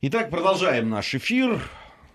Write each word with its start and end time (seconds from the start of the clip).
Итак, 0.00 0.30
продолжаем 0.30 0.90
наш 0.90 1.12
эфир. 1.16 1.60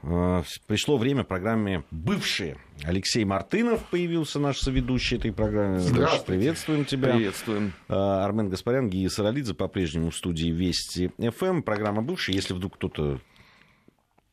Э, 0.04 0.42
пришло 0.68 0.96
время 0.96 1.26
программе 1.26 1.84
«Бывшие». 1.92 2.56
Алексей 2.86 3.26
Мартынов 3.26 3.84
появился, 3.90 4.40
наш 4.40 4.60
соведущий 4.60 5.18
этой 5.18 5.34
программы. 5.34 5.80
Здравствуйте. 5.80 6.26
Приветствуем 6.26 6.86
тебя. 6.86 7.12
Приветствуем. 7.12 7.74
Э, 7.90 7.94
Армен 7.94 8.48
Гаспарян, 8.48 8.90
Гия 8.90 9.10
Саралидзе 9.10 9.54
по-прежнему 9.54 10.12
в 10.12 10.16
студии 10.16 10.48
Вести 10.48 11.12
ФМ. 11.20 11.62
Программа 11.62 12.02
«Бывшие». 12.02 12.36
Если 12.36 12.54
вдруг 12.54 12.76
кто-то 12.76 13.20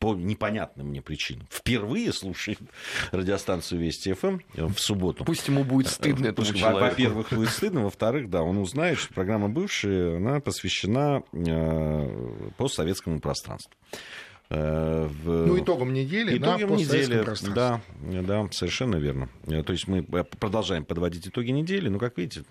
по 0.01 0.15
непонятным 0.15 0.87
мне 0.87 0.99
причинам 0.99 1.47
впервые 1.51 2.11
слушает 2.11 2.57
радиостанцию 3.11 3.81
Вести 3.81 4.13
ФМ 4.13 4.39
в 4.55 4.77
субботу. 4.79 5.23
Пусть 5.23 5.47
ему 5.47 5.63
будет 5.63 5.87
стыдно 5.87 6.25
этому 6.25 6.47
Во- 6.47 6.53
человеку. 6.53 6.85
Во-первых, 6.85 7.31
будет 7.31 7.49
стыдно, 7.51 7.83
во-вторых, 7.83 8.27
да, 8.29 8.41
он 8.41 8.57
узнает, 8.57 8.97
что 8.97 9.13
программа 9.13 9.47
«Бывшие», 9.47 10.17
она 10.17 10.39
посвящена 10.39 11.21
э, 11.31 12.51
постсоветскому 12.57 13.19
пространству. 13.19 13.71
Э, 14.53 15.07
в- 15.23 15.47
Ну, 15.47 15.57
итогом 15.59 15.93
недели 15.93 16.37
на 16.37 16.43
Итогом 16.57 16.69
постсоветском 16.71 17.17
недели, 17.17 17.55
да, 17.55 17.81
да, 18.21 18.47
совершенно 18.51 18.97
верно. 18.97 19.29
Э, 19.47 19.63
То 19.63 19.71
есть 19.71 19.87
мы 19.87 19.99
э, 19.99 20.23
продолжаем 20.25 20.83
подводить 20.83 21.25
итоги 21.25 21.51
недели, 21.51 21.87
но, 21.87 21.99
как 21.99 22.17
видите, 22.17 22.43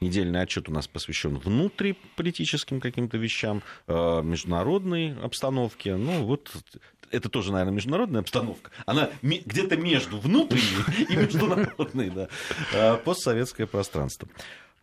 недельный 0.00 0.40
отчет 0.40 0.68
у 0.68 0.72
нас 0.72 0.86
посвящен 0.86 1.38
внутриполитическим 1.38 2.80
каким-то 2.80 3.18
вещам, 3.18 3.62
международной 3.88 5.18
обстановке. 5.20 5.96
Ну, 5.96 6.24
вот 6.24 6.50
это 7.10 7.28
тоже, 7.28 7.50
наверное, 7.52 7.74
международная 7.74 8.20
обстановка. 8.20 8.70
Она 8.86 9.10
где-то 9.22 9.76
между 9.76 10.18
внутренней 10.18 11.04
и 11.08 11.16
международной, 11.16 12.10
да. 12.10 12.96
Постсоветское 12.98 13.66
пространство. 13.66 14.28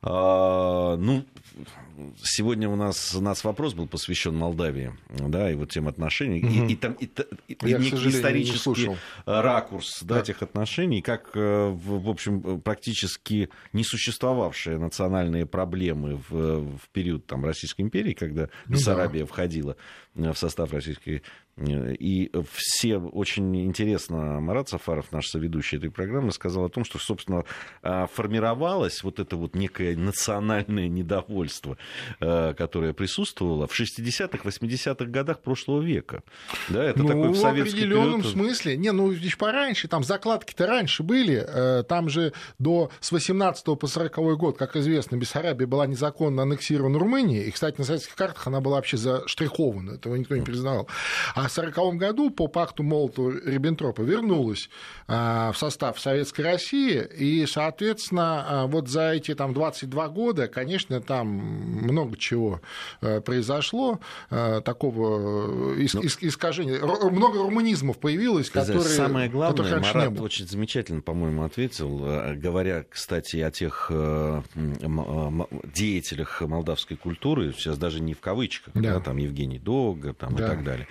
А, 0.02 0.96
ну, 0.96 1.26
сегодня 2.24 2.70
у 2.70 2.76
нас, 2.78 3.14
у 3.16 3.22
нас 3.22 3.44
вопрос 3.44 3.74
был 3.74 3.86
посвящен 3.88 4.34
Молдавии, 4.36 4.94
да, 5.10 5.52
и 5.52 5.56
вот 5.56 5.72
тем 5.72 5.88
отношениям. 5.90 6.48
И- 6.48 6.72
И, 6.74 6.76
там 6.78 6.94
и, 6.94 7.06
и 7.06 7.58
Я, 7.70 7.78
не 7.80 7.90
исторический 7.90 8.58
слушал. 8.60 8.94
э, 9.26 9.42
ракурс 9.42 10.02
да, 10.04 10.20
этих 10.22 10.42
отношений, 10.42 11.02
как, 11.02 11.32
э, 11.36 11.68
в, 11.70 12.10
общем, 12.10 12.62
практически 12.62 13.50
не 13.74 13.84
существовавшие 13.84 14.78
национальные 14.78 15.46
проблемы 15.46 16.22
в, 16.30 16.78
в 16.78 16.90
период 16.94 17.26
там, 17.26 17.44
Российской 17.44 17.82
империи, 17.82 18.14
когда 18.14 18.50
Ну 18.68 18.74
Бессарабия 18.76 19.26
входила 19.26 19.76
э, 20.16 20.32
в 20.32 20.38
состав 20.38 20.72
Российской 20.72 21.24
и 21.68 22.32
все 22.54 22.98
очень 22.98 23.56
интересно, 23.66 24.40
Марат 24.40 24.70
Сафаров, 24.70 25.12
наш 25.12 25.28
соведущий 25.28 25.78
этой 25.78 25.92
программы, 25.92 26.32
сказал 26.32 26.66
о 26.66 26.70
том, 26.70 26.86
что, 26.86 27.00
собственно, 27.00 27.44
а, 27.82 28.08
формировалось 28.08 29.04
вот 29.04 29.20
это 29.20 29.36
вот 29.36 29.56
некое 29.56 29.96
национальное 29.96 30.88
недовольство, 30.88 31.78
э, 32.20 32.54
которое 32.58 32.94
присутствовало 32.94 33.68
в 33.68 33.74
60-х, 33.80 34.48
80-х 34.48 35.06
годах 35.06 35.42
прошлого 35.42 35.82
века. 35.82 36.24
Да, 36.70 36.84
это 36.84 37.00
ну, 37.00 37.08
такой 37.08 37.30
в 37.30 37.36
советский 37.36 37.80
определенном 37.80 38.22
период. 38.22 38.34
смысле. 38.34 38.78
Не, 38.78 38.92
ну, 38.92 39.12
еще 39.12 39.38
пораньше, 39.38 39.88
там 39.88 40.04
закладки-то 40.04 40.68
раньше 40.68 41.04
были. 41.04 41.44
э, 41.46 41.84
Там 41.84 42.10
же 42.10 42.34
до 42.58 42.92
с 43.00 43.12
18 43.12 43.66
по 43.78 43.88
40 43.88 44.38
год, 44.38 44.58
как 44.58 44.76
известно, 44.76 45.16
Бессарабия 45.18 45.68
была 45.68 45.88
незаконно 45.88 46.44
аннексирована 46.44 47.00
Румынией. 47.00 47.48
И, 47.48 47.52
кстати, 47.52 47.78
на 47.78 47.84
советских 47.84 48.16
картах 48.16 48.48
она 48.48 48.62
была 48.62 48.78
вообще 48.78 48.98
заштрихована. 48.98 49.92
Этого 49.96 50.16
никто 50.16 50.36
не 50.36 50.42
признавал. 50.44 50.88
А 51.36 51.49
в 51.50 51.52
40 51.52 51.96
году 51.98 52.30
по 52.30 52.48
пакту 52.48 52.84
Молотова-Риббентропа 52.84 54.04
вернулась 54.04 54.70
а, 55.08 55.52
в 55.52 55.58
состав 55.58 56.00
Советской 56.00 56.42
России. 56.42 57.06
И, 57.18 57.46
соответственно, 57.46 58.46
а, 58.48 58.68
вот 58.68 58.88
за 58.88 59.12
эти 59.14 59.34
там 59.36 59.54
22 59.54 60.08
года, 60.10 60.48
конечно, 60.48 61.02
там 61.02 61.28
много 61.28 62.18
чего 62.18 62.62
э, 63.02 63.20
произошло, 63.22 64.00
э, 64.30 64.62
такого 64.64 65.74
э, 65.76 65.82
ис- 65.82 66.18
искажения. 66.22 66.80
Много 67.10 67.40
румынизмов 67.40 67.98
появилось, 68.00 68.50
которые, 68.50 68.82
Самое 68.82 69.30
главное, 69.30 69.64
которых 69.64 69.94
Марат 69.94 70.20
очень 70.20 70.48
замечательно, 70.48 71.02
по-моему, 71.02 71.44
ответил, 71.44 71.98
говоря, 72.36 72.86
кстати, 72.90 73.38
о 73.38 73.52
тех 73.52 73.92
деятелях 75.74 76.42
молдавской 76.42 76.98
культуры, 76.98 77.54
сейчас 77.54 77.78
даже 77.78 78.02
не 78.02 78.14
в 78.14 78.20
кавычках, 78.20 78.74
Да. 78.76 78.96
да, 78.96 79.00
там 79.00 79.18
Евгений 79.18 79.60
Дога 79.60 80.14
там, 80.14 80.36
Да. 80.36 80.46
и 80.46 80.48
так 80.48 80.64
далее, 80.64 80.88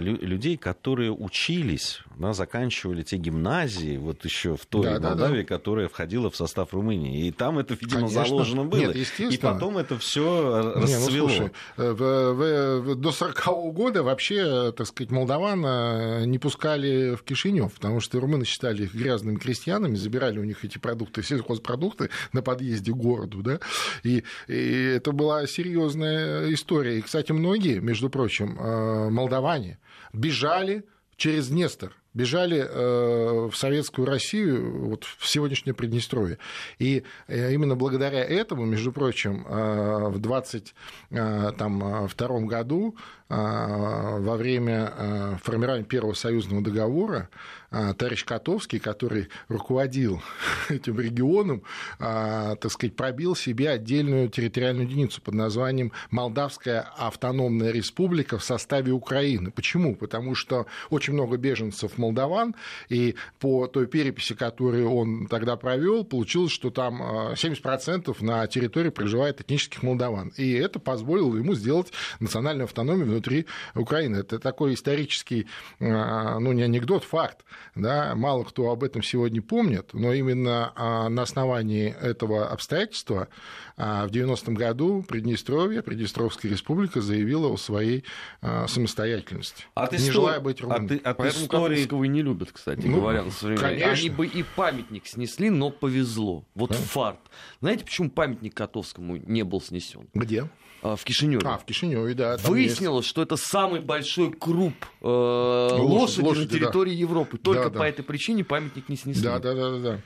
людей, 0.00 0.56
которые 0.56 1.12
учились, 1.12 2.00
да, 2.18 2.32
заканчивали 2.32 3.02
те 3.02 3.16
гимназии, 3.16 3.96
вот 3.96 4.24
еще 4.24 4.56
в 4.56 4.66
той 4.66 4.84
Да, 4.84 4.98
да, 4.98 5.08
Молдавии, 5.10 5.42
которая 5.42 5.88
входила 5.88 6.30
в 6.30 6.36
состав 6.36 6.72
Румынии. 6.74 7.26
И 7.26 7.32
там 7.32 7.58
это, 7.58 7.74
видимо, 7.74 8.08
Конечно. 8.08 8.24
заложено 8.24 8.64
было. 8.64 8.92
Нет, 8.92 8.96
и 9.18 9.36
потом 9.38 9.78
это 9.78 9.98
все 9.98 10.74
Не, 10.76 10.80
ну, 10.80 10.80
расцвело. 10.80 11.28
слушай, 11.28 11.50
э, 11.76 12.94
до 12.96 13.12
40 13.12 13.72
года 13.72 14.02
вообще, 14.02 14.72
так 14.72 14.86
сказать, 14.86 15.10
молдаван 15.10 15.64
э, 15.64 16.24
не 16.26 16.38
пускали 16.38 17.14
в 17.14 17.22
Кишинев, 17.22 17.72
потому 17.74 18.00
что 18.00 18.20
румыны 18.20 18.44
считали 18.44 18.84
их 18.84 18.94
грязными 18.94 19.36
крестьянами, 19.36 19.94
забирали 19.94 20.38
у 20.38 20.44
них 20.44 20.64
эти 20.64 20.78
продукты, 20.78 21.22
сельхозпродукты 21.22 22.10
на 22.32 22.42
подъезде 22.42 22.92
к 22.92 22.96
городу, 22.96 23.42
да, 23.42 23.60
и, 24.02 24.24
и 24.48 24.92
это 24.96 25.12
была 25.12 25.46
серьезная 25.46 26.52
история. 26.52 26.98
И, 26.98 27.02
кстати, 27.02 27.32
многие, 27.32 27.80
между 27.80 28.10
прочим, 28.10 28.58
э, 28.58 29.10
молдаване 29.10 29.78
бежали 30.12 30.84
через 31.16 31.48
Днестр 31.48 31.94
бежали 32.14 32.58
э, 32.58 33.48
в 33.48 33.52
советскую 33.54 34.06
Россию, 34.06 34.88
вот 34.88 35.04
в 35.04 35.28
сегодняшнее 35.28 35.74
Приднестровье. 35.74 36.38
И 36.78 37.04
э, 37.28 37.52
именно 37.52 37.76
благодаря 37.76 38.24
этому, 38.24 38.64
между 38.64 38.90
прочим, 38.92 39.46
э, 39.46 40.08
в 40.08 40.18
22 40.18 42.40
году 42.40 42.96
во 43.28 44.36
время 44.36 45.38
формирования 45.44 45.84
первого 45.84 46.14
союзного 46.14 46.62
договора 46.62 47.28
товарищ 47.70 48.24
Котовский, 48.24 48.80
который 48.80 49.28
руководил 49.48 50.22
этим 50.68 50.98
регионом, 50.98 51.62
э, 51.98 52.56
так 52.60 52.70
сказать, 52.70 52.96
пробил 52.96 53.36
себе 53.36 53.70
отдельную 53.70 54.28
территориальную 54.28 54.88
единицу 54.88 55.22
под 55.22 55.34
названием 55.34 55.92
Молдавская 56.10 56.80
автономная 56.96 57.70
республика 57.70 58.38
в 58.38 58.44
составе 58.44 58.92
Украины. 58.92 59.50
Почему? 59.50 59.94
Потому 59.94 60.34
что 60.34 60.66
очень 60.90 61.14
много 61.14 61.36
беженцев 61.36 61.96
молдаван, 61.96 62.56
и 62.88 63.14
по 63.38 63.66
той 63.68 63.86
переписи, 63.86 64.34
которую 64.34 64.90
он 64.90 65.26
тогда 65.28 65.56
провел, 65.56 66.04
получилось, 66.04 66.52
что 66.52 66.70
там 66.70 67.00
э, 67.02 67.34
70% 67.34 68.16
на 68.20 68.46
территории 68.48 68.90
проживает 68.90 69.40
этнических 69.40 69.82
молдаван. 69.82 70.32
И 70.36 70.52
это 70.52 70.80
позволило 70.80 71.36
ему 71.36 71.54
сделать 71.54 71.92
национальную 72.18 72.64
автономию 72.64 73.06
внутри 73.06 73.46
Украины. 73.74 74.16
Это 74.16 74.38
такой 74.38 74.74
исторический, 74.74 75.46
ну, 75.78 76.52
не 76.52 76.62
анекдот, 76.62 77.04
факт. 77.04 77.44
Да? 77.74 78.14
Мало 78.14 78.44
кто 78.44 78.70
об 78.70 78.82
этом 78.84 79.02
сегодня 79.02 79.42
помнит, 79.42 79.90
но 79.92 80.12
именно 80.12 80.72
э, 80.76 81.08
на 81.08 81.22
основании 81.22 81.94
этого 82.00 82.48
обстоятельства 82.48 83.28
э, 83.76 84.06
в 84.06 84.10
90-м 84.10 84.54
году 84.54 85.02
Приднестровье, 85.08 85.82
Приднестровская 85.82 86.50
республика 86.50 87.00
заявила 87.00 87.48
о 87.48 87.56
своей 87.56 88.04
э, 88.42 88.66
самостоятельности, 88.68 89.64
От 89.74 89.92
не 89.92 89.98
истор- 89.98 90.12
желая 90.12 90.40
быть 90.40 90.56
от, 90.60 90.62
румыной. 90.62 90.96
от 90.98 91.16
Поэтому 91.16 91.44
истории 91.44 91.80
и 92.04 92.08
не 92.08 92.22
любят, 92.22 92.50
кстати 92.52 92.86
Ну, 92.86 92.96
говоря, 93.00 93.24
на 93.24 93.30
конечно. 93.56 93.90
Они 93.92 94.10
бы 94.10 94.26
и 94.26 94.42
памятник 94.42 95.06
снесли, 95.06 95.50
но 95.50 95.70
повезло. 95.70 96.44
Вот 96.54 96.70
Да. 96.70 96.76
фарт. 96.76 97.20
Знаете, 97.60 97.84
почему 97.84 98.10
памятник 98.10 98.54
Котовскому 98.54 99.16
не 99.16 99.42
был 99.44 99.60
снесен? 99.60 100.08
Где? 100.14 100.48
А, 100.82 100.96
В 100.96 101.04
Кишиневе. 101.04 101.42
А, 101.44 101.58
в 101.58 101.64
Кишиневе, 101.64 102.14
да. 102.14 102.36
Выяснилось, 102.44 103.04
что 103.04 103.20
это 103.22 103.36
самый 103.36 103.80
большой 103.80 104.32
круп 104.32 104.74
э, 105.02 105.04
Лошади, 105.06 106.24
лошади, 106.24 106.44
на 106.44 106.48
территории 106.60 106.94
Европы. 106.94 107.36
Только 107.38 107.64
Да, 107.64 107.70
да. 107.70 107.78
по 107.80 107.82
этой 107.84 108.02
причине 108.02 108.44
памятник 108.44 108.88
не 108.88 108.94
есть. 108.94 109.02
снесли. 109.04 109.22
Да, 109.24 109.38
да, 109.38 109.54
да, 109.54 109.70
да, 109.72 109.78
да. 109.78 110.00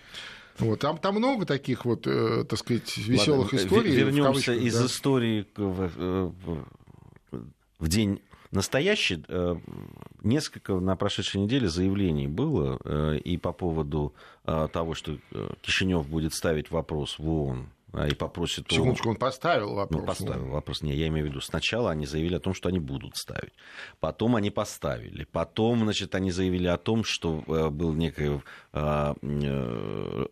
Вот, 0.58 0.78
там, 0.80 0.98
там 0.98 1.16
много 1.16 1.46
таких 1.46 1.84
вот, 1.84 2.06
э, 2.06 2.44
так 2.48 2.58
сказать, 2.58 2.96
веселых 2.96 3.52
Ладно, 3.52 3.56
историй. 3.66 3.94
Вернемся 3.94 4.22
кавычках, 4.52 4.56
из 4.56 4.78
да. 4.78 4.86
истории 4.86 5.46
в, 5.56 5.90
э, 5.96 6.30
в- 6.44 6.66
в 7.80 7.88
день 7.88 8.20
настоящий. 8.50 9.24
э, 9.28 9.56
Несколько 10.22 10.74
на 10.80 10.96
прошедшей 10.96 11.40
неделе 11.42 11.68
заявлений 11.68 12.28
было 12.28 12.78
э, 12.84 13.18
и 13.18 13.36
по 13.36 13.52
поводу 13.52 14.14
того, 14.44 14.94
что 14.94 15.18
Кишинев 15.60 16.08
будет 16.08 16.32
ставить 16.34 16.70
вопрос 16.70 17.18
в 17.18 17.28
ООН 17.28 17.68
и 18.08 18.14
попросит 18.14 18.66
Секундочку, 18.70 19.10
он 19.10 19.16
поставил 19.16 19.74
вопрос. 19.74 20.00
Ну, 20.00 20.06
поставил 20.06 20.46
вопрос. 20.48 20.82
Не, 20.82 20.94
я 20.94 21.08
имею 21.08 21.26
в 21.26 21.30
виду, 21.30 21.40
сначала 21.40 21.90
они 21.90 22.06
заявили 22.06 22.36
о 22.36 22.40
том, 22.40 22.54
что 22.54 22.68
они 22.68 22.78
будут 22.78 23.16
ставить. 23.16 23.52
Потом 24.00 24.36
они 24.36 24.50
поставили. 24.50 25.24
Потом, 25.30 25.80
значит, 25.80 26.14
они 26.14 26.30
заявили 26.30 26.66
о 26.66 26.76
том, 26.76 27.04
что 27.04 27.44
э, 27.46 27.70
был 27.70 27.92
некое... 27.94 28.42
э, 28.72 29.14
э, 29.22 30.26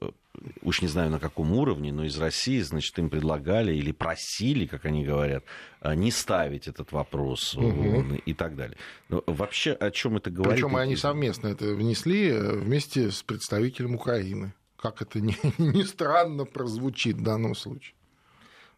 уж 0.62 0.82
не 0.82 0.88
знаю 0.88 1.10
на 1.10 1.20
каком 1.20 1.52
уровне, 1.52 1.92
но 1.92 2.04
из 2.04 2.18
России, 2.18 2.60
значит, 2.60 2.98
им 2.98 3.10
предлагали 3.10 3.74
или 3.74 3.92
просили, 3.92 4.66
как 4.66 4.84
они 4.84 5.04
говорят, 5.04 5.44
э, 5.80 5.94
не 5.94 6.10
ставить 6.10 6.68
этот 6.68 6.92
вопрос 6.92 7.54
ООН 7.56 8.20
и 8.24 8.34
так 8.34 8.56
далее. 8.56 8.76
Но 9.08 9.22
вообще 9.26 9.72
о 9.72 9.90
чем 9.90 10.16
это 10.16 10.30
говорит? 10.30 10.54
Причем 10.54 10.76
они 10.76 10.96
совместно 10.96 11.48
это 11.48 11.66
внесли 11.66 12.28
э, 12.28 12.56
вместе 12.56 13.10
с 13.10 13.22
представителем 13.22 13.94
Украины. 13.94 14.54
Как 14.82 15.00
это 15.00 15.20
ни, 15.20 15.36
ни 15.62 15.82
странно 15.82 16.44
прозвучит 16.44 17.16
в 17.16 17.22
данном 17.22 17.54
случае. 17.54 17.94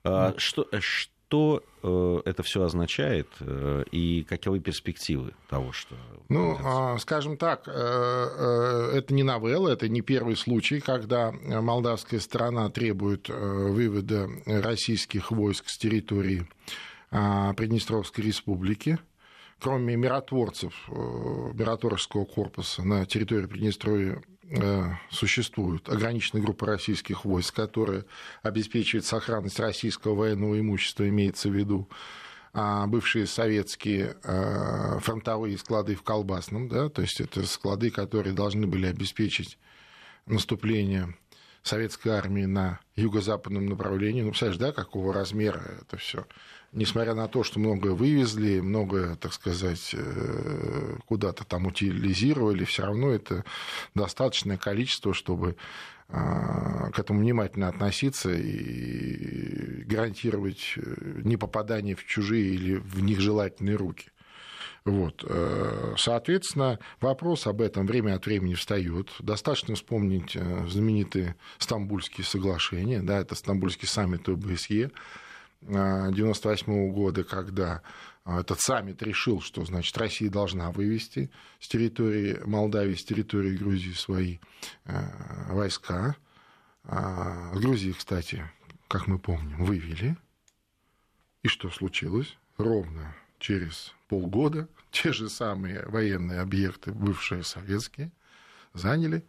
А, 0.05 0.35
Что, 0.37 0.69
э, 0.71 0.81
что 0.81 1.63
э, 1.83 2.21
это 2.27 2.43
все 2.43 2.63
означает 2.63 3.29
э, 3.41 3.85
и 3.91 4.23
каковы 4.29 4.61
перспективы 4.61 5.33
того, 5.49 5.73
что... 5.73 5.97
Ну, 6.29 6.59
а, 6.63 6.99
скажем 6.99 7.39
так, 7.39 7.67
это 7.67 9.07
не 9.09 9.23
новелла, 9.23 9.71
это 9.71 9.89
не 9.89 10.03
первый 10.03 10.37
случай, 10.37 10.81
когда 10.81 11.33
молдавская 11.33 12.21
сторона 12.21 12.69
требует 12.69 13.31
вывода 13.31 14.29
российских 14.45 15.31
войск 15.31 15.71
с 15.71 15.79
территории 15.79 16.47
а, 17.11 17.55
Приднестровской 17.55 18.25
республики 18.25 18.99
кроме 19.61 19.97
миротворцев 19.97 20.75
миротворческого 20.89 22.27
корпуса 22.27 22.83
на 22.83 23.07
территории 23.07 23.47
Приднестровья 23.47 24.21
Э, 24.51 24.91
существует 25.11 25.89
ограниченная 25.89 26.43
группа 26.43 26.67
российских 26.67 27.25
войск, 27.25 27.55
которая 27.55 28.05
обеспечивает 28.43 29.07
сохранность 29.07 29.59
российского 29.59 30.15
военного 30.15 30.61
имущества, 30.61 31.09
имеется 31.09 31.49
в 31.49 31.55
виду. 31.55 31.89
А 32.53 32.87
бывшие 32.87 33.27
советские 33.27 34.17
э, 34.23 34.99
фронтовые 35.01 35.57
склады 35.57 35.95
в 35.95 36.03
Колбасном, 36.03 36.69
да, 36.69 36.89
то 36.89 37.03
есть 37.03 37.21
это 37.21 37.45
склады, 37.47 37.91
которые 37.91 38.33
должны 38.33 38.67
были 38.67 38.87
обеспечить 38.87 39.59
наступление 40.27 41.17
советской 41.63 42.11
армии 42.11 42.45
на 42.45 42.81
юго-западном 42.97 43.67
направлении. 43.67 44.23
Ну, 44.23 44.31
представляешь, 44.31 44.61
да, 44.61 44.73
какого 44.73 45.13
размера 45.13 45.63
это 45.81 45.97
все 45.97 46.27
несмотря 46.75 47.15
на 47.15 47.29
то, 47.29 47.43
что 47.43 47.59
многое 47.59 47.93
вывезли, 47.93 48.61
многое, 48.61 49.17
так 49.17 49.33
сказать, 49.33 49.95
э, 49.95 50.97
куда-то 51.07 51.45
там 51.45 51.67
утилизировали, 51.67 52.65
все 52.65 52.85
равно 52.85 53.11
это 53.11 53.45
достаточное 53.95 54.59
количество, 54.59 55.15
чтобы 55.15 55.57
а, 56.09 56.91
к 56.91 56.99
этому 56.99 57.21
внимательно 57.21 57.69
относиться 57.69 58.31
и 58.31 59.85
гарантировать 59.85 60.75
э, 60.77 61.21
не 61.25 61.37
попадание 61.37 61.95
в 61.95 62.05
чужие 62.05 62.55
или 62.55 62.75
в 62.75 63.03
них 63.03 63.21
желательные 63.21 63.77
руки. 63.77 64.11
Вот. 64.85 65.25
Э, 65.27 65.95
соответственно, 65.97 66.79
вопрос 67.01 67.47
об 67.47 67.63
этом 67.63 67.87
время 67.87 68.17
от 68.17 68.27
времени 68.27 68.55
встает. 68.55 69.09
Достаточно 69.19 69.77
вспомнить 69.77 70.37
знаменитые 70.69 71.37
Стамбульские 71.59 72.27
соглашения, 72.27 73.01
да, 73.01 73.21
это 73.21 73.35
Стамбульский 73.35 73.89
саммит 73.89 74.29
ОБСЕ, 74.29 74.91
1998 75.67 76.93
года, 76.93 77.25
когда 77.25 77.83
а, 78.25 78.41
этот 78.41 78.61
саммит 78.61 79.03
решил, 79.03 79.41
что 79.41 79.65
значит, 79.65 79.97
Россия 79.99 80.31
должна 80.31 80.71
вывести 80.71 81.31
с 81.61 81.69
территории 81.69 82.41
Молдавии, 82.45 82.95
с 82.95 83.05
территории 83.05 83.57
Грузии 83.57 83.93
свои 83.93 84.39
а, 84.85 85.53
войска. 85.53 86.17
А, 86.85 87.55
с 87.55 87.59
Грузии, 87.59 87.93
кстати, 87.93 88.51
как 88.89 89.07
мы 89.07 89.19
помним, 89.19 89.65
вывели. 89.65 90.17
И 91.43 91.49
что 91.49 91.71
случилось? 91.71 92.37
Ровно 92.57 93.15
через 93.39 93.93
полгода 94.09 94.69
те 94.91 95.13
же 95.13 95.29
самые 95.29 95.85
военные 95.87 96.41
объекты, 96.41 96.93
бывшие 96.93 97.43
советские, 97.43 98.11
заняли 98.73 99.25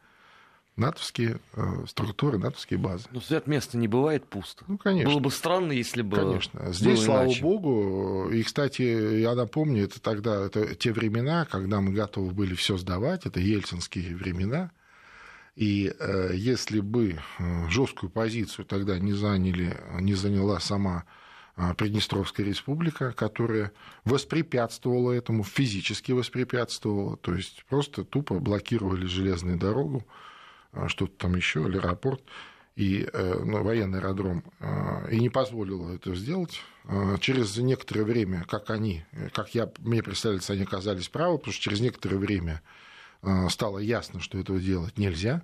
натовские 0.76 1.40
э, 1.54 1.86
структуры, 1.88 2.38
натовские 2.38 2.80
базы. 2.80 3.06
Но 3.12 3.22
свят 3.22 3.48
места 3.48 3.78
не 3.78 3.88
бывает 3.88 4.26
пусто. 4.26 4.66
Ну, 4.68 4.78
конечно. 4.78 5.12
Было 5.12 5.20
бы 5.20 5.32
странно, 5.32 5.72
если 5.72 6.02
бы 6.02 6.18
Конечно. 6.18 6.74
Здесь, 6.74 7.00
было 7.00 7.06
слава 7.06 7.26
иначе. 7.26 7.42
богу, 7.42 8.30
и, 8.30 8.44
кстати, 8.44 9.20
я 9.22 9.36
напомню, 9.36 9.86
это 9.86 10.02
тогда, 10.02 10.46
это 10.46 10.76
те 10.76 10.92
времена, 10.92 11.46
когда 11.46 11.80
мы 11.80 11.94
готовы 11.94 12.32
были 12.32 12.56
все 12.56 12.78
сдавать, 12.78 13.26
это 13.26 13.40
ельцинские 13.40 14.16
времена, 14.16 14.72
и 15.56 15.94
э, 15.98 16.32
если 16.34 16.82
бы 16.82 17.18
э, 17.40 17.70
жесткую 17.70 18.10
позицию 18.10 18.66
тогда 18.66 19.00
не, 19.00 19.14
заняли, 19.14 19.78
не 20.02 20.14
заняла 20.14 20.60
сама 20.60 21.06
э, 21.56 21.74
Приднестровская 21.76 22.46
республика, 22.46 23.14
которая 23.14 23.72
воспрепятствовала 24.04 25.14
этому, 25.14 25.46
физически 25.46 26.12
воспрепятствовала, 26.12 27.16
то 27.16 27.34
есть 27.34 27.64
просто 27.70 28.04
тупо 28.04 28.40
блокировали 28.40 29.06
железную 29.06 29.58
дорогу, 29.58 30.06
что-то 30.88 31.14
там 31.18 31.36
еще, 31.36 31.66
аэропорт 31.66 32.22
и 32.76 33.08
э, 33.12 33.42
ну, 33.44 33.64
военный 33.64 34.00
аэродром, 34.00 34.44
а, 34.60 35.08
и 35.10 35.20
не 35.20 35.30
позволило 35.30 35.94
это 35.94 36.14
сделать. 36.14 36.62
А, 36.84 37.18
через 37.20 37.58
некоторое 37.58 38.04
время, 38.04 38.46
как 38.50 38.70
они, 38.70 39.06
как 39.34 39.56
я, 39.56 39.72
мне 39.80 40.04
представляется, 40.04 40.54
они 40.54 40.64
оказались 40.64 41.08
правы, 41.08 41.38
потому 41.38 41.54
что 41.54 41.64
через 41.64 41.80
некоторое 41.80 42.18
время 42.18 42.62
стало 43.50 43.80
ясно, 43.80 44.20
что 44.20 44.38
этого 44.38 44.60
делать 44.60 45.00
нельзя. 45.00 45.42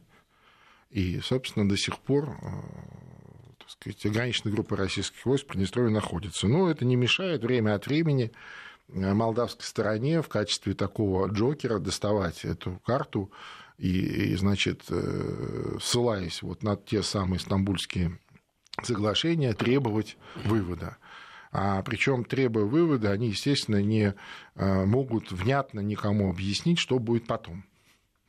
И, 0.92 1.20
собственно, 1.22 1.68
до 1.68 1.78
сих 1.78 1.98
пор 1.98 2.38
так 3.58 3.70
сказать, 3.70 4.06
ограниченная 4.06 4.54
группа 4.54 4.76
российских 4.76 5.26
войск 5.26 5.46
в 5.46 5.48
Приднестровье 5.48 5.92
находится. 5.92 6.48
Но 6.48 6.70
это 6.70 6.86
не 6.86 6.96
мешает 6.96 7.42
время 7.42 7.74
от 7.74 7.88
времени 7.88 8.32
молдавской 8.90 9.66
стороне 9.66 10.22
в 10.22 10.28
качестве 10.28 10.76
такого 10.76 11.28
джокера 11.28 11.80
доставать 11.80 12.46
эту 12.46 12.80
карту 12.86 13.32
и, 13.82 14.34
и 14.34 14.36
значит, 14.36 14.84
э, 14.90 15.78
ссылаясь 15.82 16.44
вот 16.44 16.62
на 16.62 16.76
те 16.76 17.02
самые 17.02 17.40
стамбульские 17.40 18.20
соглашения, 18.84 19.54
требовать 19.54 20.18
вывода. 20.46 20.98
А 21.52 21.82
причем 21.82 22.24
требуя 22.24 22.66
вывода, 22.66 23.12
они, 23.12 23.30
естественно, 23.30 23.82
не 23.82 24.14
э, 24.56 24.86
могут 24.86 25.32
внятно 25.32 25.80
никому 25.80 26.30
объяснить, 26.30 26.78
что 26.78 27.00
будет 27.00 27.26
потом. 27.26 27.66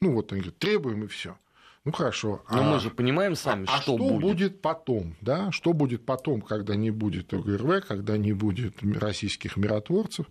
Ну 0.01 0.15
вот 0.15 0.33
они 0.33 0.41
говорят, 0.41 0.59
требуем 0.59 1.05
и 1.05 1.07
все. 1.07 1.37
Ну 1.85 1.93
хорошо. 1.93 2.43
Но 2.51 2.61
а, 2.61 2.75
мы 2.75 2.81
же 2.81 2.89
понимаем 2.89 3.37
сами, 3.37 3.65
а, 3.65 3.67
что, 3.67 3.77
а 3.77 3.83
что 3.83 3.97
будет. 3.99 4.21
будет 4.23 4.63
потом, 4.63 5.17
да? 5.21 5.53
Что 5.53 5.75
будет 5.75 6.07
потом, 6.07 6.41
когда 6.41 6.77
не 6.77 6.91
будет 6.91 7.35
ОГРВ, 7.35 7.87
когда 7.87 8.17
не 8.17 8.33
будет 8.33 8.77
российских 8.83 9.59
миротворцев? 9.59 10.27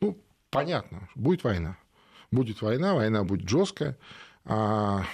Ну 0.00 0.16
понятно, 0.48 1.08
будет 1.16 1.42
война. 1.42 1.76
Будет 2.30 2.62
война, 2.62 2.94
война 2.94 3.24
будет 3.24 3.48
жесткая. 3.48 3.98
А 4.50 5.04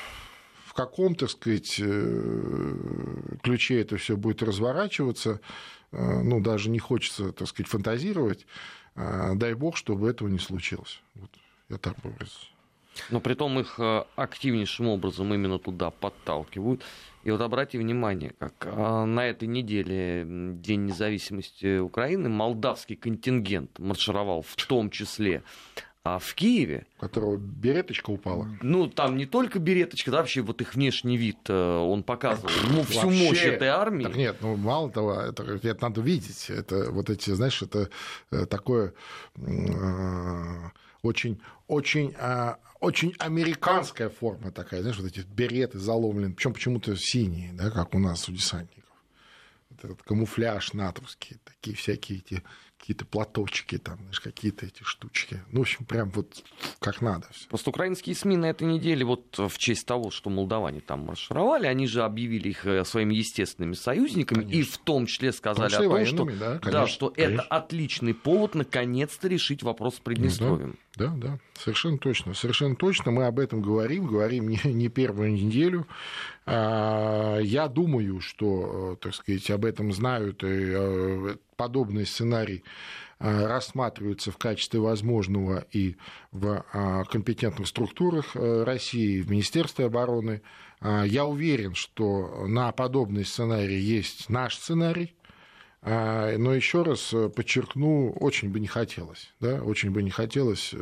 в 0.65 0.73
каком, 0.73 1.15
так 1.15 1.29
сказать, 1.29 1.79
э, 1.79 2.75
ключе 3.43 3.83
это 3.83 3.99
все 3.99 4.17
будет 4.17 4.43
разворачиваться, 4.43 5.41
э, 5.93 6.23
ну, 6.23 6.41
даже 6.41 6.71
не 6.71 6.79
хочется, 6.79 7.33
так 7.33 7.47
сказать, 7.47 7.69
фантазировать. 7.69 8.47
А, 8.94 9.35
дай 9.35 9.53
бог, 9.53 9.77
чтобы 9.77 10.09
этого 10.09 10.29
не 10.29 10.38
случилось. 10.38 11.03
Вот, 11.17 11.31
я 11.69 11.77
так 11.77 12.03
выразился. 12.03 12.47
Но 13.11 13.21
при 13.21 13.35
том 13.35 13.61
их 13.61 13.79
э, 13.79 14.05
активнейшим 14.17 14.88
образом 14.88 15.35
именно 15.35 15.59
туда 15.59 15.91
подталкивают. 15.91 16.83
И 17.23 17.31
вот 17.31 17.43
обратите 17.43 17.79
внимание, 17.79 18.33
как 18.38 18.65
на 18.75 19.27
этой 19.27 19.49
неделе, 19.49 20.25
День 20.27 20.87
независимости 20.87 21.79
Украины, 21.79 22.31
молдавский 22.31 22.97
контингент 22.97 23.79
маршировал 23.79 24.41
в 24.41 24.56
том 24.67 24.88
числе 24.88 25.43
а 26.06 26.19
в 26.20 26.35
Киеве... 26.35 26.87
У 26.99 27.00
которого 27.00 27.37
береточка 27.37 28.11
упала. 28.11 28.49
Ну, 28.62 28.87
там 28.87 29.16
не 29.16 29.26
только 29.26 29.59
береточка, 29.59 30.12
да, 30.12 30.19
вообще 30.19 30.40
вот 30.40 30.61
их 30.61 30.76
внешний 30.76 31.16
вид, 31.16 31.38
э, 31.49 31.76
он 31.78 32.04
показывал 32.04 32.50
ну, 32.71 32.85
всю 32.85 33.09
вообще, 33.09 33.25
мощь 33.25 33.42
этой 33.42 33.69
армии. 33.69 34.04
Так 34.04 34.14
нет, 34.14 34.37
ну, 34.40 34.54
мало 34.57 34.88
того, 34.88 35.14
это, 35.14 35.42
это 35.42 35.83
надо 35.83 36.00
видеть. 36.00 36.49
Это 36.49 36.92
вот 36.92 37.11
эти, 37.11 37.31
знаешь, 37.31 37.61
это 37.61 37.90
э, 38.31 38.47
такое 38.47 38.95
э, 39.35 40.71
очень, 41.02 41.40
очень, 41.66 42.14
очень 42.81 43.14
американская 43.19 44.09
форма 44.09 44.52
такая, 44.52 44.83
знаешь, 44.83 44.99
вот 44.99 45.07
эти 45.07 45.21
береты 45.21 45.81
заломлены, 45.81 46.35
причем 46.35 46.52
почему-то 46.52 46.95
синие, 46.97 47.52
да, 47.52 47.71
как 47.71 47.97
у 47.97 47.99
нас 47.99 48.28
у 48.28 48.33
десантников. 48.33 48.85
Этот 49.76 50.02
камуфляж 50.04 50.73
натовский, 50.73 51.38
такие 51.45 51.76
всякие 51.76 52.19
эти 52.19 52.42
какие-то 52.78 53.04
платочки, 53.04 53.78
там, 53.78 53.99
знаешь, 53.99 54.21
какие-то 54.21 54.66
эти 54.66 54.83
штучки. 54.83 55.40
Ну, 55.50 55.61
в 55.61 55.62
общем, 55.62 55.85
прям 55.85 56.11
вот 56.11 56.45
как 56.78 57.00
надо. 57.00 57.26
Всё. 57.33 57.49
Просто 57.49 57.71
украинские 57.71 58.14
СМИ 58.14 58.37
на 58.37 58.47
этой 58.47 58.66
неделе, 58.68 59.04
вот 59.04 59.37
в 59.38 59.59
честь 59.59 59.87
того, 59.87 60.11
что 60.11 60.30
молдаване 60.30 60.80
там 60.80 61.00
маршировали, 61.00 61.66
они 61.66 61.87
же 61.87 62.02
объявили 62.02 62.50
их 62.50 62.66
э, 62.66 62.85
своими 62.85 63.14
естественными 63.14 63.75
союзниками, 63.75 64.42
конечно. 64.42 64.59
и 64.59 64.62
в 64.62 64.78
том 64.78 65.06
числе 65.06 65.33
сказали 65.33 65.73
том 65.73 65.92
о 65.92 65.97
том, 65.97 66.06
что, 66.06 66.25
да, 66.25 66.59
конечно, 66.59 66.71
да, 66.71 66.87
что 66.87 67.11
конечно. 67.11 67.35
это 67.35 67.42
отличный 67.42 68.14
повод 68.14 68.54
наконец-то 68.54 69.28
решить 69.28 69.62
вопрос 69.62 69.97
с 69.97 70.00
Приднестровьем. 70.00 70.68
Ну, 70.68 70.73
да. 70.73 70.87
Да, 70.97 71.12
да, 71.14 71.38
совершенно 71.54 71.99
точно. 71.99 72.33
Совершенно 72.33 72.75
точно 72.75 73.11
мы 73.11 73.26
об 73.26 73.38
этом 73.38 73.61
говорим, 73.61 74.06
говорим 74.06 74.49
не, 74.49 74.59
не 74.64 74.88
первую 74.88 75.33
неделю. 75.33 75.87
А, 76.47 77.38
я 77.38 77.68
думаю, 77.68 78.21
что, 78.21 78.92
э, 78.92 78.97
так 79.02 79.14
сказать, 79.14 79.50
об 79.50 79.64
этом 79.66 79.92
знают 79.92 80.42
и 80.42 80.47
э, 80.47 81.37
подобный 81.57 82.07
сценарий 82.07 82.63
э, 83.19 83.47
рассматривается 83.47 84.31
в 84.31 84.39
качестве 84.39 84.81
возможного 84.81 85.67
и 85.73 85.97
в 86.33 86.65
компетентных 87.11 87.69
структурах 87.69 88.35
России, 88.35 89.21
в 89.21 89.31
Министерстве 89.31 89.87
обороны. 89.87 90.43
А, 90.81 91.05
я 91.05 91.25
уверен, 91.25 91.75
что 91.75 92.47
на 92.47 92.73
подобный 92.73 93.25
сценарий 93.25 93.79
есть 93.79 94.29
наш 94.29 94.57
сценарий, 94.57 95.15
А, 95.15 95.25
но 95.87 96.52
еще 96.52 96.83
раз 96.83 97.14
подчеркну, 97.37 98.11
очень 98.19 98.50
бы 98.50 98.59
не 98.59 98.66
хотелось, 98.66 99.33
да, 99.38 99.62
очень 99.62 99.90
бы 99.90 100.02
не 100.02 100.11
хотелось 100.11 100.71
э, 100.73 100.78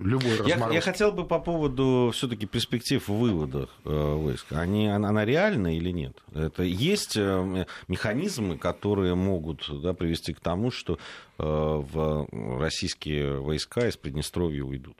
любой 0.00 0.46
я, 0.46 0.68
я 0.70 0.80
хотел 0.82 1.10
бы 1.10 1.24
по 1.24 1.38
поводу 1.38 2.10
все-таки 2.12 2.44
перспектив 2.44 3.08
вывода 3.08 3.70
э, 3.86 3.90
войск. 3.90 4.46
Они, 4.50 4.88
она, 4.88 5.08
она 5.08 5.24
реальна 5.24 5.74
или 5.74 5.90
нет? 5.90 6.18
Это 6.34 6.64
есть 6.64 7.16
э, 7.16 7.66
механизмы, 7.88 8.58
которые 8.58 9.14
могут 9.14 9.66
да, 9.82 9.94
привести 9.94 10.34
к 10.34 10.40
тому, 10.40 10.70
что 10.70 10.98
в 11.38 12.28
российские 12.58 13.40
войска 13.40 13.86
из 13.86 13.96
Приднестровья 13.96 14.64
уйдут? 14.64 14.96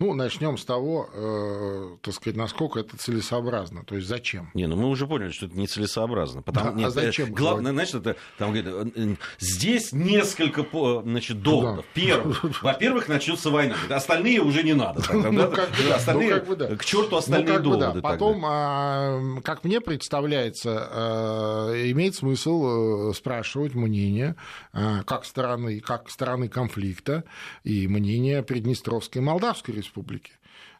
Ну, 0.00 0.12
начнем 0.12 0.58
с 0.58 0.64
того, 0.64 1.08
э, 1.14 1.96
так 2.02 2.14
сказать, 2.14 2.36
насколько 2.36 2.80
это 2.80 2.96
целесообразно. 2.96 3.84
То 3.84 3.94
есть 3.94 4.08
зачем? 4.08 4.50
Не, 4.52 4.66
ну 4.66 4.74
мы 4.74 4.88
уже 4.88 5.06
поняли, 5.06 5.30
что 5.30 5.46
это 5.46 5.56
нецелесообразно. 5.56 6.42
Потому, 6.42 6.72
да, 6.72 6.76
нет, 6.76 6.86
а 6.88 6.90
зачем? 6.90 7.32
Главное, 7.32 7.70
значит, 7.70 7.94
это 7.94 8.16
там 8.36 8.52
говорит, 8.52 8.92
э, 8.96 9.14
здесь 9.38 9.92
несколько 9.92 10.66
значит, 11.04 11.42
доводов. 11.42 11.84
Да. 11.84 11.90
Первый, 11.94 12.34
во-первых, 12.62 13.06
начнется 13.08 13.50
война. 13.50 13.76
Остальные 13.88 14.40
уже 14.40 14.64
не 14.64 14.74
надо. 14.74 15.00
Тогда, 15.00 15.30
ну, 15.30 15.38
да? 15.42 15.46
как 15.48 15.70
бы, 15.70 15.76
да. 15.88 15.94
Остальные, 15.94 16.28
ну, 16.28 16.34
как 16.40 16.48
бы, 16.48 16.56
да. 16.56 16.76
К 16.76 16.84
черту 16.84 17.16
остальные 17.16 17.58
ну, 17.58 17.62
доводы. 17.62 17.86
Бы, 17.86 17.94
да. 17.94 18.00
Потом, 18.00 18.42
а, 18.44 19.40
как 19.44 19.62
мне 19.62 19.80
представляется, 19.80 20.88
а, 20.90 21.72
имеет 21.92 22.16
смысл 22.16 23.10
э, 23.10 23.14
спрашивать 23.14 23.74
мнение 23.74 24.34
а, 24.72 25.04
как 25.04 25.24
стороны, 25.24 25.78
как 25.78 26.10
стороны 26.10 26.48
конфликта 26.48 27.22
и 27.62 27.86
мнение 27.86 28.42
Приднестровской 28.42 29.22
Молдавской 29.22 29.83
республики. 29.84 30.32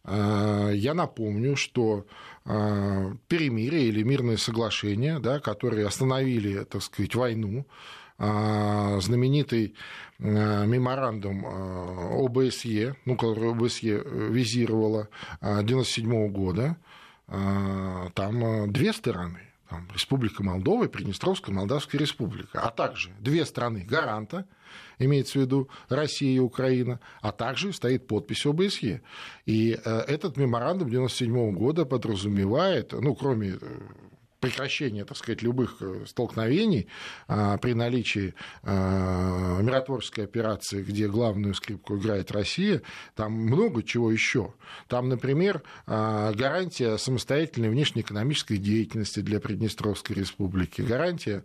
А, 0.05 0.71
я 0.71 0.95
напомню, 0.95 1.57
что 1.57 2.07
а, 2.45 3.15
перемирие 3.29 3.85
или 3.89 4.03
мирное 4.03 4.37
соглашение, 4.37 5.19
да, 5.19 5.41
которые 5.41 5.87
остановили, 5.87 6.65
так 6.65 6.83
сказать, 6.83 7.15
войну, 7.15 7.67
а, 8.19 9.01
знаменитый 9.01 9.75
меморандум 10.19 11.45
ОБСЕ, 11.45 12.97
ну, 13.05 13.17
который 13.17 13.51
ОБСЕ 13.51 14.03
визировала 14.31 15.09
1997 15.41 16.29
года, 16.29 16.77
там 17.27 18.73
две 18.73 18.93
стороны 18.93 19.41
там, 19.69 19.89
Республика 19.93 20.45
Молдова 20.45 20.85
и 20.85 20.89
Приднестровская 20.89 21.55
Молдавская 21.55 22.01
Республика, 22.01 22.61
а 22.61 22.71
также 22.71 23.11
две 23.19 23.45
страны 23.45 23.81
гаранта, 23.81 24.47
имеется 24.99 25.39
в 25.39 25.43
виду 25.43 25.69
Россия 25.89 26.37
и 26.37 26.39
Украина, 26.41 27.01
а 27.21 27.33
также 27.33 27.73
стоит 27.73 28.07
подпись 28.07 28.47
ОБСЕ. 28.47 29.03
И 29.47 29.79
э, 29.85 29.99
этот 30.01 30.37
меморандум 30.37 30.89
1997 30.89 31.53
года 31.53 31.85
подразумевает, 31.85 32.93
ну, 32.93 33.15
кроме 33.15 33.59
э, 33.61 33.81
прекращения, 34.45 35.05
так 35.05 35.17
сказать, 35.17 35.41
любых 35.43 35.77
э, 35.81 36.05
столкновений 36.07 36.87
а, 37.29 37.57
при 37.57 37.73
наличии 37.73 38.35
а, 38.63 39.59
миротворческой 39.63 40.25
операции, 40.25 40.83
где 40.83 41.09
главную 41.09 41.55
скрипку 41.55 41.97
играет 41.97 42.31
Россия, 42.31 42.83
там 43.15 43.33
много 43.33 43.83
чего 43.83 44.11
еще. 44.11 44.53
Там, 44.89 45.09
например, 45.09 45.63
а, 45.87 46.33
гарантия 46.35 46.99
самостоятельной 46.99 47.71
внешнеэкономической 47.71 48.59
деятельности 48.59 49.21
для 49.21 49.41
Приднестровской 49.41 50.17
республики, 50.17 50.83
гарантия 50.83 51.45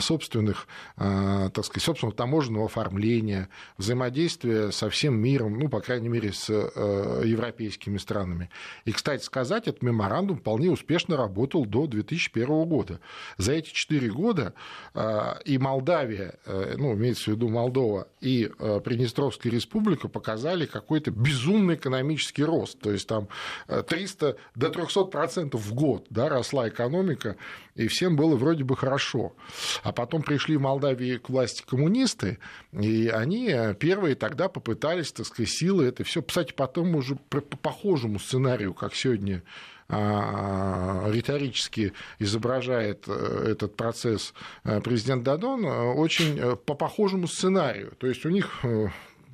собственных, 0.00 0.66
так 0.96 1.64
сказать, 1.64 1.82
собственного 1.84 2.16
таможенного 2.16 2.66
оформления, 2.66 3.48
взаимодействия 3.78 4.72
со 4.72 4.90
всем 4.90 5.20
миром, 5.20 5.58
ну, 5.58 5.68
по 5.68 5.80
крайней 5.80 6.08
мере, 6.08 6.32
с 6.32 6.48
европейскими 6.48 7.98
странами. 7.98 8.50
И, 8.84 8.92
кстати 8.92 9.22
сказать, 9.22 9.68
этот 9.68 9.82
меморандум 9.82 10.38
вполне 10.38 10.68
успешно 10.70 11.16
работал 11.16 11.64
до 11.64 11.86
2000 11.86 12.11
2001 12.12 12.64
года. 12.68 13.00
За 13.38 13.52
эти 13.52 13.72
четыре 13.72 14.10
года 14.10 14.54
а, 14.94 15.38
и 15.44 15.58
Молдавия, 15.58 16.34
э, 16.44 16.74
ну, 16.76 16.94
имеется 16.94 17.24
в 17.24 17.34
виду 17.34 17.48
Молдова, 17.48 18.08
и 18.20 18.50
э, 18.58 18.80
Приднестровская 18.84 19.52
республика 19.52 20.08
показали 20.08 20.66
какой-то 20.66 21.10
безумный 21.10 21.74
экономический 21.74 22.44
рост. 22.44 22.78
То 22.80 22.92
есть 22.92 23.06
там 23.06 23.28
300 23.66 24.26
э, 24.26 24.34
до 24.54 24.70
300 24.70 25.04
процентов 25.04 25.62
в 25.62 25.74
год 25.74 26.06
да, 26.10 26.28
росла 26.28 26.68
экономика, 26.68 27.36
и 27.74 27.88
всем 27.88 28.16
было 28.16 28.36
вроде 28.36 28.64
бы 28.64 28.76
хорошо. 28.76 29.32
А 29.82 29.92
потом 29.92 30.22
пришли 30.22 30.56
в 30.56 30.60
Молдавии 30.60 31.16
к 31.16 31.30
власти 31.30 31.64
коммунисты, 31.66 32.38
и 32.72 33.08
они 33.08 33.54
первые 33.78 34.14
тогда 34.14 34.48
попытались, 34.48 35.12
так 35.12 35.26
сказать, 35.26 35.50
силы 35.50 35.86
это 35.86 36.04
все. 36.04 36.22
Кстати, 36.22 36.52
потом 36.52 36.94
уже 36.94 37.16
по 37.16 37.40
похожему 37.40 38.18
сценарию, 38.18 38.74
как 38.74 38.94
сегодня 38.94 39.42
риторически 39.92 41.92
изображает 42.18 43.04
э, 43.06 43.46
этот 43.50 43.76
процесс 43.76 44.34
э, 44.64 44.80
президент 44.80 45.22
Дадон, 45.22 45.64
э, 45.64 45.92
очень 45.92 46.56
по 46.56 46.74
похожему 46.74 47.28
сценарию. 47.28 47.92
То 47.98 48.06
есть 48.06 48.24
у 48.24 48.30
них 48.30 48.64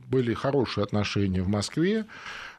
были 0.08 0.34
хорошие 0.34 0.84
отношения 0.84 1.42
в 1.42 1.48
Москве, 1.48 2.06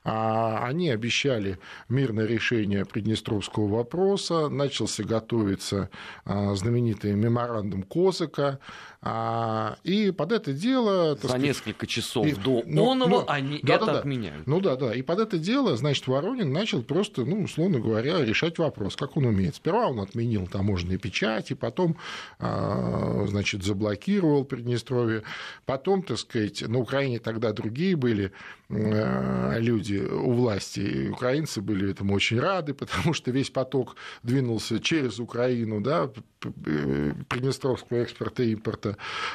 а 0.06 0.66
они 0.66 0.90
обещали 0.90 1.60
мирное 1.90 2.26
решение 2.26 2.86
Приднестровского 2.86 3.68
вопроса, 3.68 4.48
начался 4.48 5.04
готовиться 5.04 5.90
знаменитый 6.26 7.16
меморандум 7.16 7.84
Козыка, 7.84 8.60
а, 8.99 8.99
и 9.02 10.12
под 10.12 10.34
это 10.34 10.52
дело... 10.52 11.16
За 11.16 11.20
сказать, 11.20 11.42
несколько 11.42 11.88
часов 11.88 12.26
и, 12.26 12.34
до 12.34 12.64
ну, 12.66 12.92
Онова 12.92 13.10
ну, 13.10 13.26
они 13.30 13.60
да, 13.64 13.76
это 13.76 13.86
да, 13.86 14.00
отменяют. 14.00 14.46
Ну 14.46 14.60
да, 14.60 14.76
да. 14.76 14.94
И 14.94 15.02
под 15.02 15.20
это 15.20 15.38
дело, 15.38 15.78
значит, 15.78 16.06
Воронин 16.08 16.52
начал 16.52 16.84
просто, 16.84 17.24
ну, 17.24 17.44
условно 17.44 17.80
говоря, 17.80 18.24
решать 18.26 18.58
вопрос, 18.58 18.98
как 18.98 19.16
он 19.16 19.26
умеет. 19.26 19.56
Сперва 19.56 19.88
он 19.88 20.02
отменил 20.02 20.48
таможенные 20.48 20.98
печати, 20.98 21.54
потом, 21.54 21.96
а, 22.40 23.26
значит, 23.28 23.64
заблокировал 23.64 24.44
Приднестровье, 24.44 25.24
потом, 25.66 26.04
так 26.04 26.18
сказать, 26.18 26.62
на 26.68 26.80
Украине 26.80 27.20
тогда 27.20 27.54
другие 27.54 27.96
были 27.96 28.34
а, 28.70 29.58
люди 29.60 29.96
у 29.96 30.34
власти, 30.34 30.80
и 30.82 31.10
украинцы 31.10 31.62
были 31.62 31.90
этому 31.90 32.14
очень 32.14 32.40
рады, 32.40 32.74
потому 32.76 33.14
что 33.14 33.32
весь 33.32 33.50
поток 33.50 33.96
двинулся 34.24 34.80
через 34.80 35.20
Украину, 35.20 35.82
да, 35.82 36.10
Приднестровского 36.40 37.98
экспорта 37.98 38.44
и 38.44 38.52
импорта. 38.52 38.89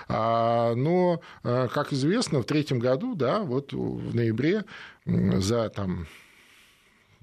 А, 0.08 0.75
но, 0.75 1.20
а, 1.42 1.68
как 1.68 1.92
известно, 1.92 2.40
в 2.40 2.44
третьем 2.44 2.78
году, 2.78 3.14
да, 3.14 3.40
вот 3.40 3.73
в 3.73 4.14
ноябре 4.14 4.64
за 5.06 5.68
там 5.68 6.06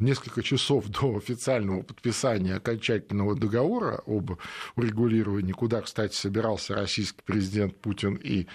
несколько 0.02 0.44
часов 0.44 0.88
до 0.88 1.18
официального 1.18 1.84
подписания 1.84 2.56
окончательного 2.56 3.36
договора 3.36 4.02
об 4.06 4.32
урегулировании, 4.76 5.54
куда, 5.54 5.82
кстати, 5.82 6.14
собирался 6.16 6.76
российский 6.76 7.22
президент 7.24 7.78
Путин, 7.78 8.16
и 8.16 8.48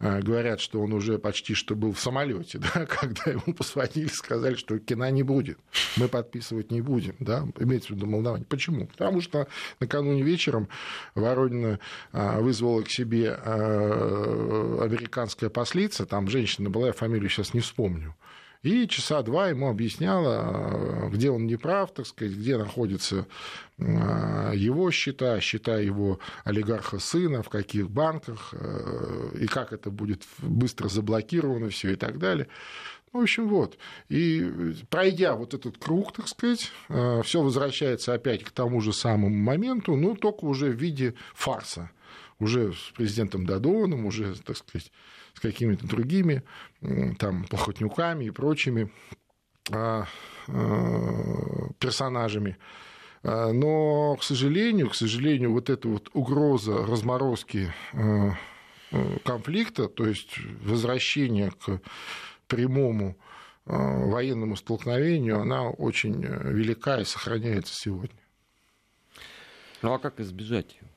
э, 0.00 0.20
говорят, 0.22 0.60
что 0.60 0.80
он 0.80 0.92
уже 0.92 1.18
почти 1.18 1.54
что 1.54 1.74
был 1.76 1.92
в 1.92 2.00
самолете, 2.00 2.58
да, 2.74 2.86
когда 2.86 3.30
ему 3.30 3.54
позвонили, 3.54 4.08
сказали, 4.08 4.54
что 4.54 4.78
кино 4.78 5.08
не 5.10 5.22
будет, 5.22 5.58
мы 5.96 6.08
подписывать 6.08 6.70
не 6.70 6.80
будем, 6.80 7.14
да, 7.20 7.46
имеется 7.58 7.92
в 7.92 7.96
виду 7.96 8.06
Молдаване. 8.06 8.44
Почему? 8.44 8.86
Потому 8.86 9.20
что 9.20 9.46
накануне 9.80 10.22
вечером 10.22 10.68
Воронина 11.14 11.78
э, 12.12 12.40
вызвала 12.40 12.82
к 12.82 12.90
себе 12.90 13.38
э, 13.38 14.78
американская 14.82 15.50
послица, 15.50 16.06
там 16.06 16.28
женщина 16.28 16.70
была, 16.70 16.88
я 16.88 16.92
фамилию 16.92 17.28
сейчас 17.28 17.54
не 17.54 17.60
вспомню, 17.60 18.14
и 18.64 18.88
часа 18.88 19.22
два 19.22 19.50
ему 19.50 19.68
объясняла, 19.68 21.10
где 21.12 21.30
он 21.30 21.46
не 21.46 21.56
прав, 21.56 21.92
так 21.92 22.06
сказать, 22.06 22.34
где 22.34 22.56
находятся 22.56 23.26
а, 23.78 24.52
его 24.54 24.90
счета, 24.90 25.38
счета 25.40 25.78
его 25.78 26.18
олигарха 26.44 26.98
сына, 26.98 27.42
в 27.42 27.50
каких 27.50 27.90
банках, 27.90 28.54
э, 28.54 29.36
и 29.40 29.46
как 29.46 29.74
это 29.74 29.90
будет 29.90 30.22
быстро 30.38 30.88
заблокировано 30.88 31.68
все 31.68 31.92
и 31.92 31.96
так 31.96 32.18
далее. 32.18 32.48
В 33.12 33.18
общем, 33.18 33.48
вот. 33.48 33.76
И 34.08 34.74
пройдя 34.88 35.34
вот 35.34 35.52
этот 35.52 35.76
круг, 35.76 36.14
так 36.14 36.26
сказать, 36.26 36.72
э, 36.88 37.20
все 37.22 37.42
возвращается 37.42 38.14
опять 38.14 38.44
к 38.44 38.50
тому 38.50 38.80
же 38.80 38.94
самому 38.94 39.28
моменту, 39.28 39.94
но 39.94 40.14
только 40.14 40.46
уже 40.46 40.70
в 40.70 40.76
виде 40.76 41.14
фарса. 41.34 41.90
Уже 42.38 42.72
с 42.72 42.92
президентом 42.96 43.44
Дадоном, 43.44 44.06
уже, 44.06 44.34
так 44.36 44.56
сказать, 44.56 44.90
с 45.34 45.40
какими-то 45.40 45.86
другими 45.86 46.42
там, 47.18 47.44
плохотнюками 47.44 48.26
и 48.26 48.30
прочими 48.30 48.90
а, 49.72 50.06
а, 50.48 51.70
персонажами. 51.78 52.58
А, 53.22 53.52
но, 53.52 54.16
к 54.16 54.22
сожалению, 54.22 54.90
к 54.90 54.94
сожалению, 54.94 55.52
вот 55.52 55.70
эта 55.70 55.88
вот 55.88 56.10
угроза 56.12 56.86
разморозки 56.86 57.72
конфликта, 59.24 59.88
то 59.88 60.06
есть 60.06 60.38
возвращение 60.60 61.50
к 61.50 61.80
прямому 62.46 63.16
военному 63.64 64.56
столкновению, 64.56 65.40
она 65.40 65.68
очень 65.68 66.22
велика 66.22 67.00
и 67.00 67.04
сохраняется 67.04 67.74
сегодня. 67.74 68.20
Ну 69.82 69.92
а 69.92 69.98
как 69.98 70.20
избежать 70.20 70.74
ее? 70.74 70.93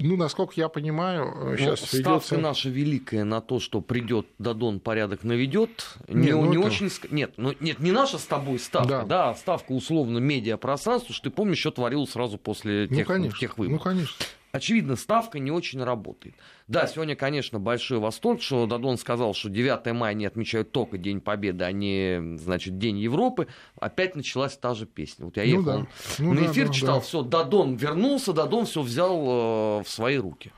Ну, 0.00 0.16
насколько 0.16 0.54
я 0.56 0.68
понимаю, 0.68 1.56
сейчас 1.58 1.80
ну, 1.80 1.86
ставка 1.86 2.10
ведется... 2.10 2.38
наша 2.38 2.68
великая 2.70 3.24
на 3.24 3.40
то, 3.40 3.60
что 3.60 3.80
придет 3.80 4.26
Дадон 4.38 4.80
порядок 4.80 5.24
наведет, 5.24 5.94
не, 6.08 6.26
не, 6.26 6.32
ну, 6.32 6.46
не 6.46 6.56
это... 6.56 6.66
очень... 6.66 6.90
Нет, 7.10 7.34
ну, 7.36 7.54
нет, 7.60 7.78
не 7.80 7.92
наша 7.92 8.18
с 8.18 8.24
тобой 8.24 8.58
ставка, 8.58 8.88
да, 8.88 9.04
да 9.04 9.30
а 9.30 9.34
ставка 9.34 9.72
условно 9.72 10.18
медиапространства, 10.18 11.14
что 11.14 11.24
ты 11.24 11.30
помнишь, 11.30 11.58
что 11.58 11.70
творилось 11.70 12.10
сразу 12.10 12.38
после 12.38 12.86
ну, 12.90 12.96
тех, 12.96 13.08
ну, 13.08 13.14
конечно, 13.14 13.38
тех 13.38 13.58
выборов. 13.58 13.84
Ну, 13.84 13.90
конечно. 13.90 14.16
Очевидно, 14.52 14.96
ставка 14.96 15.38
не 15.38 15.50
очень 15.50 15.82
работает. 15.82 16.34
Да, 16.68 16.86
сегодня, 16.86 17.16
конечно, 17.16 17.58
большой 17.58 17.98
восторг, 17.98 18.42
что 18.42 18.66
Дадон 18.66 18.96
сказал, 18.98 19.34
что 19.34 19.48
9 19.48 19.92
мая 19.92 20.12
они 20.12 20.26
отмечают 20.26 20.72
только 20.72 20.98
День 20.98 21.20
Победы, 21.20 21.64
а 21.64 21.72
не, 21.72 22.36
значит, 22.36 22.78
День 22.78 22.98
Европы. 22.98 23.48
Опять 23.78 24.16
началась 24.16 24.56
та 24.56 24.74
же 24.74 24.86
песня. 24.86 25.24
Вот 25.24 25.36
я 25.36 25.42
ехал 25.42 25.80
ну, 25.80 25.82
да. 25.82 25.86
ну, 26.18 26.32
на 26.34 26.46
эфир, 26.46 26.68
да, 26.68 26.72
читал, 26.72 26.94
да. 26.96 27.00
все, 27.00 27.22
Дадон 27.22 27.76
вернулся, 27.76 28.32
Дадон 28.32 28.66
все 28.66 28.82
взял 28.82 29.80
э, 29.80 29.82
в 29.82 29.88
свои 29.88 30.16
руки. 30.16 30.52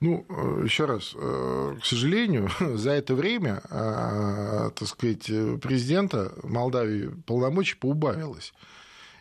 Ну, 0.00 0.26
э, 0.28 0.64
еще 0.64 0.84
раз, 0.84 1.14
э, 1.16 1.76
к 1.80 1.84
сожалению, 1.84 2.50
за 2.60 2.90
это 2.90 3.14
время, 3.14 3.62
э, 3.70 4.70
так 4.74 4.88
сказать, 4.88 5.26
президента 5.60 6.32
Молдавии 6.42 7.10
полномочий 7.26 7.76
поубавилось. 7.76 8.52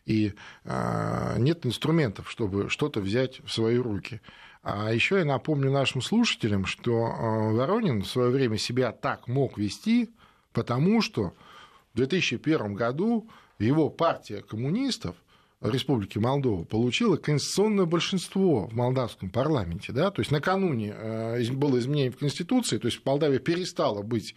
И 0.06 0.34
нет 0.64 1.66
инструментов, 1.66 2.30
чтобы 2.30 2.70
что-то 2.70 3.00
взять 3.00 3.42
в 3.46 3.52
свои 3.52 3.78
руки. 3.78 4.22
А 4.62 4.92
еще 4.94 5.20
я 5.20 5.26
напомню 5.26 5.72
нашим 5.72 6.02
слушателям, 6.02 6.66
что 6.66 6.94
Воронин 7.54 8.02
в 8.02 8.08
свое 8.08 8.30
время 8.30 8.58
себя 8.58 8.92
так 8.92 9.28
мог 9.28 9.58
вести, 9.58 10.10
потому 10.54 11.02
что 11.02 11.34
в 11.94 11.98
2001 11.98 12.74
году 12.74 13.30
его 13.60 13.90
партия 13.90 14.42
коммунистов 14.42 15.16
Республики 15.72 16.18
Молдова 16.18 16.64
получила 16.64 17.18
конституционное 17.18 17.86
большинство 17.86 18.68
в 18.68 18.76
молдавском 18.76 19.30
парламенте. 19.30 19.94
Да? 19.94 20.12
То 20.12 20.22
есть 20.22 20.32
накануне 20.32 20.94
э, 20.96 21.44
было 21.52 21.80
изменение 21.80 22.12
в 22.12 22.18
Конституции, 22.18 22.78
то 22.78 22.88
есть 22.88 23.02
Молдавия 23.06 23.40
перестала 23.40 24.02
быть 24.02 24.36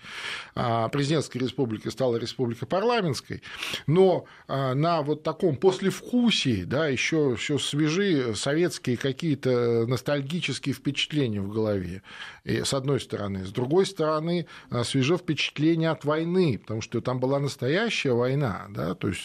а, 0.54 0.88
президентской 0.88 1.38
республикой, 1.38 1.92
стала 1.92 2.16
республикой 2.16 2.66
парламентской, 2.66 3.42
но 3.86 4.24
а, 4.46 4.74
на 4.74 5.02
вот 5.02 5.22
таком 5.22 5.56
послевкусии, 5.56 6.64
да, 6.64 6.88
еще, 6.88 7.34
еще 7.36 7.58
свежи 7.58 8.34
советские 8.34 8.96
какие-то 8.96 9.86
ностальгические 9.86 10.74
впечатления 10.74 11.40
в 11.40 11.50
голове, 11.50 12.02
и, 12.44 12.62
с 12.62 12.74
одной 12.74 13.00
стороны. 13.00 13.44
С 13.44 13.50
другой 13.50 13.86
стороны, 13.86 14.46
а, 14.70 14.84
свежо 14.84 15.16
впечатление 15.16 15.90
от 15.90 16.04
войны, 16.04 16.58
потому 16.58 16.80
что 16.80 17.00
там 17.00 17.20
была 17.20 17.38
настоящая 17.38 18.12
война, 18.12 18.66
да, 18.70 18.94
то 18.94 19.08
есть 19.08 19.22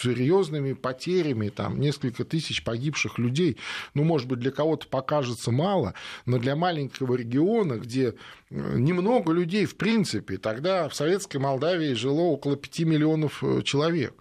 серьезными 0.00 0.72
потерями, 0.72 1.48
там 1.48 1.80
несколько 1.80 2.24
тысяч 2.24 2.64
погибших 2.64 3.18
людей. 3.18 3.56
Ну, 3.94 4.04
может 4.04 4.28
быть, 4.28 4.38
для 4.38 4.50
кого-то 4.50 4.86
покажется 4.86 5.50
мало, 5.50 5.94
но 6.26 6.38
для 6.38 6.56
маленького 6.56 7.16
региона, 7.16 7.74
где 7.74 8.08
э, 8.08 8.14
немного 8.50 9.32
людей, 9.32 9.66
в 9.66 9.76
принципе, 9.76 10.38
тогда 10.38 10.88
в 10.88 10.94
Советской 10.94 11.38
Молдавии 11.38 11.94
жило 11.94 12.22
около 12.22 12.56
5 12.56 12.80
миллионов 12.80 13.42
э, 13.42 13.62
человек. 13.62 14.14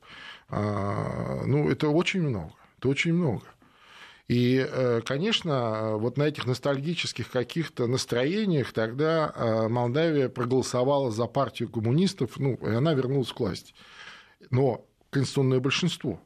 А, 0.50 1.44
ну, 1.46 1.70
это 1.70 1.90
очень 1.90 2.22
много. 2.22 2.54
Это 2.78 2.90
очень 2.90 3.14
много. 3.14 3.46
И, 4.28 4.66
э, 4.68 5.02
конечно, 5.06 5.98
вот 5.98 6.18
на 6.18 6.24
этих 6.24 6.46
ностальгических 6.46 7.32
каких-то 7.32 7.88
настроениях 7.88 8.74
тогда 8.74 9.68
Молдавия 9.70 10.30
проголосовала 10.30 11.10
за 11.10 11.26
партию 11.26 11.70
коммунистов, 11.70 12.38
ну, 12.38 12.56
и 12.56 12.70
она 12.70 12.94
вернулась 12.94 13.32
к 13.32 13.40
власти. 13.40 13.74
Но 14.52 14.86
конституционное 15.10 15.60
большинство. 15.60 16.20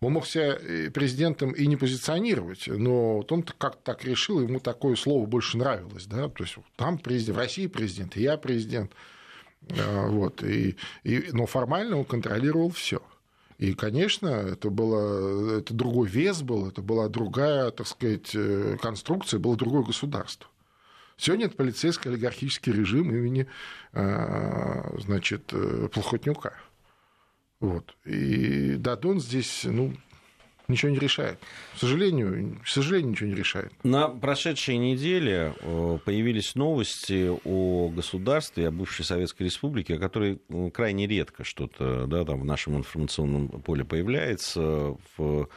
Он 0.00 0.12
мог 0.12 0.26
себя 0.26 0.56
э, 0.60 0.90
президентом 0.90 1.50
и 1.50 1.66
не 1.66 1.76
позиционировать, 1.76 2.68
но 2.68 3.16
вот 3.16 3.32
он 3.32 3.42
как-то 3.42 3.80
так 3.82 4.04
решил, 4.04 4.40
ему 4.40 4.60
такое 4.60 4.94
слово 4.94 5.26
больше 5.26 5.58
нравилось. 5.58 6.06
Да? 6.06 6.28
То 6.28 6.44
есть 6.44 6.56
там 6.76 6.98
президент, 6.98 7.36
в 7.36 7.40
России 7.40 7.66
президент, 7.66 8.16
и 8.16 8.22
я 8.22 8.36
президент. 8.36 8.92
А, 9.70 10.06
вот, 10.06 10.42
и, 10.44 10.76
и, 11.02 11.30
но 11.32 11.46
формально 11.46 11.98
он 11.98 12.04
контролировал 12.04 12.70
все. 12.70 13.02
И, 13.58 13.74
конечно, 13.74 14.28
это, 14.28 14.70
было, 14.70 15.58
это 15.58 15.74
другой 15.74 16.08
вес 16.08 16.42
был, 16.42 16.68
это 16.68 16.80
была 16.80 17.08
другая, 17.08 17.72
так 17.72 17.88
сказать, 17.88 18.30
э, 18.34 18.76
конструкция, 18.80 19.40
было 19.40 19.56
другое 19.56 19.82
государство. 19.82 20.48
Сегодня 21.16 21.46
это 21.46 21.56
полицейский 21.56 22.12
олигархический 22.12 22.72
режим 22.72 23.10
имени 23.10 23.48
а, 23.92 24.94
значит, 24.98 25.52
э, 25.52 25.88
Плохотнюка. 25.92 26.54
Вот. 27.60 27.96
И 28.04 28.76
Дадон 28.76 29.20
здесь, 29.20 29.62
ну, 29.64 29.92
ничего 30.68 30.90
не 30.92 30.98
решает. 30.98 31.38
К 31.74 31.78
сожалению, 31.78 32.58
к 32.62 32.68
сожалению, 32.68 33.10
ничего 33.10 33.30
не 33.30 33.34
решает. 33.34 33.72
На 33.82 34.08
прошедшей 34.08 34.76
неделе 34.76 35.54
э, 35.60 35.98
появились 36.04 36.54
новости 36.54 37.30
о 37.44 37.88
государстве, 37.88 38.68
о 38.68 38.70
бывшей 38.70 39.04
Советской 39.04 39.44
Республике, 39.44 39.94
о 39.94 39.98
которой 39.98 40.40
э, 40.48 40.70
крайне 40.70 41.06
редко 41.06 41.42
что-то 41.42 42.06
да, 42.06 42.24
там 42.24 42.40
в 42.40 42.44
нашем 42.44 42.76
информационном 42.76 43.48
поле 43.48 43.84
появляется. 43.84 44.96
В, 45.16 45.48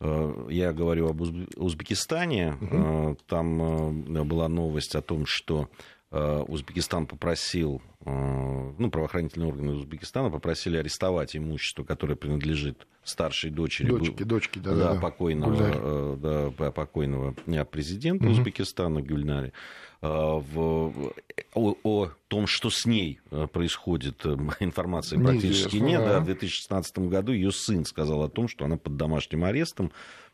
э, 0.00 0.46
я 0.50 0.72
говорю 0.72 1.08
об 1.08 1.20
Узбекистане. 1.20 2.56
Угу. 2.60 3.18
Там 3.26 4.28
была 4.28 4.48
новость 4.48 4.94
о 4.94 5.02
том, 5.02 5.26
что 5.26 5.68
Узбекистан 6.10 7.06
попросил 7.06 7.80
Э, 8.06 8.72
ну, 8.78 8.90
правоохранительные 8.90 9.48
органы 9.48 9.72
Узбекистана 9.72 10.30
попросили 10.30 10.78
арестовать 10.78 11.36
имущество, 11.36 11.84
которое 11.84 12.16
принадлежит 12.16 12.86
старшей 13.04 13.50
дочери 13.50 13.88
дочки, 13.88 14.22
дочки, 14.22 14.58
да, 14.58 14.74
да, 14.74 14.94
да, 14.94 15.00
покойного, 15.00 15.56
э, 15.60 16.50
да, 16.56 16.70
покойного 16.70 17.34
президента 17.64 18.24
угу. 18.24 18.32
Узбекистана 18.32 19.02
Гюльнари 19.02 19.52
э, 20.00 20.06
в, 20.06 21.12
о, 21.52 21.74
о 21.82 22.10
том, 22.28 22.46
что 22.46 22.70
с 22.70 22.86
ней 22.86 23.20
происходит, 23.52 24.24
информации 24.60 25.18
практически 25.22 25.76
нет. 25.76 26.00
Да. 26.00 26.20
В 26.20 26.24
2016 26.24 27.00
году 27.00 27.32
ее 27.32 27.52
сын 27.52 27.84
сказал 27.84 28.22
о 28.22 28.30
том, 28.30 28.48
что 28.48 28.64
она 28.64 28.78
под 28.78 28.96
домашним 28.96 29.44
арестом 29.44 29.92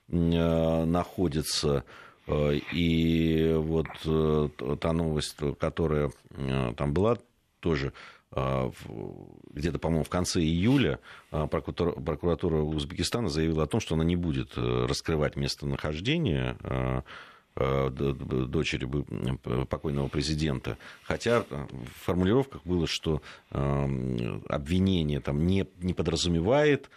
находится. 0.08 1.84
И 2.28 3.54
вот 3.56 3.86
та 4.80 4.92
новость, 4.92 5.36
которая 5.58 6.10
там 6.76 6.92
была, 6.92 7.18
тоже 7.60 7.92
где-то, 9.52 9.78
по-моему, 9.78 10.04
в 10.04 10.10
конце 10.10 10.40
июля 10.40 10.98
прокуратура, 11.30 12.56
Узбекистана 12.56 13.28
заявила 13.28 13.62
о 13.62 13.66
том, 13.66 13.80
что 13.80 13.94
она 13.94 14.04
не 14.04 14.16
будет 14.16 14.58
э, 14.58 14.86
раскрывать 14.86 15.36
местонахождение 15.36 17.04
дочери 17.54 18.86
покойного 19.64 20.08
президента. 20.08 20.76
Хотя 21.02 21.40
в 21.48 22.04
формулировках 22.04 22.66
было, 22.66 22.86
что 22.86 23.22
обвинение 23.48 25.20
там 25.20 25.46
не, 25.46 25.66
не 25.78 25.94
подразумевает 25.94 26.90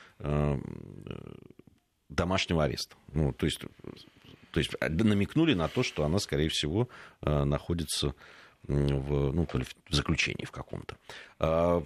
домашнего 2.09 2.65
ареста. 2.65 2.97
Ну, 3.13 3.31
то 3.31 3.45
есть, 3.45 3.61
то 4.59 4.85
есть 4.85 5.03
намекнули 5.03 5.53
на 5.53 5.67
то, 5.67 5.83
что 5.83 6.03
она, 6.03 6.19
скорее 6.19 6.49
всего, 6.49 6.89
находится 7.21 8.13
в, 8.63 9.31
ну, 9.31 9.45
то 9.45 9.57
ли 9.57 9.63
в 9.63 9.95
заключении 9.95 10.45
в 10.45 10.51
каком-то. 10.51 10.97
А, 11.41 11.81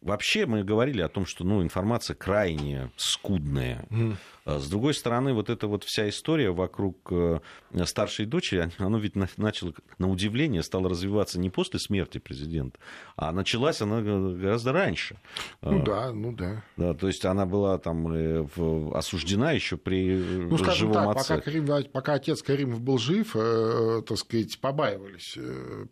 вообще 0.00 0.46
мы 0.46 0.64
говорили 0.64 1.02
о 1.02 1.08
том, 1.08 1.24
что 1.24 1.44
ну, 1.44 1.62
информация 1.62 2.16
крайне 2.16 2.90
скудная. 2.96 3.86
Mm. 3.90 4.16
С 4.44 4.68
другой 4.68 4.92
стороны, 4.94 5.34
вот 5.34 5.50
эта 5.50 5.68
вот 5.68 5.84
вся 5.84 6.08
история 6.08 6.50
вокруг 6.50 6.96
э, 7.12 7.38
старшей 7.84 8.26
дочери, 8.26 8.68
она 8.78 8.98
ведь 8.98 9.14
начала, 9.14 9.72
на 9.98 10.10
удивление, 10.10 10.64
стала 10.64 10.88
развиваться 10.88 11.38
не 11.38 11.48
после 11.48 11.78
смерти 11.78 12.18
президента, 12.18 12.80
а 13.14 13.30
началась 13.30 13.80
она 13.80 14.00
гораздо 14.02 14.72
раньше. 14.72 15.16
Ну 15.60 15.82
а, 15.82 15.84
да, 15.84 16.12
ну 16.12 16.32
да. 16.32 16.64
да. 16.76 16.94
То 16.94 17.06
есть 17.06 17.24
она 17.24 17.46
была 17.46 17.78
там 17.78 18.12
э, 18.12 18.44
осуждена 18.92 19.52
еще 19.52 19.76
при 19.76 20.16
ну, 20.16 20.56
живом 20.72 20.94
так, 20.94 21.16
отце. 21.18 21.34
Пока, 21.36 21.44
Карим, 21.44 21.90
пока 21.92 22.14
отец 22.14 22.42
Каримов 22.42 22.80
был 22.80 22.98
жив, 22.98 23.36
э, 23.36 24.02
так 24.04 24.18
сказать, 24.18 24.58
побаивались 24.58 25.38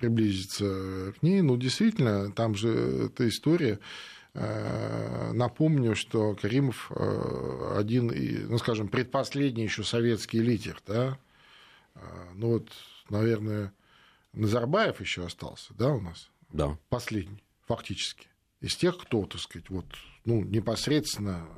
приблизиться 0.00 1.12
к 1.20 1.22
ней. 1.22 1.40
Ну, 1.42 1.56
действительно, 1.56 2.32
там 2.32 2.56
же 2.56 2.79
эта 3.06 3.28
история. 3.28 3.78
Э, 4.32 5.32
напомню, 5.32 5.96
что 5.96 6.34
Каримов 6.34 6.90
э, 6.94 7.74
один, 7.76 8.12
ну, 8.48 8.58
скажем, 8.58 8.88
предпоследний 8.88 9.64
еще 9.64 9.82
советский 9.82 10.40
лидер, 10.40 10.80
да, 10.86 11.18
э, 11.96 12.00
ну 12.34 12.50
вот, 12.50 12.70
наверное, 13.08 13.72
Назарбаев 14.32 15.00
еще 15.00 15.24
остался, 15.24 15.74
да, 15.74 15.88
у 15.88 16.00
нас? 16.00 16.30
Да. 16.52 16.78
Последний, 16.88 17.42
фактически. 17.66 18.28
Из 18.60 18.76
тех, 18.76 18.98
кто, 18.98 19.24
так 19.26 19.40
сказать, 19.40 19.68
вот, 19.68 19.86
ну, 20.24 20.44
непосредственно 20.44 21.48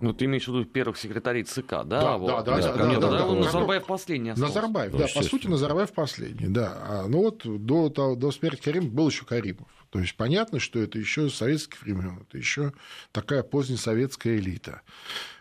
ну, 0.00 0.12
ты 0.12 0.26
имеешь 0.26 0.44
в 0.44 0.48
виду 0.48 0.64
первых 0.64 0.98
секретарей 0.98 1.44
ЦК, 1.44 1.70
да? 1.70 1.84
Да, 1.84 2.18
вот, 2.18 2.26
да, 2.26 2.42
да. 2.42 2.56
да, 2.60 2.72
да, 2.74 2.86
да, 2.86 3.10
да, 3.10 3.18
да 3.18 3.32
Назарбаев 3.32 3.86
последний 3.86 4.30
остался. 4.30 4.54
Назарбаев, 4.54 4.92
да, 4.92 5.06
по 5.14 5.22
сути, 5.22 5.46
Назарбаев 5.46 5.92
последний, 5.92 6.48
да. 6.48 6.72
А, 6.82 7.06
ну 7.08 7.22
вот 7.22 7.42
до, 7.44 7.88
до, 7.88 8.14
до 8.14 8.30
смерти 8.30 8.62
Каримова 8.62 8.90
был 8.90 9.08
еще 9.08 9.24
Каримов. 9.24 9.68
То 9.94 10.00
есть 10.00 10.16
понятно, 10.16 10.58
что 10.58 10.80
это 10.80 10.98
еще 10.98 11.30
советских 11.30 11.80
времен, 11.82 12.26
это 12.26 12.36
еще 12.36 12.72
такая 13.12 13.44
позднесоветская 13.44 14.38
элита. 14.38 14.82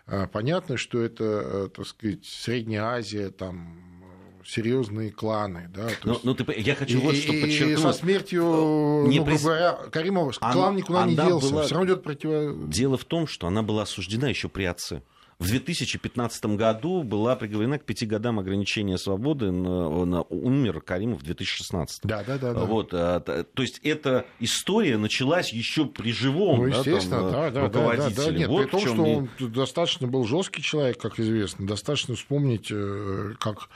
А, 0.05 0.27
понятно, 0.27 0.77
что 0.77 1.01
это, 1.01 1.23
э, 1.23 1.69
так 1.75 1.87
сказать, 1.87 2.23
Средняя 2.23 2.83
Азия, 2.83 3.31
там 3.31 4.03
серьезные 4.45 5.09
кланы. 5.09 5.71
Да, 5.73 5.89
но, 6.03 6.11
есть... 6.11 6.23
но 6.23 6.35
ты, 6.35 6.45
я 6.61 6.75
хочу 6.75 7.01
вот 7.01 7.15
что 7.15 7.33
подчеркнуть. 7.33 7.79
И 7.79 7.81
со 7.81 7.93
смертью, 7.93 9.05
не 9.07 9.17
ну, 9.17 9.25
прис... 9.25 9.41
говоря, 9.41 9.73
Каримова, 9.91 10.31
клан 10.33 10.75
никуда 10.75 11.07
не 11.07 11.15
делся. 11.15 11.49
Была... 11.49 11.63
Все 11.63 11.73
равно 11.73 11.91
идет 11.91 12.03
против... 12.03 12.69
Дело 12.69 12.95
в 12.95 13.05
том, 13.05 13.25
что 13.25 13.47
она 13.47 13.63
была 13.63 13.81
осуждена 13.81 14.29
еще 14.29 14.49
при 14.49 14.65
отце. 14.65 15.01
В 15.43 15.47
2015 15.47 16.45
году 16.45 17.03
была 17.03 17.35
приговорена 17.35 17.77
к 17.77 17.83
пяти 17.83 18.05
годам 18.05 18.39
ограничения 18.39 18.97
свободы, 18.97 19.51
на, 19.51 20.05
на, 20.05 20.21
умер 20.23 20.81
Каримов 20.81 21.21
в 21.21 21.23
2016. 21.23 22.01
Да, 22.03 22.23
да, 22.23 22.37
да. 22.37 22.53
да. 22.53 22.61
Вот, 22.61 22.93
а, 22.93 23.19
то 23.19 23.61
есть 23.61 23.79
эта 23.83 24.25
история 24.39 24.97
началась 24.97 25.51
еще 25.51 25.85
при 25.85 26.13
живом 26.13 26.59
ну, 26.59 26.65
естественно, 26.67 27.23
да, 27.23 27.31
там, 27.31 27.53
да, 27.53 27.61
руководителе. 27.61 28.15
Да, 28.15 28.25
да, 28.25 28.31
да. 28.31 28.37
Нет, 28.37 28.47
вот 28.47 28.63
при 28.63 28.71
том, 28.71 28.79
что 28.79 29.03
он 29.03 29.29
достаточно 29.51 30.07
был 30.07 30.25
жесткий 30.25 30.61
человек, 30.61 30.97
как 30.99 31.19
известно, 31.19 31.67
достаточно 31.67 32.15
вспомнить, 32.15 32.69
э, 32.71 33.33
как 33.39 33.69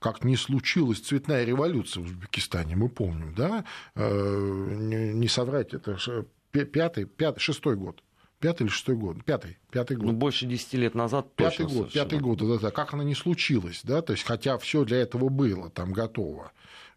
как 0.00 0.24
не 0.24 0.36
случилась 0.36 0.98
цветная 0.98 1.44
революция 1.44 2.02
в 2.02 2.06
Узбекистане, 2.06 2.74
мы 2.74 2.88
помним, 2.88 3.36
да, 3.36 3.64
э, 3.94 5.12
не 5.14 5.28
соврать, 5.28 5.74
это 5.74 5.96
пятый, 6.50 7.04
пятый, 7.04 7.38
шестой 7.38 7.76
год. 7.76 8.02
Пятый 8.42 8.64
или 8.64 8.70
шестой 8.70 8.96
год? 8.96 9.24
Пятый, 9.24 9.56
пятый 9.70 9.96
год. 9.96 10.06
Ну, 10.06 10.12
больше 10.14 10.46
десяти 10.46 10.76
лет 10.76 10.96
назад 10.96 11.32
Пятый 11.36 11.62
год, 11.62 11.90
совершенно. 11.90 12.04
пятый 12.04 12.18
год, 12.18 12.38
да, 12.38 12.58
да. 12.58 12.70
Как 12.72 12.92
она 12.92 13.04
не 13.04 13.14
случилась, 13.14 13.82
да, 13.84 14.02
то 14.02 14.12
есть, 14.14 14.24
хотя 14.24 14.58
все 14.58 14.84
для 14.84 14.98
этого 14.98 15.28
было 15.28 15.70
там 15.70 15.92
готово. 15.92 16.50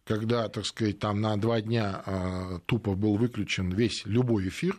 Когда, 0.05 0.49
так 0.49 0.65
сказать, 0.65 0.97
там 0.97 1.21
на 1.21 1.37
два 1.37 1.61
дня 1.61 2.01
э, 2.05 2.59
тупо 2.65 2.95
был 2.95 3.17
выключен 3.17 3.69
весь 3.69 4.07
любой 4.07 4.47
эфир, 4.47 4.75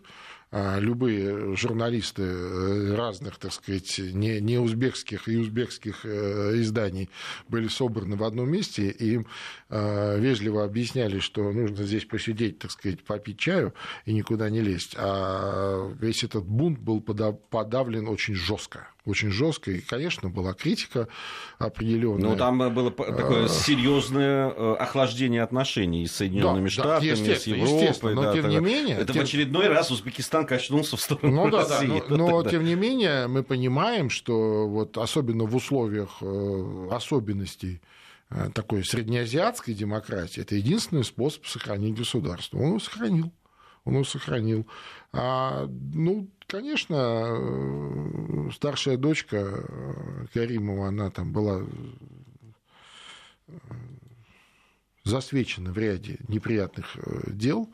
любые 0.78 1.56
журналисты 1.56 2.22
э, 2.22 2.94
разных, 2.94 3.38
так 3.38 3.52
сказать, 3.52 3.98
не, 3.98 4.40
не 4.40 4.58
узбекских 4.58 5.28
и 5.28 5.36
узбекских 5.36 6.04
э, 6.04 6.60
изданий 6.60 7.10
были 7.48 7.68
собраны 7.68 8.16
в 8.16 8.24
одном 8.24 8.50
месте, 8.50 8.90
и 8.90 9.14
им 9.14 9.26
а, 9.68 10.16
вежливо 10.16 10.64
объясняли, 10.64 11.18
что 11.18 11.52
нужно 11.52 11.84
здесь 11.84 12.04
посидеть, 12.04 12.58
так 12.58 12.70
сказать, 12.70 13.02
попить 13.04 13.38
чаю 13.38 13.74
и 14.04 14.12
никуда 14.12 14.50
не 14.50 14.60
лезть. 14.60 14.94
А 14.96 15.90
весь 16.00 16.24
этот 16.24 16.44
бунт 16.44 16.78
был 16.78 17.00
подавлен 17.00 18.08
очень 18.08 18.34
жестко 18.34 18.88
очень 19.06 19.30
жестко. 19.30 19.70
И, 19.70 19.80
конечно, 19.80 20.28
была 20.28 20.52
критика 20.52 21.08
определенная. 21.58 22.30
Ну, 22.30 22.36
там 22.36 22.58
было 22.74 22.90
такое 22.90 23.48
серьезное 23.48 24.50
э, 24.50 24.74
охлаждение 24.74 25.42
отношений 25.42 26.06
с 26.06 26.16
Соединенными 26.16 26.64
да, 26.64 26.70
Штатами, 26.70 27.26
да, 27.26 27.36
с 27.36 27.46
Европой. 27.46 28.14
Но, 28.14 28.22
да, 28.22 28.32
тем 28.34 28.48
не 28.48 28.58
менее... 28.58 28.96
Это 28.96 29.12
тем... 29.12 29.22
в 29.22 29.24
очередной 29.24 29.68
раз 29.68 29.90
Узбекистан 29.90 30.44
качнулся 30.44 30.96
в 30.96 31.00
сторону 31.00 31.48
ну, 31.48 31.56
России. 31.56 31.86
Да, 31.86 32.08
да, 32.08 32.16
но, 32.16 32.28
но 32.42 32.50
тем 32.50 32.64
не 32.64 32.74
менее, 32.74 33.28
мы 33.28 33.42
понимаем, 33.42 34.10
что 34.10 34.68
вот 34.68 34.98
особенно 34.98 35.44
в 35.44 35.54
условиях 35.54 36.18
э, 36.20 36.88
особенностей 36.90 37.80
э, 38.30 38.50
такой 38.52 38.84
среднеазиатской 38.84 39.72
демократии, 39.72 40.40
это 40.40 40.56
единственный 40.56 41.04
способ 41.04 41.46
сохранить 41.46 41.96
государство. 41.96 42.58
Он 42.58 42.68
его 42.68 42.80
сохранил. 42.80 43.32
Он 43.84 43.94
его 43.94 44.04
сохранил. 44.04 44.66
А, 45.18 45.66
ну, 45.94 46.28
конечно, 46.46 46.94
э, 46.94 48.50
старшая 48.52 48.96
дочка 48.98 49.36
э, 49.36 50.26
Каримова, 50.34 50.88
она 50.88 51.10
там 51.10 51.32
была 51.32 51.62
э, 53.48 53.52
засвечена 55.04 55.72
в 55.72 55.78
ряде 55.78 56.18
неприятных 56.28 56.96
дел. 57.28 57.70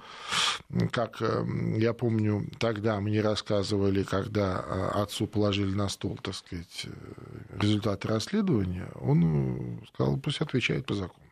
Как 0.92 1.20
я 1.20 1.94
помню, 1.94 2.46
тогда 2.59 3.00
мне 3.00 3.22
рассказывали, 3.22 4.02
когда 4.02 4.61
отцу 4.90 5.26
положили 5.26 5.74
на 5.74 5.88
стол, 5.88 6.18
так 6.22 6.35
сказать, 6.35 6.87
результаты 7.59 8.09
расследования, 8.09 8.87
он 9.00 9.81
сказал, 9.94 10.18
пусть 10.18 10.42
отвечает 10.42 10.85
по 10.85 10.94
закону. 10.94 11.26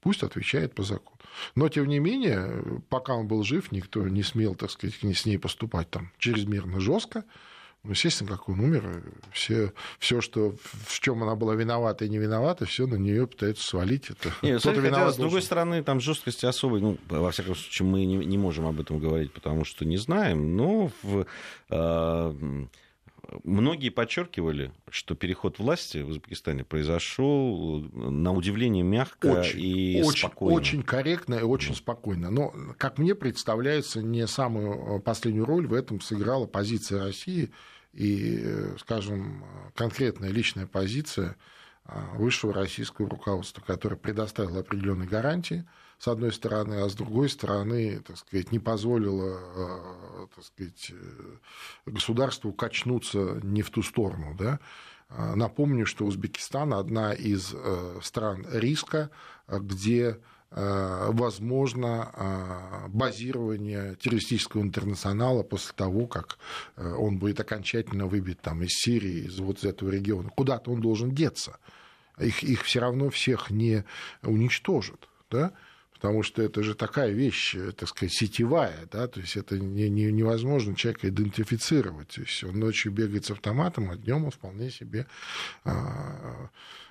Пусть 0.00 0.22
отвечает 0.22 0.76
по 0.76 0.84
закону. 0.84 1.13
Но, 1.54 1.68
тем 1.68 1.86
не 1.86 1.98
менее, 1.98 2.62
пока 2.88 3.14
он 3.14 3.26
был 3.26 3.42
жив, 3.42 3.72
никто 3.72 4.06
не 4.08 4.22
смел, 4.22 4.54
так 4.54 4.70
сказать, 4.70 4.94
с 5.02 5.26
ней 5.26 5.38
поступать 5.38 5.90
там 5.90 6.10
чрезмерно 6.18 6.80
жестко. 6.80 7.24
Ну, 7.84 7.90
естественно, 7.90 8.30
как 8.30 8.48
он 8.48 8.60
умер, 8.60 9.02
все, 9.30 9.74
все, 9.98 10.22
что 10.22 10.54
в 10.86 11.00
чем 11.00 11.22
она 11.22 11.34
была 11.36 11.54
виновата 11.54 12.06
и 12.06 12.08
не 12.08 12.16
виновата, 12.16 12.64
все 12.64 12.86
на 12.86 12.94
нее 12.94 13.26
пытаются 13.26 13.62
свалить. 13.62 14.08
Это 14.08 14.32
Нет, 14.40 14.62
смотри, 14.62 14.80
хотя, 14.80 15.12
с 15.12 15.16
другой 15.18 15.42
стороны, 15.42 15.82
там 15.82 16.00
жесткости 16.00 16.46
особой, 16.46 16.80
ну, 16.80 16.96
во 17.10 17.30
всяком 17.30 17.54
случае, 17.54 17.86
мы 17.86 18.06
не, 18.06 18.16
не 18.24 18.38
можем 18.38 18.66
об 18.66 18.80
этом 18.80 18.98
говорить, 18.98 19.32
потому 19.34 19.66
что 19.66 19.84
не 19.84 19.98
знаем, 19.98 20.56
но 20.56 20.90
в, 21.02 21.26
э, 21.68 22.66
Многие 23.44 23.90
подчеркивали, 23.90 24.72
что 24.90 25.14
переход 25.14 25.58
власти 25.58 25.98
в 25.98 26.08
Узбекистане 26.08 26.64
произошел 26.64 27.80
на 27.92 28.32
удивление 28.32 28.82
мягко 28.82 29.26
очень, 29.26 29.60
и 29.60 30.02
очень, 30.04 30.28
спокойно. 30.28 30.56
Очень 30.56 30.82
корректно 30.82 31.34
и 31.34 31.42
очень 31.42 31.74
спокойно. 31.74 32.30
Но, 32.30 32.54
как 32.78 32.98
мне 32.98 33.14
представляется, 33.14 34.02
не 34.02 34.26
самую 34.26 35.00
последнюю 35.00 35.44
роль 35.44 35.66
в 35.66 35.74
этом 35.74 36.00
сыграла 36.00 36.46
позиция 36.46 37.04
России 37.04 37.50
и, 37.92 38.44
скажем, 38.78 39.44
конкретная 39.74 40.30
личная 40.30 40.66
позиция 40.66 41.36
а, 41.84 42.14
высшего 42.16 42.52
российского 42.52 43.08
руководства, 43.08 43.62
которое 43.62 43.96
предоставило 43.96 44.60
определенные 44.60 45.08
гарантии– 45.08 45.64
с 45.98 46.08
одной 46.08 46.32
стороны, 46.32 46.74
а 46.74 46.88
с 46.88 46.94
другой 46.94 47.28
стороны, 47.28 48.00
так 48.00 48.18
сказать, 48.18 48.52
не 48.52 48.58
позволило 48.58 49.38
э, 49.56 50.26
так 50.34 50.44
сказать, 50.44 50.90
э, 50.90 51.36
государству 51.86 52.52
качнуться 52.52 53.40
не 53.42 53.62
в 53.62 53.70
ту 53.70 53.82
сторону. 53.82 54.34
Да? 54.38 54.60
А, 55.08 55.36
напомню, 55.36 55.86
что 55.86 56.04
Узбекистан 56.04 56.74
одна 56.74 57.12
из 57.12 57.54
э, 57.54 58.00
стран 58.02 58.46
риска, 58.50 59.10
где 59.46 60.18
возможно 60.56 62.86
базирование 62.86 63.96
террористического 63.96 64.62
интернационала 64.62 65.42
после 65.42 65.72
того, 65.74 66.06
как 66.06 66.38
он 66.76 67.18
будет 67.18 67.40
окончательно 67.40 68.06
выбит 68.06 68.40
там, 68.40 68.62
из 68.62 68.70
Сирии, 68.70 69.26
из 69.26 69.40
вот 69.40 69.64
этого 69.64 69.90
региона. 69.90 70.28
Куда-то 70.28 70.70
он 70.70 70.80
должен 70.80 71.10
деться. 71.10 71.58
Их, 72.18 72.44
их 72.44 72.62
все 72.62 72.78
равно 72.78 73.10
всех 73.10 73.50
не 73.50 73.84
уничтожат. 74.22 75.08
Да? 75.28 75.54
Потому 76.04 76.22
что 76.22 76.42
это 76.42 76.62
же 76.62 76.74
такая 76.74 77.12
вещь, 77.12 77.54
э, 77.54 77.72
так 77.72 77.88
сказать, 77.88 78.12
сетевая, 78.12 78.86
да, 78.92 79.08
то 79.08 79.20
есть 79.20 79.38
это 79.38 79.58
не, 79.58 79.88
не, 79.88 80.12
невозможно 80.12 80.76
человека 80.76 81.08
идентифицировать. 81.08 82.08
То 82.08 82.20
есть 82.20 82.44
он 82.44 82.60
ночью 82.60 82.92
бегает 82.92 83.24
с 83.24 83.30
автоматом, 83.30 83.90
а 83.90 83.96
днем 83.96 84.26
он 84.26 84.30
вполне 84.30 84.70
себе 84.70 85.06
а, 85.64 86.50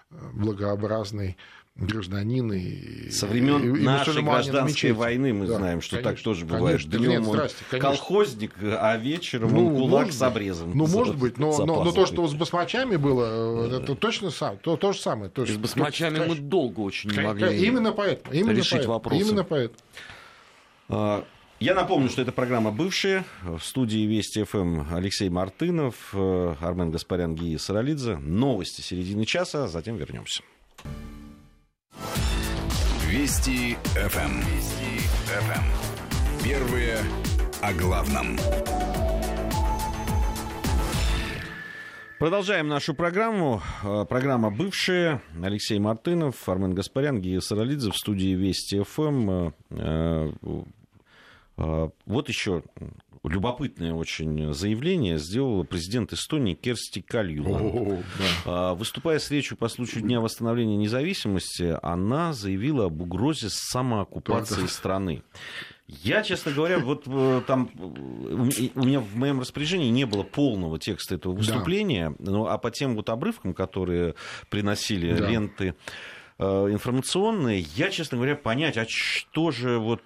благообразный 0.10 1.38
гражданин 1.75 2.53
и 2.53 3.09
со 3.09 3.25
времен 3.25 3.75
и, 3.75 3.81
нашей 3.81 4.21
гражданской 4.21 4.91
войны 4.91 5.33
мы 5.33 5.47
да, 5.47 5.57
знаем, 5.57 5.81
что 5.81 5.95
конечно, 5.95 6.12
так 6.12 6.21
тоже 6.21 6.45
бывает. 6.45 6.81
Конечно, 6.81 6.97
Днем 6.99 7.09
нет, 7.09 7.23
здрасте, 7.23 7.65
конечно. 7.69 7.89
колхозник, 7.89 8.53
а 8.62 8.97
вечером 8.97 9.53
ну, 9.53 9.67
он 9.67 9.75
кулак 9.75 10.12
с 10.12 10.21
обрезом. 10.21 10.71
Ну, 10.75 10.88
может 10.88 11.17
быть, 11.17 11.38
но, 11.38 11.65
но, 11.65 11.83
но 11.83 11.91
то, 11.91 12.05
что 12.05 12.27
с 12.27 12.33
басмачами 12.36 12.95
было, 12.95 13.69
э, 13.69 13.81
это 13.81 13.95
точно 13.95 14.29
сам, 14.29 14.57
то, 14.57 14.77
то 14.77 14.93
же 14.93 14.99
самое. 14.99 15.31
То, 15.31 15.45
с 15.45 15.57
басмачами 15.57 16.17
то, 16.17 16.25
мы 16.25 16.36
долго 16.36 16.81
очень 16.81 17.09
не 17.09 17.21
могли 17.21 17.65
именно 17.65 17.91
поэтому, 17.91 18.36
именно 18.36 18.51
решить 18.51 18.71
поэтому, 18.71 18.93
вопросы. 18.93 19.21
Именно 19.21 19.43
поэтому. 19.43 19.79
А, 20.89 21.25
я 21.59 21.73
напомню, 21.73 22.09
что 22.09 22.21
это 22.21 22.31
программа 22.31 22.71
«Бывшая». 22.71 23.25
В 23.41 23.62
студии 23.62 24.05
Вести 24.05 24.43
ФМ 24.43 24.93
Алексей 24.93 25.29
Мартынов, 25.29 25.95
э, 26.13 26.55
Армен 26.59 26.91
Гаспарян, 26.91 27.36
Гия 27.36 27.57
Саралидзе. 27.57 28.17
Новости 28.17 28.81
середины 28.81 29.25
часа, 29.25 29.67
затем 29.67 29.95
вернемся. 29.95 30.43
Вести 33.08 33.77
ФМ. 33.95 34.19
Эм. 34.19 34.39
Вести 34.39 34.99
ФМ. 35.27 35.51
Эм. 35.51 36.43
Первые 36.43 36.97
о 37.62 37.73
главном. 37.73 38.38
Продолжаем 42.19 42.67
нашу 42.69 42.93
программу. 42.93 43.62
Э, 43.84 44.06
программа 44.08 44.49
«Бывшая». 44.49 45.21
Алексей 45.41 45.77
Мартынов, 45.77 46.47
Армен 46.47 46.73
Гаспарян, 46.73 47.19
Гия 47.19 47.39
Саралидзе 47.41 47.91
в 47.91 47.97
студии 47.97 48.34
Вести 48.34 48.82
ФМ. 48.82 49.51
Э, 49.69 50.32
э, 51.58 51.89
вот 52.06 52.29
еще 52.29 52.63
любопытное 53.29 53.93
очень 53.93 54.53
заявление 54.53 55.17
сделала 55.17 55.63
президент 55.63 56.13
Эстонии 56.13 56.53
Керсти 56.55 57.01
Кальюланд. 57.01 58.05
Да. 58.45 58.73
Выступая 58.73 59.19
с 59.19 59.31
речью 59.31 59.57
по 59.57 59.69
случаю 59.69 60.03
Дня 60.03 60.19
восстановления 60.19 60.75
независимости, 60.75 61.77
она 61.81 62.33
заявила 62.33 62.86
об 62.86 63.01
угрозе 63.01 63.47
самооккупации 63.49 64.55
да, 64.55 64.62
да. 64.62 64.67
страны. 64.67 65.23
Я, 65.88 66.23
честно 66.23 66.51
говоря, 66.51 66.79
вот 66.79 67.03
э, 67.05 67.41
там 67.45 67.69
э, 67.75 67.81
у 67.81 68.83
меня 68.83 68.99
в 69.01 69.15
моем 69.15 69.41
распоряжении 69.41 69.89
не 69.89 70.05
было 70.05 70.23
полного 70.23 70.79
текста 70.79 71.15
этого 71.15 71.33
выступления, 71.33 72.15
да. 72.19 72.31
ну, 72.31 72.47
а 72.47 72.57
по 72.57 72.71
тем 72.71 72.95
вот 72.95 73.09
обрывкам, 73.09 73.53
которые 73.53 74.15
приносили 74.49 75.13
да. 75.13 75.29
ленты 75.29 75.75
э, 76.39 76.43
информационные, 76.45 77.65
я, 77.75 77.89
честно 77.89 78.17
говоря, 78.17 78.36
понять, 78.36 78.77
а 78.77 78.86
что 78.88 79.51
же 79.51 79.77
вот 79.77 80.01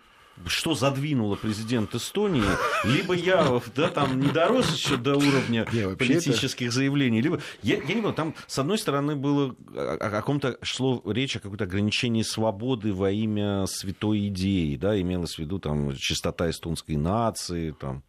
что 0.45 0.76
задвинуло 0.76 1.36
президент 1.36 1.93
Эстонии, 1.95 2.43
либо 2.84 3.13
я 3.13 3.62
да, 3.76 3.89
там 3.89 4.19
не 4.19 4.30
дорос 4.30 4.73
еще 4.76 4.97
до 4.97 5.15
уровня 5.15 5.67
не, 5.71 5.95
политических 5.95 6.67
это... 6.67 6.76
заявлений, 6.76 7.21
либо 7.21 7.41
я, 7.63 7.76
я 7.76 7.82
не 7.82 7.93
понимаю, 7.93 8.13
там 8.13 8.36
с 8.47 8.60
одной 8.60 8.78
стороны 8.78 9.15
было 9.15 9.56
о, 9.76 9.97
каком-то 9.97 10.58
шло 10.62 11.02
речь 11.06 11.36
о 11.36 11.39
каком-то 11.39 11.65
ограничении 11.65 12.21
свободы 12.21 12.93
во 12.93 13.12
имя 13.12 13.65
святой 13.67 14.28
идеи, 14.28 14.76
да, 14.76 15.00
имелось 15.00 15.36
в 15.36 15.39
виду 15.39 15.60
там 15.60 15.95
чистота 15.95 16.50
эстонской 16.50 16.95
нации, 16.95 17.71
там, 17.71 18.04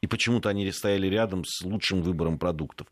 и 0.00 0.06
почему-то 0.06 0.48
они 0.48 0.70
стояли 0.72 1.06
рядом 1.06 1.44
с 1.44 1.62
лучшим 1.62 2.02
выбором 2.02 2.38
продуктов. 2.38 2.86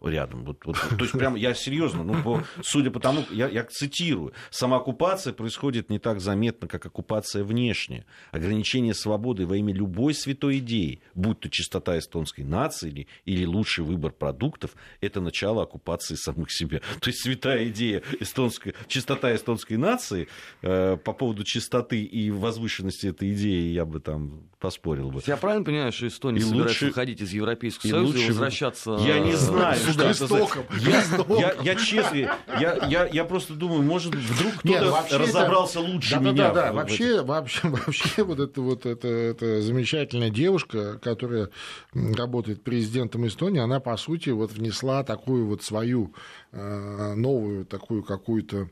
Рядом. 0.00 0.44
Вот, 0.44 0.64
вот, 0.64 0.76
то 0.76 0.96
есть, 1.00 1.12
прям 1.12 1.34
я 1.34 1.54
серьезно, 1.54 2.02
ну, 2.02 2.22
по, 2.22 2.42
судя 2.62 2.90
по 2.90 3.00
тому, 3.00 3.24
я, 3.30 3.48
я 3.48 3.64
цитирую, 3.64 4.32
самооккупация 4.50 5.32
происходит 5.32 5.90
не 5.90 5.98
так 5.98 6.20
заметно, 6.20 6.66
как 6.66 6.86
оккупация 6.86 7.44
внешняя. 7.44 8.06
Ограничение 8.30 8.94
свободы 8.94 9.46
во 9.46 9.56
имя 9.56 9.74
любой 9.74 10.14
святой 10.14 10.58
идеи, 10.58 11.00
будь 11.14 11.40
то 11.40 11.50
чистота 11.50 11.98
эстонской 11.98 12.42
нации 12.42 12.88
или, 12.88 13.06
или 13.24 13.44
лучший 13.44 13.84
выбор 13.84 14.12
продуктов, 14.12 14.72
это 15.00 15.20
начало 15.20 15.62
оккупации 15.62 16.14
самых 16.14 16.50
себя. 16.50 16.80
То 17.00 17.10
есть 17.10 17.22
святая 17.22 17.68
идея 17.68 18.02
эстонской, 18.20 18.74
чистота 18.88 19.34
эстонской 19.34 19.76
нации, 19.76 20.28
э, 20.62 20.96
по 20.96 21.12
поводу 21.12 21.44
чистоты 21.44 22.02
и 22.02 22.30
возвышенности 22.30 23.08
этой 23.08 23.32
идеи 23.32 23.72
я 23.72 23.84
бы 23.84 24.00
там 24.00 24.48
поспорил 24.58 25.10
бы. 25.10 25.20
Я 25.26 25.36
правильно 25.36 25.64
понимаю, 25.64 25.92
что 25.92 26.06
Эстония 26.06 26.38
и 26.38 26.42
собирается 26.42 26.68
лучше... 26.68 26.86
выходить 26.86 27.20
из 27.20 27.32
Европейского 27.32 27.90
Союза 27.90 28.18
и 28.18 28.28
возвращаться... 28.28 28.96
Я 29.04 29.18
не 29.18 29.34
знаю, 29.34 29.81
это 29.88 30.14
за... 30.14 30.36
я, 30.36 31.02
я, 31.38 31.54
я 31.62 31.74
честно, 31.74 32.16
я, 32.16 32.86
я, 32.88 33.06
я 33.06 33.24
просто 33.24 33.54
думаю, 33.54 33.82
может, 33.82 34.14
вдруг 34.14 34.54
кто-то 34.54 35.18
разобрался 35.18 35.80
это... 35.80 35.88
лучше 35.90 36.14
да, 36.14 36.20
меня. 36.20 36.32
Да, 36.32 36.54
да, 36.54 36.66
да. 36.66 36.72
Вообще, 36.72 37.22
вообще, 37.22 37.68
вообще 37.68 38.24
вот 38.24 38.40
эта 38.40 38.60
вот 38.60 38.86
эта, 38.86 39.08
эта 39.08 39.62
замечательная 39.62 40.30
девушка, 40.30 40.98
которая 40.98 41.50
работает 41.94 42.62
президентом 42.62 43.26
Эстонии, 43.26 43.60
она, 43.60 43.80
по 43.80 43.96
сути, 43.96 44.30
вот 44.30 44.52
внесла 44.52 45.04
такую 45.04 45.46
вот 45.46 45.62
свою 45.62 46.14
э, 46.52 47.14
новую 47.14 47.64
такую 47.64 48.02
какую-то 48.02 48.68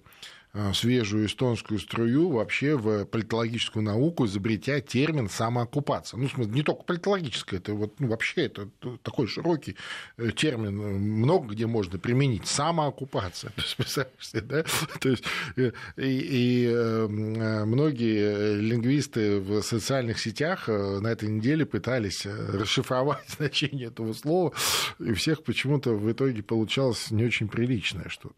свежую 0.75 1.27
эстонскую 1.27 1.79
струю 1.79 2.31
вообще 2.31 2.77
в 2.77 3.05
политологическую 3.05 3.85
науку, 3.85 4.27
изобретя 4.27 4.81
термин 4.81 5.29
самооккупация. 5.29 6.19
Ну, 6.19 6.27
в 6.27 6.33
смысле, 6.33 6.53
не 6.53 6.63
только 6.63 6.83
политологическая, 6.83 7.59
это 7.59 7.73
вот, 7.75 8.01
ну, 8.01 8.09
вообще 8.09 8.47
это 8.47 8.69
такой 9.03 9.29
широкий 9.29 9.77
э, 10.17 10.31
термин, 10.33 10.81
э, 10.81 10.89
много 10.99 11.55
где 11.55 11.67
можно 11.67 11.99
применить. 11.99 12.47
Самооккупация. 12.47 13.53
Да? 14.51 14.65
То 15.01 15.11
есть, 15.11 15.25
и, 15.57 15.73
и 15.97 16.75
многие 17.09 18.57
лингвисты 18.61 19.41
в 19.41 19.63
социальных 19.63 20.19
сетях 20.19 20.69
на 20.69 21.09
этой 21.09 21.29
неделе 21.29 21.67
пытались 21.67 22.27
расшифровать 22.27 23.29
значение 23.39 23.89
этого 23.89 24.13
слова, 24.13 24.53
и 24.99 25.13
всех 25.13 25.43
почему-то 25.45 25.91
в 25.95 26.11
итоге 26.11 26.43
получалось 26.43 27.11
не 27.11 27.25
очень 27.25 27.49
приличное 27.49 28.09
что-то. 28.09 28.35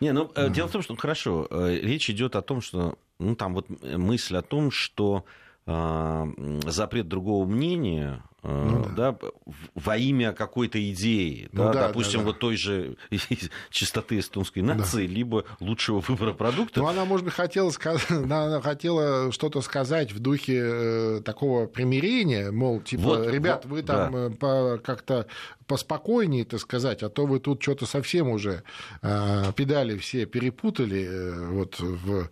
Не, 0.00 0.12
ну 0.12 0.30
mm 0.34 0.50
дело 0.50 0.68
в 0.68 0.72
том, 0.72 0.82
что 0.82 0.96
хорошо, 0.96 1.46
э, 1.50 1.78
речь 1.80 2.10
идет 2.10 2.36
о 2.36 2.42
том, 2.42 2.60
что 2.60 2.98
ну 3.18 3.34
там 3.34 3.54
вот 3.54 3.66
мысль 3.82 4.36
о 4.36 4.42
том, 4.42 4.70
что 4.70 5.24
э, 5.66 6.32
запрет 6.66 7.08
другого 7.08 7.46
мнения 7.46 8.22
ну, 8.44 8.84
да. 8.94 9.12
Да, 9.12 9.28
во 9.74 9.96
имя 9.96 10.32
какой-то 10.34 10.78
идеи, 10.92 11.48
ну, 11.52 11.64
да, 11.64 11.72
да, 11.72 11.88
допустим, 11.88 12.20
да, 12.20 12.24
да. 12.24 12.26
вот 12.26 12.38
той 12.40 12.56
же 12.56 12.96
чистоты 13.70 14.18
эстонской 14.18 14.60
нации, 14.60 15.06
да. 15.06 15.12
либо 15.12 15.44
лучшего 15.60 16.00
выбора 16.00 16.34
продукта. 16.34 16.80
Ну, 16.80 16.86
она, 16.86 17.06
может 17.06 17.24
быть, 17.24 17.32
хотела, 17.32 17.72
она 18.10 18.60
хотела 18.60 19.32
что-то 19.32 19.62
сказать 19.62 20.12
в 20.12 20.18
духе 20.18 20.60
э, 20.62 21.20
такого 21.24 21.66
примирения, 21.66 22.50
мол, 22.50 22.82
типа, 22.82 23.02
вот, 23.02 23.28
ребят, 23.28 23.64
вот, 23.64 23.72
вы 23.72 23.82
там 23.82 24.12
да. 24.12 24.18
Э, 24.18 24.30
по, 24.30 24.78
как-то 24.84 25.26
поспокойнее, 25.66 26.44
так 26.44 26.60
сказать, 26.60 27.02
а 27.02 27.08
то 27.08 27.26
вы 27.26 27.40
тут 27.40 27.62
что-то 27.62 27.86
совсем 27.86 28.28
уже 28.28 28.62
э, 29.02 29.52
педали 29.56 29.96
все 29.98 30.26
перепутали. 30.26 31.06
Э, 31.08 31.48
вот 31.50 31.80
в, 31.80 32.28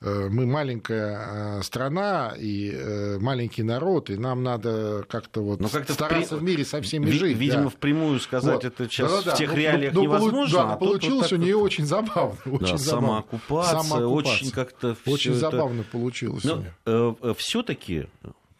э, 0.00 0.28
мы 0.28 0.46
маленькая 0.46 1.62
страна 1.62 2.34
и 2.38 2.70
э, 2.72 3.18
маленький 3.18 3.62
народ, 3.62 4.10
и 4.10 4.16
нам 4.16 4.42
надо 4.42 5.04
как-то 5.08 5.40
вот 5.42 5.60
но 5.60 5.68
как-то 5.68 5.94
стараться 5.94 6.36
в, 6.36 6.38
при... 6.38 6.44
в 6.44 6.48
мире 6.48 6.64
со 6.64 6.80
всеми 6.82 7.10
жить. 7.10 7.36
Видимо, 7.36 7.64
да. 7.64 7.68
впрямую 7.70 8.20
сказать 8.20 8.54
вот. 8.54 8.64
это 8.64 8.88
сейчас 8.88 9.10
да, 9.10 9.22
да, 9.30 9.34
в 9.34 9.38
тех 9.38 9.50
ну, 9.50 9.56
реалиях 9.56 9.94
ну, 9.94 10.02
невозможно. 10.02 10.58
Да, 10.58 10.72
а 10.72 10.76
получилось 10.76 11.30
вот 11.30 11.40
у 11.40 11.42
нее 11.42 11.56
очень 11.56 11.86
забавно. 11.86 12.36
Очень 12.46 12.72
да, 12.72 12.78
забавно. 12.78 13.06
Самооккупация, 13.06 13.82
самооккупация, 13.82 14.06
очень 14.06 14.50
как-то 14.50 14.96
Очень 15.06 15.32
это... 15.32 15.40
забавно 15.40 15.82
получилось. 15.82 16.44
Но, 16.44 16.64
э, 16.84 17.14
э, 17.20 17.34
все-таки 17.36 18.06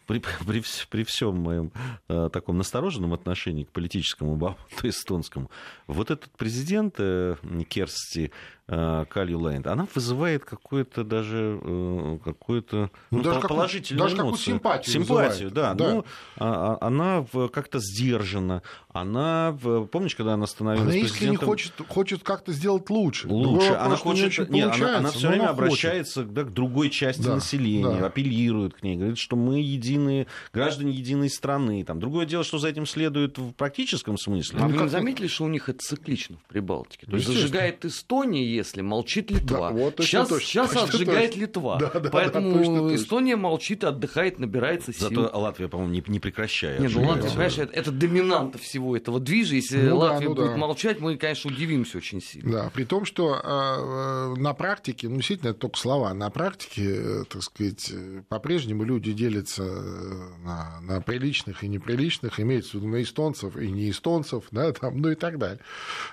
при, 0.07 0.19
при, 0.45 0.63
при 0.89 1.03
всем 1.03 1.35
моем 1.35 1.71
э, 2.07 2.29
таком 2.31 2.57
настороженном 2.57 3.13
отношении 3.13 3.65
к 3.65 3.71
политическому 3.71 4.35
болоту 4.35 4.59
эстонскому, 4.83 5.51
вот 5.85 6.09
этот 6.09 6.31
президент 6.31 6.95
э, 6.97 7.35
Керсти 7.69 8.31
э, 8.67 9.05
Калью 9.09 9.37
она 9.65 9.87
вызывает 9.93 10.43
какое-то 10.43 11.03
даже 11.03 11.59
э, 11.61 12.19
какое-то 12.23 12.89
ну, 13.11 13.19
ну, 13.19 13.23
даже 13.23 13.39
положительную 13.41 14.09
даже 14.09 14.21
эмоцию. 14.21 14.55
симпатию. 14.55 14.93
Симпатию, 14.93 15.51
да. 15.51 15.73
да. 15.73 15.93
Ну, 15.93 16.05
а, 16.37 16.77
а 16.81 16.87
она 16.87 17.25
как-то 17.53 17.79
сдержана. 17.79 18.61
Она, 18.89 19.55
помнишь, 19.91 20.15
когда 20.15 20.33
она 20.33 20.47
становилась 20.47 20.95
она 20.95 21.03
президентом... 21.03 21.43
Она 21.43 21.47
хочет, 21.47 21.73
хочет 21.87 22.23
как-то 22.23 22.51
сделать 22.51 22.89
лучше. 22.89 23.27
Лучше. 23.27 23.73
Она 23.73 23.95
хочет... 23.95 24.49
Не, 24.49 24.61
она, 24.61 24.97
она 24.97 25.11
все 25.11 25.29
время 25.29 25.49
обращается 25.49 26.23
да, 26.23 26.43
к 26.43 26.51
другой 26.51 26.89
части 26.89 27.21
да, 27.21 27.35
населения, 27.35 27.99
да. 27.99 28.07
апеллирует 28.07 28.73
к 28.73 28.83
ней, 28.83 28.97
говорит, 28.97 29.19
что 29.19 29.35
мы 29.35 29.59
единые, 29.59 30.27
граждане 30.51 30.93
единой 30.93 31.29
страны. 31.29 31.83
Там. 31.83 31.99
Другое 31.99 32.25
дело, 32.25 32.43
что 32.43 32.57
за 32.57 32.69
этим 32.69 32.87
следует 32.87 33.37
в 33.37 33.51
практическом 33.53 34.17
смысле. 34.17 34.59
А 34.61 34.67
вы 34.67 34.77
как... 34.77 34.89
заметили, 34.89 35.27
что 35.27 35.45
у 35.45 35.49
них 35.49 35.69
это 35.69 35.79
циклично 35.79 36.37
в 36.37 36.49
Прибалтике? 36.49 37.05
То 37.05 37.15
есть 37.17 37.27
зажигает 37.27 37.85
Эстония, 37.85 38.56
если 38.57 38.81
молчит 38.81 39.31
Литва. 39.31 39.69
Да, 39.69 39.75
вот 39.75 39.95
сейчас 39.99 40.29
точно, 40.29 40.47
сейчас 40.47 40.69
точно, 40.71 40.83
отжигает 40.83 41.31
точно. 41.31 41.41
Литва. 41.41 41.77
Да, 41.79 41.99
да, 41.99 42.09
Поэтому 42.09 42.51
да, 42.51 42.57
точно, 42.57 42.95
Эстония 42.95 43.33
точно. 43.33 43.43
молчит, 43.43 43.83
отдыхает, 43.83 44.39
набирается 44.39 44.93
сил. 44.93 45.09
Зато 45.09 45.31
Латвия, 45.37 45.67
по-моему, 45.67 45.93
не, 45.93 46.03
не 46.07 46.19
прекращает. 46.19 46.79
Нет, 46.79 46.91
ну 46.93 47.07
Латвия, 47.07 47.29
понимаешь, 47.29 47.57
это, 47.57 47.73
это 47.73 47.91
доминанта 47.91 48.57
всего 48.57 48.95
этого 48.97 49.19
движа. 49.19 49.55
Если 49.55 49.81
ну, 49.81 49.97
Латвия 49.97 50.27
да, 50.27 50.29
ну, 50.29 50.35
будет 50.35 50.51
да. 50.51 50.57
молчать, 50.57 50.99
мы, 50.99 51.17
конечно, 51.17 51.51
удивимся 51.51 51.97
очень 51.97 52.21
сильно. 52.21 52.51
Да, 52.51 52.71
при 52.73 52.83
том, 52.83 53.05
что 53.05 53.35
э, 53.35 54.39
на 54.39 54.53
практике, 54.53 55.09
ну, 55.09 55.17
действительно, 55.17 55.49
это 55.49 55.59
только 55.59 55.77
слова, 55.77 56.13
на 56.13 56.29
практике, 56.29 56.83
э, 56.85 57.23
так 57.29 57.43
сказать, 57.43 57.93
по-прежнему 58.29 58.83
люди 58.83 59.13
делятся 59.13 59.63
на, 59.63 60.79
на 60.81 61.01
приличных 61.01 61.63
и 61.63 61.67
неприличных, 61.67 62.39
имеется 62.39 62.71
в 62.71 62.73
виду 62.75 62.87
на 62.87 63.01
эстонцев 63.01 63.57
и 63.57 63.69
не 63.69 63.89
эстонцев, 63.89 64.45
да, 64.51 64.71
там, 64.71 64.97
ну 64.99 65.11
и 65.11 65.15
так 65.15 65.37
далее. 65.37 65.59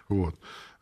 Вот. 0.09 0.35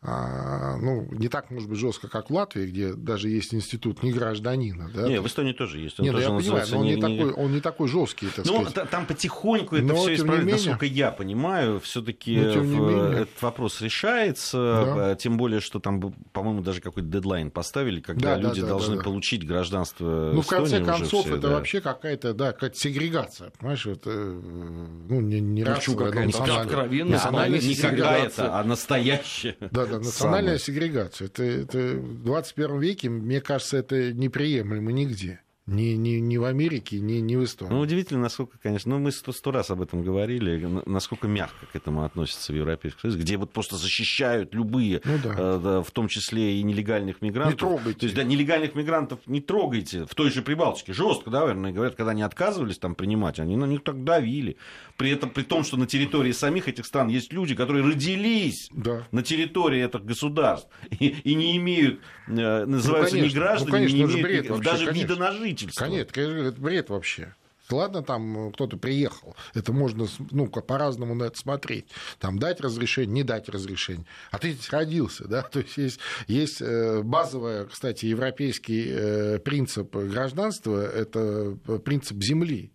А, 0.05 0.75
ну, 0.81 1.07
не 1.11 1.29
так, 1.29 1.49
может 1.49 1.69
быть, 1.69 1.79
жестко, 1.79 2.09
как 2.09 2.29
в 2.29 2.33
Латвии, 2.33 2.65
где 2.65 2.93
даже 2.93 3.29
есть 3.29 3.53
институт 3.53 4.03
не 4.03 4.11
гражданина. 4.11 4.91
Да? 4.93 5.07
Не, 5.07 5.21
в 5.21 5.27
Эстонии 5.27 5.53
тоже 5.53 5.79
есть. 5.79 5.97
Он 5.97 6.05
Нет, 6.05 6.13
тоже 6.13 6.27
я 6.27 6.35
понимаю, 6.35 6.67
но 6.71 6.79
он 6.79 6.85
не, 6.85 6.95
не, 6.95 7.01
такой, 7.01 7.31
он 7.31 7.51
не 7.53 7.61
такой 7.61 7.87
жесткий, 7.87 8.27
так 8.27 8.45
ну, 8.45 8.65
сказать. 8.65 8.89
там 8.89 9.05
потихоньку 9.05 9.77
это 9.77 9.95
все 9.95 10.15
исправляется, 10.15 10.45
менее... 10.45 10.71
насколько 10.71 10.85
я 10.85 11.11
понимаю, 11.11 11.79
все-таки 11.79 12.33
этот 12.33 13.41
вопрос 13.41 13.79
решается, 13.79 14.57
да. 14.57 15.11
А, 15.11 15.15
тем 15.15 15.37
более, 15.37 15.61
что 15.61 15.79
там, 15.79 16.13
по-моему, 16.33 16.61
даже 16.61 16.81
какой-то 16.81 17.07
дедлайн 17.07 17.49
поставили, 17.49 18.01
когда 18.01 18.35
да, 18.35 18.41
люди 18.41 18.59
да, 18.59 18.67
да, 18.67 18.73
должны 18.73 18.97
да, 18.97 19.03
получить 19.03 19.47
гражданство 19.47 20.31
Ну, 20.33 20.41
в 20.41 20.47
конце 20.47 20.83
концов, 20.83 21.25
все, 21.25 21.37
это 21.37 21.47
да. 21.47 21.53
вообще 21.55 21.79
какая-то, 21.79 22.33
да, 22.33 22.51
какая-то 22.51 22.77
сегрегация, 22.77 23.51
понимаешь, 23.57 23.85
это, 23.85 24.09
ну, 24.09 25.21
не, 25.21 25.39
не 25.39 25.63
расовая, 25.63 26.11
но 26.11 26.21
национальная. 26.25 27.61
Не 27.61 27.75
какая-то, 27.75 28.59
а 28.59 28.63
настоящая. 28.65 29.55
Да, 29.71 29.92
да, 29.99 30.05
национальная 30.05 30.57
сегрегация. 30.57 31.27
Это, 31.27 31.43
это 31.43 31.77
в 31.77 32.23
21 32.23 32.79
веке, 32.79 33.09
мне 33.09 33.41
кажется, 33.41 33.77
это 33.77 34.13
неприемлемо 34.13 34.91
нигде. 34.91 35.41
Ни, 35.65 35.93
ни, 35.93 36.19
ни 36.19 36.35
в 36.35 36.43
Америке, 36.43 36.99
ни, 36.99 37.19
ни 37.19 37.37
в 37.37 37.45
Эстонии. 37.45 37.71
Ну, 37.71 37.79
удивительно, 37.79 38.19
насколько, 38.19 38.57
конечно, 38.61 38.91
ну, 38.91 38.99
мы 38.99 39.13
сто, 39.13 39.31
сто 39.31 39.49
раз 39.49 39.71
об 39.71 39.81
этом 39.81 40.03
говорили, 40.03 40.65
насколько 40.85 41.29
мягко 41.29 41.65
к 41.71 41.73
этому 41.73 42.03
относятся 42.03 42.51
в 42.51 42.55
Европейском 42.57 42.99
Союзе, 42.99 43.19
где 43.19 43.37
вот 43.37 43.53
просто 43.53 43.77
защищают 43.77 44.53
любые, 44.53 44.99
ну, 45.05 45.17
да. 45.23 45.35
Э, 45.37 45.59
да, 45.63 45.81
в 45.81 45.89
том 45.91 46.09
числе 46.09 46.59
и 46.59 46.63
нелегальных 46.63 47.21
мигрантов. 47.21 47.53
Не 47.53 47.57
трогайте. 47.57 47.99
То 48.01 48.05
есть, 48.07 48.15
да, 48.17 48.23
нелегальных 48.23 48.75
мигрантов 48.75 49.19
не 49.25 49.39
трогайте. 49.39 50.05
В 50.05 50.13
той 50.15 50.31
же 50.31 50.41
Прибалтике 50.41 50.91
жестко, 50.91 51.29
да, 51.29 51.39
наверное, 51.39 51.71
говорят, 51.71 51.95
когда 51.95 52.11
они 52.11 52.23
отказывались 52.23 52.77
там 52.77 52.93
принимать, 52.93 53.39
они 53.39 53.55
на 53.55 53.65
них 53.65 53.85
так 53.85 54.03
давили. 54.03 54.57
При 54.97 55.11
этом, 55.11 55.29
при 55.29 55.43
том, 55.43 55.63
что 55.63 55.77
на 55.77 55.87
территории 55.87 56.33
самих 56.33 56.67
этих 56.67 56.85
стран 56.85 57.07
есть 57.07 57.31
люди, 57.31 57.55
которые 57.55 57.85
родились 57.85 58.69
да. 58.73 59.07
на 59.13 59.23
территории 59.23 59.85
этих 59.85 60.03
государств 60.03 60.67
и, 60.89 61.07
и 61.07 61.35
не 61.35 61.55
имеют, 61.55 62.01
э, 62.27 62.65
называются 62.65 63.15
ну, 63.15 63.21
конечно, 63.21 63.37
не 63.37 63.41
граждане, 63.41 63.65
ну, 63.65 63.77
конечно, 63.77 63.95
не 63.95 64.03
имеют 64.03 64.21
бред 64.21 64.49
вообще, 64.49 64.63
даже 64.69 64.85
конечно. 64.87 65.01
вида 65.01 65.15
на 65.15 65.31
жительство 65.31 65.52
жительства. 65.59 65.85
Конечно, 65.85 66.21
это 66.21 66.59
бред 66.59 66.89
вообще. 66.89 67.33
Ладно, 67.69 68.03
там 68.03 68.51
кто-то 68.51 68.77
приехал, 68.77 69.35
это 69.53 69.71
можно 69.71 70.05
ну, 70.31 70.47
по-разному 70.47 71.15
на 71.15 71.25
это 71.25 71.37
смотреть. 71.39 71.85
Там 72.19 72.37
дать 72.37 72.59
разрешение, 72.59 73.13
не 73.13 73.23
дать 73.23 73.47
разрешение. 73.47 74.05
А 74.31 74.37
ты 74.37 74.51
здесь 74.51 74.69
родился, 74.69 75.27
да? 75.27 75.41
То 75.51 75.59
есть 75.59 75.77
есть, 75.77 75.99
есть 76.27 76.61
э, 76.61 77.01
базовый, 77.01 77.65
кстати, 77.67 78.05
европейский 78.05 78.85
э, 78.89 79.39
принцип 79.39 79.95
гражданства, 79.95 80.85
это 80.85 81.57
принцип 81.85 82.21
земли. 82.21 82.71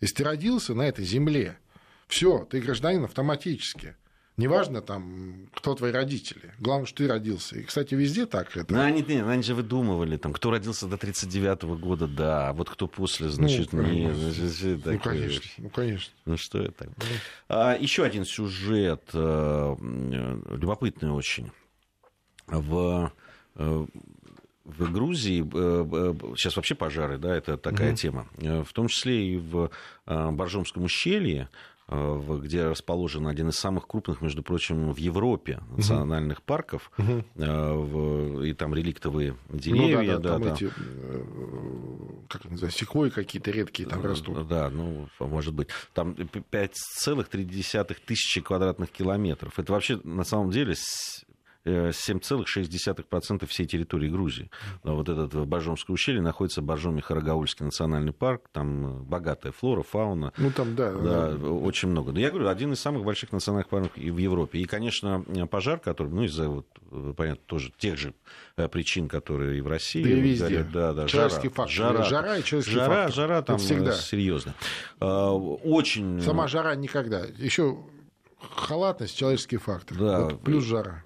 Если 0.00 0.16
ты 0.16 0.24
родился 0.24 0.74
на 0.74 0.82
этой 0.88 1.04
земле, 1.04 1.58
все, 2.08 2.46
ты 2.50 2.60
гражданин 2.60 3.04
автоматически. 3.04 3.94
Неважно 4.36 4.82
там, 4.82 5.48
кто 5.54 5.76
твои 5.76 5.92
родители. 5.92 6.52
Главное, 6.58 6.86
что 6.86 6.98
ты 6.98 7.08
родился. 7.08 7.56
И, 7.56 7.62
кстати, 7.62 7.94
везде 7.94 8.26
так 8.26 8.56
это. 8.56 8.74
Ну, 8.74 8.80
они, 8.80 9.02
они 9.02 9.42
же 9.44 9.54
выдумывали, 9.54 10.16
там, 10.16 10.32
кто 10.32 10.50
родился 10.50 10.88
до 10.88 10.96
39-го 10.96 11.76
года, 11.76 12.08
да, 12.08 12.48
а 12.48 12.52
вот 12.52 12.68
кто 12.68 12.88
после, 12.88 13.28
значит, 13.28 13.72
ну, 13.72 13.82
не. 13.82 14.12
Значит, 14.12 14.84
ну, 14.84 14.98
конечно, 14.98 15.50
ну, 15.58 15.70
конечно. 15.70 16.12
Ну, 16.24 16.36
что 16.36 16.58
это? 16.58 16.86
Ну. 16.86 17.04
А, 17.48 17.76
еще 17.78 18.02
один 18.02 18.24
сюжет, 18.24 19.02
э, 19.12 19.76
любопытный 20.50 21.12
очень. 21.12 21.52
В 22.48 23.12
э, 23.54 23.86
в 24.64 24.92
Грузии 24.92 25.42
сейчас 26.36 26.56
вообще 26.56 26.74
пожары, 26.74 27.18
да, 27.18 27.36
это 27.36 27.56
такая 27.56 27.90
угу. 27.90 27.96
тема. 27.96 28.26
В 28.38 28.72
том 28.72 28.88
числе 28.88 29.34
и 29.34 29.36
в 29.36 29.70
Боржомском 30.06 30.82
ущелье 30.82 31.42
Э, 31.42 31.73
где 31.88 32.66
расположен 32.68 33.26
один 33.26 33.48
из 33.48 33.56
самых 33.56 33.86
крупных, 33.86 34.22
между 34.22 34.42
прочим, 34.42 34.92
в 34.92 34.96
Европе 34.96 35.60
национальных 35.76 36.38
угу. 36.38 36.44
парков, 36.46 36.90
угу. 36.96 38.42
и 38.42 38.52
там 38.54 38.74
реликтовые 38.74 39.36
деревья. 39.50 40.16
Ну, 40.16 40.22
да, 40.22 40.38
да, 40.38 40.38
да, 40.38 40.44
там 40.44 40.54
эти, 40.54 40.64
э, 40.64 41.24
как 42.28 42.44
называется, 42.46 42.78
секвои 42.78 43.10
какие-то 43.10 43.50
редкие 43.50 43.88
там 43.88 44.02
растут. 44.02 44.48
Да, 44.48 44.70
ну, 44.70 45.08
может 45.20 45.52
быть. 45.52 45.68
Там 45.92 46.12
5,3 46.12 47.96
тысячи 48.06 48.40
квадратных 48.40 48.90
километров. 48.90 49.58
Это 49.58 49.72
вообще, 49.72 50.00
на 50.04 50.24
самом 50.24 50.50
деле, 50.50 50.74
7,6% 51.64 53.46
всей 53.46 53.66
территории 53.66 54.08
Грузии. 54.08 54.50
Вот 54.82 55.08
этот 55.08 55.34
Боржомское 55.46 55.94
ущелье 55.94 56.20
находится 56.22 56.60
в 56.60 56.64
Боржоме 56.64 57.00
Харагаульский 57.02 57.64
национальный 57.64 58.12
парк, 58.12 58.48
там 58.52 58.86
э, 58.86 59.02
богатая 59.02 59.52
флора, 59.52 59.82
фауна. 59.82 60.32
Ну, 60.36 60.50
там, 60.50 60.74
да. 60.74 60.92
Да, 60.92 61.32
да. 61.32 61.48
очень 61.48 61.88
много. 61.88 62.12
Но 62.12 62.20
я 62.20 62.30
говорю, 62.30 62.48
один 62.48 62.72
из 62.72 62.80
самых 62.80 63.04
больших 63.04 63.32
национальных 63.32 63.68
парков 63.68 63.96
в 63.96 64.18
Европе. 64.18 64.58
И, 64.58 64.64
конечно, 64.64 65.24
пожар, 65.50 65.78
который, 65.78 66.12
ну, 66.12 66.24
из-за, 66.24 66.48
вот, 66.48 66.66
э, 66.90 67.14
понятно, 67.16 67.42
тоже 67.46 67.72
тех 67.76 67.96
же 67.96 68.14
э, 68.56 68.68
причин, 68.68 69.08
которые 69.08 69.58
и 69.58 69.60
в 69.60 69.68
России. 69.68 70.02
Да 70.02 70.10
и 70.10 70.20
везде. 70.20 70.48
Горят, 70.48 70.72
да, 70.72 70.92
да, 70.92 71.06
человеческий 71.06 71.48
жара, 71.48 71.54
фактор. 71.54 71.72
Жара, 71.72 72.04
жара 72.04 72.38
и 72.38 72.42
человеческий 72.42 72.74
жара, 72.74 72.94
фактор. 72.94 73.14
Жара 73.14 73.42
там 73.42 73.58
всегда. 73.58 73.92
серьезно. 73.92 74.54
А, 75.00 75.32
очень... 75.32 76.20
Сама 76.20 76.48
жара 76.48 76.74
никогда. 76.74 77.24
Еще 77.38 77.78
халатность, 78.50 79.16
человеческий 79.16 79.56
фактор. 79.56 79.98
Да. 79.98 80.20
Вот 80.24 80.42
плюс 80.42 80.64
жара 80.64 81.02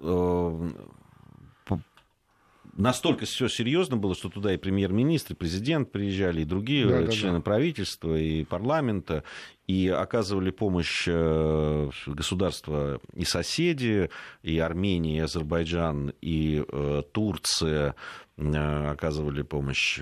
настолько 2.79 3.25
все 3.25 3.47
серьезно 3.47 3.97
было, 3.97 4.15
что 4.15 4.29
туда 4.29 4.53
и 4.53 4.57
премьер-министр, 4.57 5.33
и 5.33 5.35
президент 5.35 5.91
приезжали, 5.91 6.41
и 6.41 6.45
другие 6.45 6.87
да, 6.87 7.01
да, 7.01 7.11
члены 7.11 7.39
да. 7.39 7.43
правительства, 7.43 8.17
и 8.17 8.45
парламента, 8.45 9.23
и 9.67 9.87
оказывали 9.87 10.49
помощь 10.49 11.03
э, 11.07 11.89
государства 12.07 12.99
и 13.13 13.25
соседи, 13.25 14.09
и 14.41 14.57
Армения, 14.59 15.17
и 15.17 15.21
Азербайджан, 15.21 16.13
и 16.21 16.63
э, 16.67 17.03
Турция 17.11 17.95
э, 18.37 18.89
оказывали 18.89 19.43
помощь. 19.43 20.01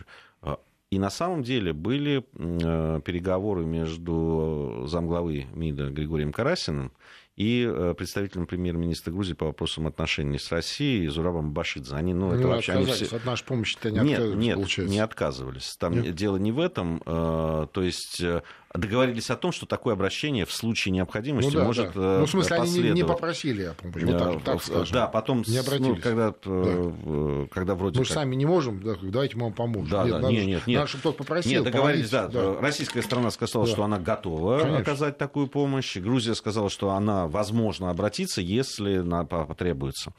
И 0.90 1.00
на 1.00 1.10
самом 1.10 1.44
деле 1.44 1.74
были 1.74 2.24
переговоры 2.32 3.66
между 3.66 4.86
замглавы 4.88 5.46
МИДа 5.54 5.90
Григорием 5.90 6.32
Карасиным 6.32 6.94
и 7.38 7.70
э, 7.72 7.94
представителем 7.96 8.48
премьер-министра 8.48 9.12
Грузии 9.12 9.34
по 9.34 9.46
вопросам 9.46 9.86
отношений 9.86 10.40
с 10.40 10.52
Россией 10.52 11.08
Зурабом 11.08 11.54
Башидзе. 11.54 11.94
Они, 11.94 12.16
ну, 12.16 12.32
это 12.32 12.42
ну, 12.42 12.48
вообще, 12.50 12.74
они 12.74 12.86
все... 12.88 13.16
от 13.16 13.26
нашей 13.26 13.46
помощи-то 13.46 13.92
не 13.92 14.00
нет, 14.00 14.20
отказывались, 14.20 14.46
нет, 14.46 14.56
получается. 14.56 14.94
не 14.94 15.00
отказывались. 15.00 15.78
Там 15.80 16.02
нет? 16.02 16.16
дело 16.16 16.38
не 16.38 16.52
в 16.52 16.60
этом. 16.60 17.02
Э, 17.06 17.68
то 17.72 17.84
есть 17.84 18.20
э, 18.22 18.42
договорились 18.74 19.30
о 19.30 19.36
том, 19.36 19.52
что 19.52 19.66
такое 19.66 19.94
обращение 19.94 20.46
в 20.46 20.52
случае 20.52 20.92
необходимости 20.94 21.52
ну, 21.52 21.60
да, 21.60 21.66
может 21.66 21.94
да. 21.94 22.20
Ну, 22.20 22.26
в 22.26 22.30
смысле, 22.30 22.58
они 22.58 22.80
не, 22.80 22.90
не 22.92 23.04
попросили 23.04 23.64
о 23.64 23.74
помощи, 23.74 24.04
вот 24.04 24.18
так, 24.18 24.44
так 24.44 24.64
скажем. 24.64 24.94
Да, 24.94 25.08
потом, 25.08 25.44
не 25.48 25.58
обратились. 25.58 25.88
Ну, 25.88 25.96
когда, 26.02 26.34
да. 26.44 27.48
когда 27.52 27.76
вроде 27.76 28.00
Мы 28.00 28.06
как... 28.06 28.14
сами 28.14 28.36
не 28.36 28.46
можем, 28.46 28.82
да, 28.82 28.96
давайте 29.02 29.36
мы 29.38 29.44
вам 29.46 29.54
поможем. 29.54 29.90
Да, 29.90 30.04
нет, 30.04 30.12
да, 30.12 30.20
надо, 30.20 30.34
нет, 30.34 30.46
нет, 30.46 30.68
нет. 30.68 30.78
Надо, 30.78 30.88
чтобы 30.90 31.02
кто-то 31.02 31.18
попросил. 31.20 31.52
Нет, 31.52 31.64
договорились, 31.64 32.10
да, 32.10 32.28
да. 32.28 32.60
Российская 32.60 33.02
страна 33.02 33.32
сказала, 33.32 33.66
да. 33.66 33.72
что 33.72 33.84
она 33.84 34.00
готова 34.00 34.60
Конечно. 34.60 34.80
оказать 34.80 35.18
такую 35.18 35.48
помощь. 35.48 35.98
Грузия 35.98 36.36
сказала, 36.36 36.70
что 36.70 36.92
она, 36.92 37.28
возможно, 37.28 37.90
обратится, 37.90 38.42
если 38.42 39.04
потребуется. 39.26 40.14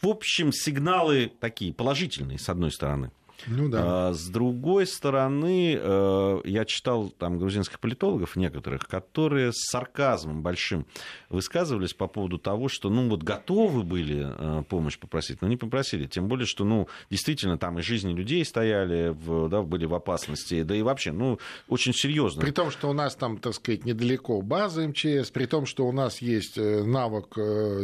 В 0.00 0.08
общем, 0.08 0.52
сигналы 0.52 1.32
такие 1.40 1.72
положительные, 1.72 2.38
с 2.38 2.48
одной 2.48 2.70
стороны. 2.70 3.10
Ну, 3.46 3.68
да. 3.68 4.08
а, 4.08 4.12
с 4.12 4.28
другой 4.28 4.86
стороны, 4.86 5.78
э, 5.80 6.40
я 6.44 6.64
читал 6.64 7.10
там 7.10 7.38
грузинских 7.38 7.78
политологов 7.78 8.36
некоторых, 8.36 8.86
которые 8.86 9.52
с 9.52 9.70
сарказмом 9.70 10.42
большим 10.42 10.86
высказывались 11.28 11.94
по 11.94 12.06
поводу 12.06 12.38
того, 12.38 12.68
что 12.68 12.90
ну 12.90 13.08
вот 13.08 13.22
готовы 13.22 13.82
были 13.82 14.26
э, 14.26 14.62
помощь 14.68 14.98
попросить, 14.98 15.42
но 15.42 15.48
не 15.48 15.56
попросили. 15.56 16.06
Тем 16.06 16.28
более, 16.28 16.46
что 16.46 16.64
ну 16.64 16.88
действительно 17.10 17.58
там 17.58 17.78
и 17.78 17.82
жизни 17.82 18.12
людей 18.12 18.44
стояли, 18.44 19.10
в, 19.10 19.48
да, 19.48 19.62
были 19.62 19.84
в 19.84 19.94
опасности, 19.94 20.62
да 20.62 20.74
и 20.74 20.82
вообще, 20.82 21.12
ну 21.12 21.38
очень 21.68 21.92
серьезно. 21.92 22.40
При 22.40 22.50
том, 22.50 22.70
что 22.70 22.88
у 22.88 22.92
нас 22.92 23.14
там, 23.14 23.38
так 23.38 23.54
сказать, 23.54 23.84
недалеко 23.84 24.40
база 24.40 24.86
МЧС, 24.88 25.30
при 25.30 25.46
том, 25.46 25.66
что 25.66 25.86
у 25.86 25.92
нас 25.92 26.22
есть 26.22 26.56
э, 26.56 26.82
навык 26.82 27.34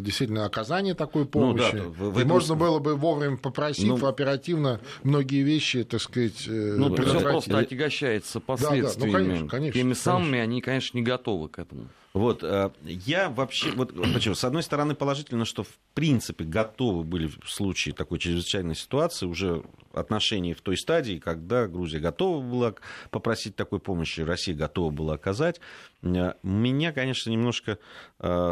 действительно 0.00 0.46
оказания 0.46 0.94
такой 0.94 1.26
помощи, 1.26 1.74
ну, 1.74 1.82
да, 1.82 1.88
в, 1.88 2.10
в 2.12 2.18
этом... 2.18 2.28
можно 2.28 2.54
было 2.54 2.78
бы 2.78 2.96
вовремя 2.96 3.36
попросив 3.36 4.00
ну, 4.00 4.06
оперативно 4.06 4.80
многие 5.02 5.39
вещи, 5.42 5.84
так 5.84 6.00
сказать, 6.00 6.46
э, 6.46 6.74
ну, 6.76 6.94
просто 6.94 7.58
отягощается 7.58 8.40
последствиями. 8.40 9.12
Да, 9.12 9.18
да, 9.18 9.18
ну, 9.18 9.26
конечно, 9.28 9.48
конечно, 9.48 9.80
Теми 9.80 9.92
самыми 9.92 10.24
конечно. 10.24 10.42
они, 10.42 10.60
конечно, 10.60 10.98
не 10.98 11.04
готовы 11.04 11.48
к 11.48 11.58
этому. 11.58 11.88
Вот, 12.12 12.42
э, 12.42 12.70
я 12.82 13.28
вообще, 13.30 13.70
вот 13.70 13.94
почему, 14.12 14.34
с 14.34 14.42
одной 14.42 14.64
стороны, 14.64 14.96
положительно, 14.96 15.44
что 15.44 15.62
в 15.62 15.78
принципе 15.94 16.44
готовы 16.44 17.04
были 17.04 17.28
в 17.28 17.48
случае 17.48 17.94
такой 17.94 18.18
чрезвычайной 18.18 18.74
ситуации 18.74 19.26
уже 19.26 19.62
отношения 19.92 20.54
в 20.54 20.60
той 20.60 20.76
стадии, 20.76 21.18
когда 21.18 21.68
Грузия 21.68 22.00
готова 22.00 22.42
была 22.42 22.74
попросить 23.10 23.54
такой 23.54 23.78
помощи, 23.78 24.22
Россия 24.22 24.56
готова 24.56 24.90
была 24.90 25.14
оказать. 25.14 25.60
Э, 26.02 26.34
меня, 26.42 26.92
конечно, 26.92 27.30
немножко 27.30 27.78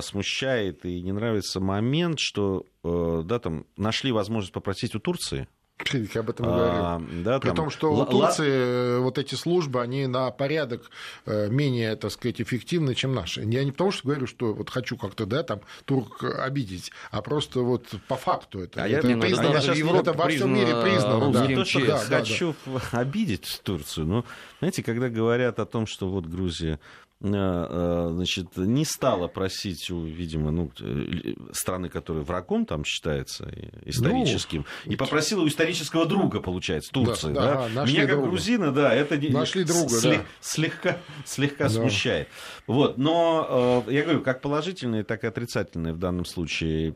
смущает 0.00 0.84
и 0.86 1.02
не 1.02 1.12
нравится 1.12 1.60
момент, 1.60 2.18
что 2.20 2.64
да, 2.82 3.38
там 3.38 3.66
нашли 3.76 4.12
возможность 4.12 4.52
попросить 4.52 4.94
у 4.94 4.98
Турции 4.98 5.46
я 5.92 6.20
об 6.20 6.30
этом 6.30 6.46
и 6.46 6.48
говорю. 6.48 6.74
А, 6.74 7.02
да, 7.24 7.38
При 7.40 7.48
там, 7.48 7.56
том, 7.56 7.70
что 7.70 7.92
у 7.92 8.04
Турции 8.04 8.48
э, 8.48 8.98
вот 8.98 9.18
эти 9.18 9.34
службы, 9.34 9.80
они 9.80 10.06
на 10.06 10.30
порядок 10.30 10.90
э, 11.26 11.48
менее, 11.48 11.96
так 11.96 12.10
сказать, 12.10 12.40
эффективны, 12.40 12.94
чем 12.94 13.14
наши. 13.14 13.42
Я 13.42 13.64
не 13.64 13.72
потому, 13.72 13.90
что 13.90 14.08
говорю, 14.08 14.26
что 14.26 14.52
вот 14.52 14.70
хочу 14.70 14.96
как-то, 14.96 15.26
да, 15.26 15.42
там, 15.42 15.60
турк 15.84 16.24
обидеть, 16.24 16.90
а 17.10 17.22
просто 17.22 17.60
вот 17.60 17.86
по 18.08 18.16
факту 18.16 18.60
это. 18.60 18.82
А 18.82 18.88
это 18.88 19.08
я, 19.08 19.16
признано, 19.16 19.56
это, 19.56 19.72
это 19.72 20.12
во 20.12 20.28
всем 20.28 20.54
мире 20.54 20.74
признано. 20.82 21.32
Да. 21.32 21.46
Не 21.46 21.54
то, 21.54 21.64
что 21.64 21.86
да, 21.86 21.98
хочу 21.98 22.54
да, 22.66 22.80
да. 22.92 22.98
обидеть 22.98 23.60
Турцию, 23.62 24.06
но, 24.06 24.24
знаете, 24.58 24.82
когда 24.82 25.08
говорят 25.08 25.58
о 25.58 25.66
том, 25.66 25.86
что 25.86 26.08
вот 26.08 26.26
Грузия 26.26 26.78
значит, 27.20 28.56
не 28.56 28.84
стала 28.84 29.26
просить 29.26 29.90
у, 29.90 30.02
видимо, 30.02 30.50
ну, 30.52 30.70
э, 30.80 31.34
страны, 31.52 31.88
которая 31.88 32.22
врагом 32.22 32.64
там 32.64 32.84
считается 32.84 33.50
историческим, 33.84 34.64
ну, 34.84 34.92
и 34.92 34.96
попросила 34.96 35.42
у 35.42 35.48
исторического 35.48 36.06
друга, 36.06 36.40
получается, 36.40 36.92
Турции. 36.92 37.32
Да, 37.32 37.68
да? 37.74 37.84
Меня 37.84 38.02
как 38.02 38.16
друга. 38.16 38.28
грузина, 38.28 38.72
да, 38.72 38.94
это 38.94 39.18
нашли 39.32 39.64
друга, 39.64 39.88
слег, 39.88 40.18
да. 40.18 40.26
слегка, 40.40 40.98
слегка 41.24 41.64
да. 41.64 41.70
смущает. 41.70 42.28
Вот, 42.68 42.98
но 42.98 43.84
я 43.88 44.02
говорю, 44.02 44.22
как 44.22 44.40
положительные, 44.40 45.02
так 45.02 45.24
и 45.24 45.26
отрицательные 45.26 45.94
в 45.94 45.98
данном 45.98 46.24
случае 46.24 46.94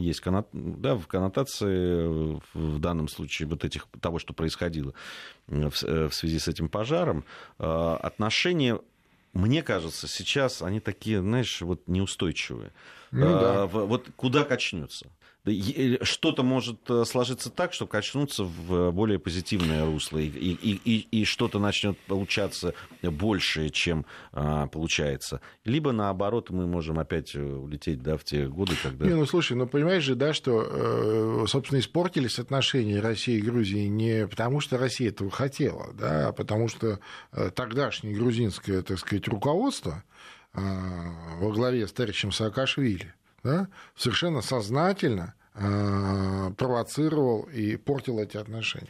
есть 0.00 0.20
коннот... 0.20 0.48
да, 0.52 0.96
в 0.96 1.06
коннотации 1.06 2.40
в 2.52 2.78
данном 2.80 3.08
случае 3.08 3.48
вот 3.48 3.64
этих 3.64 3.86
того, 4.00 4.18
что 4.18 4.32
происходило 4.32 4.92
в 5.46 6.10
связи 6.10 6.38
с 6.38 6.48
этим 6.48 6.68
пожаром, 6.68 7.24
отношения 7.58 8.80
мне 9.32 9.62
кажется, 9.62 10.08
сейчас 10.08 10.62
они 10.62 10.80
такие, 10.80 11.20
знаешь, 11.20 11.60
вот 11.62 11.88
неустойчивые. 11.88 12.72
Ну, 13.10 13.32
да. 13.32 13.62
а, 13.62 13.66
вот 13.66 14.10
куда 14.16 14.44
качнется? 14.44 15.10
Что-то 16.02 16.44
может 16.44 16.88
э, 16.88 17.04
сложиться 17.04 17.50
так, 17.50 17.72
что 17.72 17.88
качнуться 17.88 18.44
в 18.44 18.92
более 18.92 19.18
позитивное 19.18 19.84
русло, 19.84 20.18
и, 20.18 20.28
и, 20.28 20.80
и, 20.84 21.20
и 21.20 21.24
что-то 21.24 21.58
начнет 21.58 21.98
получаться 22.00 22.74
больше, 23.02 23.68
чем 23.70 24.06
а, 24.32 24.68
получается. 24.68 25.40
Либо 25.64 25.90
наоборот, 25.90 26.50
мы 26.50 26.68
можем 26.68 27.00
опять 27.00 27.34
э, 27.34 27.42
улететь 27.42 28.02
да, 28.02 28.16
в 28.16 28.22
те 28.22 28.46
годы, 28.46 28.74
когда. 28.80 29.04
Не, 29.04 29.14
ну 29.14 29.26
слушай, 29.26 29.56
ну 29.56 29.66
понимаешь 29.66 30.04
же, 30.04 30.14
да, 30.14 30.32
что, 30.32 30.64
э, 30.64 31.46
собственно, 31.48 31.80
испортились 31.80 32.38
отношения 32.38 33.00
России 33.00 33.38
и 33.38 33.42
Грузии 33.42 33.86
не 33.86 34.28
потому, 34.28 34.60
что 34.60 34.78
Россия 34.78 35.08
этого 35.08 35.32
хотела, 35.32 35.92
да, 35.94 36.28
а 36.28 36.32
потому 36.32 36.68
что 36.68 37.00
тогдашнее 37.56 38.14
грузинское, 38.14 38.82
так 38.82 38.98
сказать, 38.98 39.26
руководство 39.26 40.04
во 40.52 41.50
главе 41.50 41.88
с 41.88 41.92
товарищем 41.92 42.30
Саакашвили 42.30 43.14
да, 43.42 43.68
совершенно 43.96 44.42
сознательно 44.42 45.34
э, 45.54 46.50
провоцировал 46.56 47.42
и 47.42 47.76
портил 47.76 48.18
эти 48.18 48.36
отношения. 48.36 48.88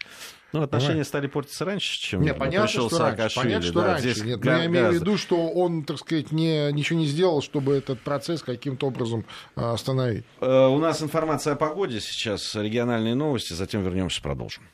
Ну, 0.52 0.62
отношения 0.62 0.92
Давай. 0.92 1.04
стали 1.06 1.26
портиться 1.28 1.64
раньше, 1.64 1.98
чем 1.98 2.20
Нет, 2.20 2.38
понятно, 2.38 2.66
пришел 2.66 2.88
что 2.88 2.98
Раньше, 2.98 3.40
понятно, 3.40 3.62
что 3.62 3.80
да, 3.80 3.86
раньше. 3.86 4.10
Здесь 4.10 4.24
Нет, 4.24 4.44
я 4.44 4.66
имею 4.66 4.90
в 4.90 4.94
виду, 4.94 5.16
что 5.16 5.48
он, 5.48 5.84
так 5.84 5.98
сказать, 5.98 6.30
не, 6.30 6.70
ничего 6.72 6.98
не 6.98 7.06
сделал, 7.06 7.40
чтобы 7.40 7.74
этот 7.74 8.00
процесс 8.00 8.42
каким-то 8.42 8.88
образом 8.88 9.24
а, 9.56 9.72
остановить. 9.72 10.24
Э, 10.40 10.66
у 10.66 10.78
нас 10.78 11.02
информация 11.02 11.54
о 11.54 11.56
погоде 11.56 12.00
сейчас, 12.00 12.54
региональные 12.54 13.14
новости, 13.14 13.54
затем 13.54 13.82
вернемся, 13.82 14.20
продолжим. 14.20 14.64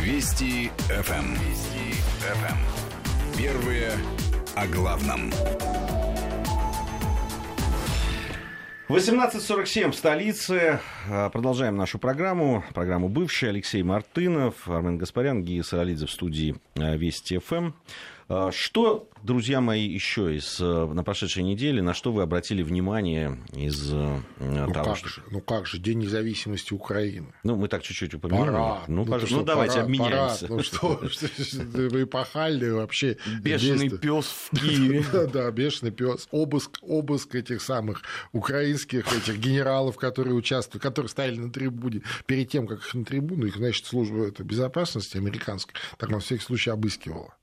Вести 0.00 0.70
ФМ. 0.88 1.12
Эм. 1.12 1.32
Вести 1.34 1.92
ФМ. 2.20 2.44
Эм. 2.46 3.36
Первые 3.36 3.92
о 4.54 4.66
главном. 4.66 5.30
18.47 8.92 9.90
в 9.90 9.94
столице. 9.94 10.78
А, 11.08 11.30
продолжаем 11.30 11.76
нашу 11.76 11.98
программу. 11.98 12.62
Программу 12.74 13.08
«Бывший». 13.08 13.48
Алексей 13.48 13.82
Мартынов, 13.82 14.68
Армен 14.68 14.98
Гаспарян, 14.98 15.42
Гия 15.42 15.62
Саралидзе 15.62 16.04
в 16.04 16.10
студии 16.10 16.56
а, 16.76 16.94
Вести 16.94 17.38
ФМ. 17.38 17.70
А, 18.34 18.50
что, 18.50 19.10
друзья 19.22 19.60
мои, 19.60 19.86
еще 19.86 20.34
из 20.34 20.58
э, 20.58 20.64
на 20.64 21.04
прошедшей 21.04 21.42
неделе, 21.42 21.82
на 21.82 21.92
что 21.92 22.12
вы 22.12 22.22
обратили 22.22 22.62
внимание 22.62 23.38
из 23.52 23.92
э, 23.92 24.20
ну, 24.40 24.72
того, 24.72 24.84
как 24.86 24.96
что... 24.96 25.08
же, 25.08 25.22
ну 25.30 25.42
как 25.42 25.66
же, 25.66 25.78
День 25.78 25.98
независимости 25.98 26.72
Украины. 26.72 27.34
Ну, 27.42 27.56
мы 27.56 27.68
так 27.68 27.82
чуть-чуть 27.82 28.14
упомянули. 28.14 28.52
Парад. 28.52 28.88
Ну, 28.88 29.04
ну, 29.04 29.20
что, 29.20 29.36
ну 29.36 29.44
давайте 29.44 29.74
парад, 29.74 29.84
обменяемся. 29.84 30.46
Парад. 30.46 30.50
Ну 30.50 30.62
что, 30.62 31.00
вы 31.90 32.02
эпохальный 32.04 32.72
вообще. 32.72 33.18
Бешеный 33.42 33.90
пес 33.90 34.24
в 34.24 34.56
Киеве. 34.56 35.04
Да, 35.32 35.50
бешеный 35.50 35.92
пес. 35.92 36.26
Обыск, 36.30 36.78
обыск 36.80 37.34
этих 37.34 37.60
самых 37.60 38.02
украинских 38.32 39.12
этих 39.14 39.38
генералов, 39.38 39.96
которые 39.96 40.34
участвуют, 40.34 40.82
которые 40.82 41.10
стояли 41.10 41.36
на 41.36 41.52
трибуне 41.52 42.00
перед 42.24 42.48
тем, 42.48 42.66
как 42.66 42.78
их 42.78 42.94
на 42.94 43.04
трибуну, 43.04 43.44
их, 43.44 43.56
значит, 43.56 43.84
служба 43.84 44.30
безопасности 44.38 45.18
американская, 45.18 45.74
так 45.98 46.08
на 46.08 46.18
всякий 46.18 46.42
случай 46.42 46.70
обыскивала. 46.70 47.34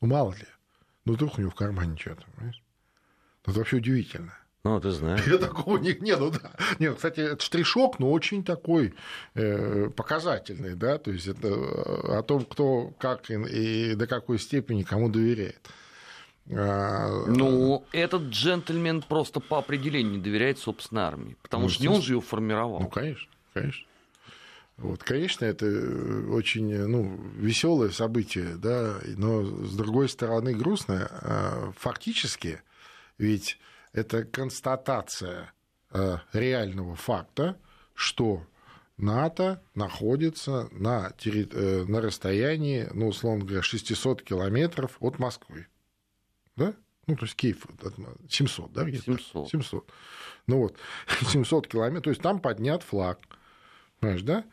Ну, 0.00 0.08
мало 0.08 0.32
ли. 0.32 0.46
Ну, 1.04 1.14
вдруг 1.14 1.38
у 1.38 1.40
него 1.40 1.50
в 1.50 1.54
кармане 1.54 1.96
что-то, 1.96 2.24
понимаешь? 2.36 2.62
Ну, 3.46 3.50
это 3.52 3.58
вообще 3.60 3.76
удивительно. 3.76 4.34
Ну, 4.62 4.78
ты 4.78 4.90
знаешь. 4.90 5.26
Я 5.26 5.38
такого 5.38 5.78
не, 5.78 5.94
не, 6.00 6.16
ну 6.16 6.30
да. 6.30 6.52
Нет, 6.78 6.96
кстати, 6.96 7.20
это 7.20 7.42
штришок, 7.42 7.98
но 7.98 8.10
очень 8.10 8.44
такой 8.44 8.94
э, 9.34 9.88
показательный, 9.96 10.74
да, 10.74 10.98
то 10.98 11.10
есть 11.10 11.26
это 11.28 11.48
э, 11.48 12.18
о 12.18 12.22
том, 12.22 12.44
кто 12.44 12.92
как 12.98 13.30
и, 13.30 13.34
и 13.34 13.94
до 13.94 14.06
какой 14.06 14.38
степени 14.38 14.82
кому 14.82 15.08
доверяет. 15.08 15.66
А, 16.52 17.26
ну, 17.26 17.84
этот 17.92 18.24
джентльмен 18.24 19.02
просто 19.02 19.40
по 19.40 19.58
определению 19.58 20.14
не 20.14 20.18
доверяет 20.18 20.58
собственной 20.58 21.02
армии, 21.02 21.36
потому 21.42 21.64
ну, 21.64 21.68
что 21.70 21.82
не 21.82 21.88
он 21.88 22.02
же 22.02 22.14
ее 22.14 22.20
формировал. 22.20 22.80
Ну, 22.80 22.88
конечно, 22.88 23.30
конечно. 23.54 23.86
Вот, 24.80 25.04
конечно, 25.04 25.44
это 25.44 25.66
э, 25.66 26.26
очень 26.30 26.74
ну, 26.86 27.20
веселое 27.36 27.90
событие, 27.90 28.56
да, 28.56 28.98
но 29.16 29.44
с 29.44 29.76
другой 29.76 30.08
стороны 30.08 30.54
грустное. 30.54 31.06
А, 31.10 31.72
фактически, 31.76 32.62
ведь 33.18 33.58
это 33.92 34.24
констатация 34.24 35.52
э, 35.92 36.16
реального 36.32 36.96
факта, 36.96 37.58
что 37.92 38.46
НАТО 38.96 39.62
находится 39.74 40.70
на, 40.72 41.10
терри... 41.10 41.46
Э, 41.52 41.84
на 41.86 42.00
расстоянии, 42.00 42.88
ну, 42.94 43.08
условно 43.08 43.44
говоря, 43.44 43.62
600 43.62 44.22
километров 44.22 44.96
от 45.00 45.18
Москвы. 45.18 45.66
Да? 46.56 46.74
Ну, 47.06 47.16
то 47.16 47.26
есть 47.26 47.36
Киев 47.36 47.66
700, 48.30 48.72
да? 48.72 48.90
700. 48.90 49.50
700. 49.50 49.92
Ну 50.46 50.58
вот, 50.58 50.76
700 51.28 51.66
километров, 51.68 52.04
то 52.04 52.10
есть 52.10 52.22
там 52.22 52.40
поднят 52.40 52.82
флаг. 52.82 53.18
Понимаешь, 54.00 54.22
да? 54.22 54.44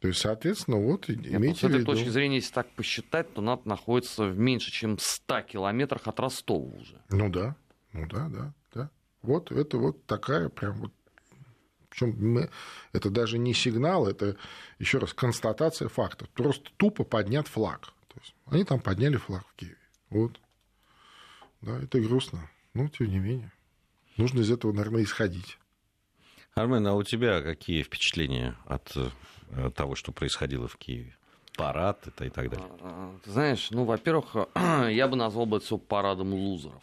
То 0.00 0.08
есть, 0.08 0.20
соответственно, 0.20 0.76
вот 0.76 1.08
имейте 1.08 1.60
С 1.60 1.64
этой 1.64 1.84
точки 1.84 2.08
зрения, 2.08 2.36
если 2.36 2.52
так 2.52 2.68
посчитать, 2.72 3.32
то 3.32 3.40
НАТО 3.40 3.68
находится 3.68 4.26
в 4.26 4.38
меньше, 4.38 4.70
чем 4.70 4.98
100 4.98 5.42
километрах 5.42 6.06
от 6.06 6.20
Ростова 6.20 6.76
уже. 6.76 7.00
Ну 7.08 7.30
да, 7.30 7.56
ну 7.92 8.06
да, 8.06 8.28
да, 8.28 8.54
да. 8.74 8.90
Вот 9.22 9.50
это 9.50 9.78
вот 9.78 10.04
такая 10.06 10.48
прям 10.48 10.74
вот 10.76 10.92
причем 11.88 12.14
мы, 12.18 12.50
это 12.92 13.08
даже 13.08 13.38
не 13.38 13.54
сигнал, 13.54 14.06
это 14.06 14.36
еще 14.78 14.98
раз 14.98 15.14
констатация 15.14 15.88
факта. 15.88 16.26
Просто 16.34 16.70
тупо 16.76 17.04
поднят 17.04 17.48
флаг. 17.48 17.86
То 18.08 18.20
есть 18.20 18.34
они 18.44 18.64
там 18.64 18.80
подняли 18.80 19.16
флаг 19.16 19.46
в 19.48 19.54
Киеве. 19.54 19.78
Вот. 20.10 20.38
Да, 21.62 21.78
это 21.78 21.98
грустно. 22.00 22.50
Но 22.74 22.88
тем 22.88 23.08
не 23.08 23.18
менее. 23.18 23.50
Нужно 24.18 24.40
из 24.40 24.50
этого, 24.50 24.72
наверное, 24.72 25.04
исходить. 25.04 25.58
Армен, 26.54 26.86
а 26.86 26.94
у 26.94 27.02
тебя 27.02 27.40
какие 27.40 27.82
впечатления 27.82 28.58
от 28.66 28.94
Э, 28.96 29.08
того, 29.74 29.94
что 29.94 30.12
происходило 30.12 30.68
в 30.68 30.76
Киеве? 30.76 31.16
Парад 31.56 32.06
это 32.06 32.26
и 32.26 32.30
так 32.30 32.50
далее. 32.50 32.68
А, 32.80 33.14
знаешь, 33.24 33.70
ну, 33.70 33.84
во-первых, 33.84 34.48
я 34.90 35.08
бы 35.08 35.16
назвал 35.16 35.46
бы 35.46 35.56
это 35.56 35.66
все 35.66 35.78
парадом 35.78 36.34
лузеров 36.34 36.82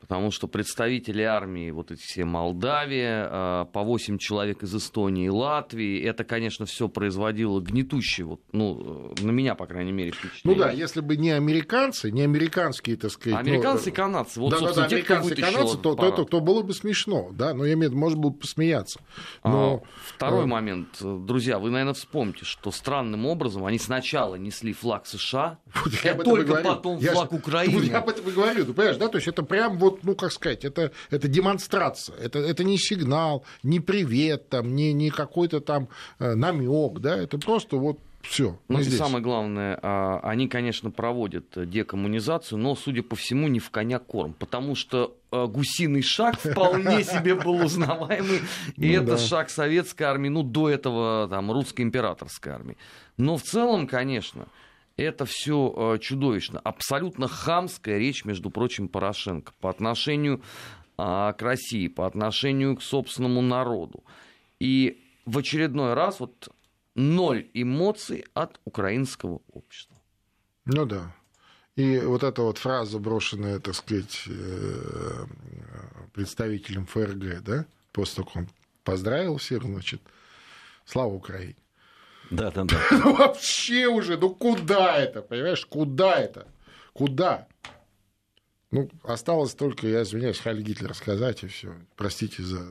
потому 0.00 0.30
что 0.30 0.46
представители 0.46 1.22
армии, 1.22 1.70
вот 1.70 1.90
эти 1.90 2.00
все 2.00 2.24
Молдавия, 2.24 3.28
а, 3.30 3.64
по 3.66 3.82
8 3.82 4.18
человек 4.18 4.62
из 4.62 4.74
Эстонии 4.74 5.26
и 5.26 5.30
Латвии, 5.30 6.02
это, 6.02 6.24
конечно, 6.24 6.66
все 6.66 6.88
производило 6.88 7.60
гнетущее, 7.60 8.26
вот, 8.26 8.40
ну, 8.52 9.14
на 9.20 9.30
меня, 9.30 9.54
по 9.54 9.66
крайней 9.66 9.92
мере, 9.92 10.12
впечатление. 10.12 10.42
Ну 10.44 10.64
да, 10.64 10.70
если 10.70 11.00
бы 11.00 11.16
не 11.16 11.30
американцы, 11.30 12.10
не 12.10 12.22
американские, 12.22 12.96
так 12.96 13.10
сказать... 13.10 13.38
Американцы 13.38 13.86
ну, 13.86 13.92
и 13.92 13.94
канадцы, 13.94 14.40
вот, 14.40 14.50
да, 14.50 14.60
да, 14.60 14.74
да, 14.74 14.84
американцы 14.84 15.34
и 15.34 15.40
канадцы, 15.40 15.78
то, 15.78 15.94
то, 15.94 16.10
то, 16.10 16.24
то 16.24 16.40
было 16.40 16.62
бы 16.62 16.74
смешно, 16.74 17.30
да, 17.32 17.54
но 17.54 17.64
я 17.64 17.74
имею 17.74 17.90
в 17.90 17.92
виду, 17.92 18.00
можно 18.00 18.18
было 18.18 18.30
бы 18.30 18.38
посмеяться. 18.38 19.00
А, 19.42 19.48
но... 19.50 19.82
А, 19.84 19.88
второй 20.14 20.44
а... 20.44 20.46
момент, 20.46 20.88
друзья, 21.00 21.58
вы, 21.58 21.70
наверное, 21.70 21.94
вспомните, 21.94 22.44
что 22.44 22.70
странным 22.70 23.26
образом 23.26 23.64
они 23.64 23.78
сначала 23.78 24.36
несли 24.36 24.72
флаг 24.72 25.06
США, 25.06 25.58
вот 25.84 25.92
я 26.04 26.14
только 26.14 26.56
потом 26.62 26.98
я 26.98 27.12
флаг 27.12 27.32
Украины. 27.32 27.84
Я 27.86 27.98
об 27.98 28.08
этом 28.08 28.28
и 28.28 28.32
говорю, 28.32 28.64
ты 28.64 28.72
понимаешь, 28.72 28.96
да, 28.96 29.08
то 29.08 29.16
есть 29.16 29.28
это 29.28 29.42
прям 29.42 29.78
вот, 29.78 29.85
ну, 30.02 30.14
как 30.14 30.32
сказать, 30.32 30.64
это, 30.64 30.92
это 31.10 31.28
демонстрация, 31.28 32.16
это, 32.16 32.38
это 32.38 32.64
не 32.64 32.78
сигнал, 32.78 33.44
не 33.62 33.80
привет, 33.80 34.48
там, 34.48 34.74
не, 34.74 34.92
не 34.92 35.10
какой-то 35.10 35.60
там 35.60 35.88
э, 36.18 36.34
намек, 36.34 36.98
да, 37.00 37.16
это 37.16 37.38
просто 37.38 37.76
вот 37.76 37.98
все. 38.28 38.58
Ну 38.68 38.80
и 38.80 38.84
самое 38.84 39.22
главное, 39.22 39.78
а, 39.82 40.20
они, 40.22 40.48
конечно, 40.48 40.90
проводят 40.90 41.46
декоммунизацию, 41.54 42.58
но, 42.58 42.74
судя 42.74 43.02
по 43.02 43.16
всему, 43.16 43.48
не 43.48 43.60
в 43.60 43.70
коня 43.70 43.98
корм, 43.98 44.34
потому 44.34 44.74
что 44.74 45.16
э, 45.30 45.46
гусиный 45.46 46.02
шаг 46.02 46.38
вполне 46.38 47.04
себе 47.04 47.34
был 47.34 47.64
узнаваемый, 47.64 48.40
и 48.76 48.90
это 48.90 49.16
шаг 49.18 49.50
советской 49.50 50.04
армии, 50.04 50.28
ну, 50.28 50.42
до 50.42 50.68
этого 50.68 51.28
там 51.28 51.50
русской 51.52 51.82
императорской 51.82 52.52
армии. 52.52 52.76
Но 53.16 53.36
в 53.36 53.42
целом, 53.42 53.86
конечно, 53.86 54.48
это 54.96 55.24
все 55.26 55.94
э, 55.94 55.98
чудовищно. 55.98 56.60
Абсолютно 56.60 57.28
хамская 57.28 57.98
речь, 57.98 58.24
между 58.24 58.50
прочим, 58.50 58.88
Порошенко 58.88 59.52
по 59.60 59.70
отношению 59.70 60.42
а, 60.98 61.32
к 61.34 61.42
России, 61.42 61.88
по 61.88 62.06
отношению 62.06 62.76
к 62.76 62.82
собственному 62.82 63.42
народу. 63.42 64.04
И 64.58 65.02
в 65.26 65.38
очередной 65.38 65.94
раз 65.94 66.20
вот 66.20 66.48
ноль 66.94 67.48
эмоций 67.52 68.24
от 68.32 68.58
украинского 68.64 69.40
общества. 69.52 69.96
Ну 70.64 70.86
да. 70.86 71.14
И 71.76 71.98
вот 71.98 72.22
эта 72.22 72.40
вот 72.40 72.56
фраза, 72.56 72.98
брошенная, 72.98 73.60
так 73.60 73.74
сказать, 73.74 74.24
э, 74.26 75.26
представителем 76.14 76.86
ФРГ, 76.86 77.42
да, 77.42 77.66
после 77.92 78.16
того, 78.16 78.26
как 78.28 78.36
он 78.36 78.48
поздравил 78.82 79.36
всех, 79.36 79.62
значит, 79.62 80.00
слава 80.86 81.12
Украине. 81.12 81.56
Да, 82.30 82.50
да, 82.50 82.64
да. 82.64 82.80
Ну 82.90 83.14
вообще 83.16 83.86
уже, 83.86 84.16
ну 84.16 84.30
куда 84.30 84.96
это, 84.96 85.22
понимаешь, 85.22 85.64
куда 85.66 86.18
это? 86.18 86.48
Куда? 86.92 87.46
Ну, 88.70 88.90
осталось 89.04 89.54
только, 89.54 89.86
я 89.86 90.02
извиняюсь, 90.02 90.38
Халь 90.38 90.62
Гитлер 90.62 90.94
сказать, 90.94 91.44
и 91.44 91.46
все. 91.46 91.74
Простите 91.94 92.42
за 92.42 92.66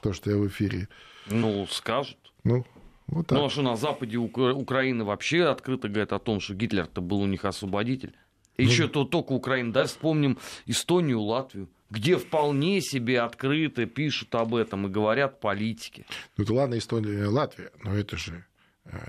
то, 0.00 0.12
что 0.12 0.30
я 0.30 0.36
в 0.36 0.46
эфире. 0.48 0.88
Ну, 1.26 1.66
скажут. 1.70 2.18
Ну, 2.44 2.64
вот 3.06 3.26
так. 3.26 3.38
Ну, 3.38 3.44
а 3.44 3.50
что 3.50 3.62
на 3.62 3.76
Западе 3.76 4.16
Укра... 4.16 4.52
Украины 4.52 5.04
вообще 5.04 5.44
открыто 5.44 5.88
говорят 5.88 6.12
о 6.12 6.18
том, 6.18 6.40
что 6.40 6.54
Гитлер-то 6.54 7.00
был 7.00 7.20
у 7.20 7.26
них 7.26 7.44
освободитель. 7.44 8.14
И 8.56 8.64
ну... 8.64 8.70
еще 8.70 8.88
то 8.88 9.04
только 9.04 9.32
Украина. 9.32 9.72
Да, 9.72 9.84
вспомним 9.84 10.38
Эстонию, 10.66 11.20
Латвию 11.20 11.68
где 11.90 12.16
вполне 12.16 12.80
себе 12.80 13.20
открыто 13.20 13.86
пишут 13.86 14.34
об 14.34 14.54
этом 14.54 14.86
и 14.86 14.90
говорят 14.90 15.38
политики. 15.40 16.06
Ну, 16.36 16.44
это 16.44 16.54
ладно, 16.54 16.76
Эстония, 16.76 17.26
Латвия, 17.26 17.70
но 17.84 17.94
это 17.94 18.16
же 18.16 18.44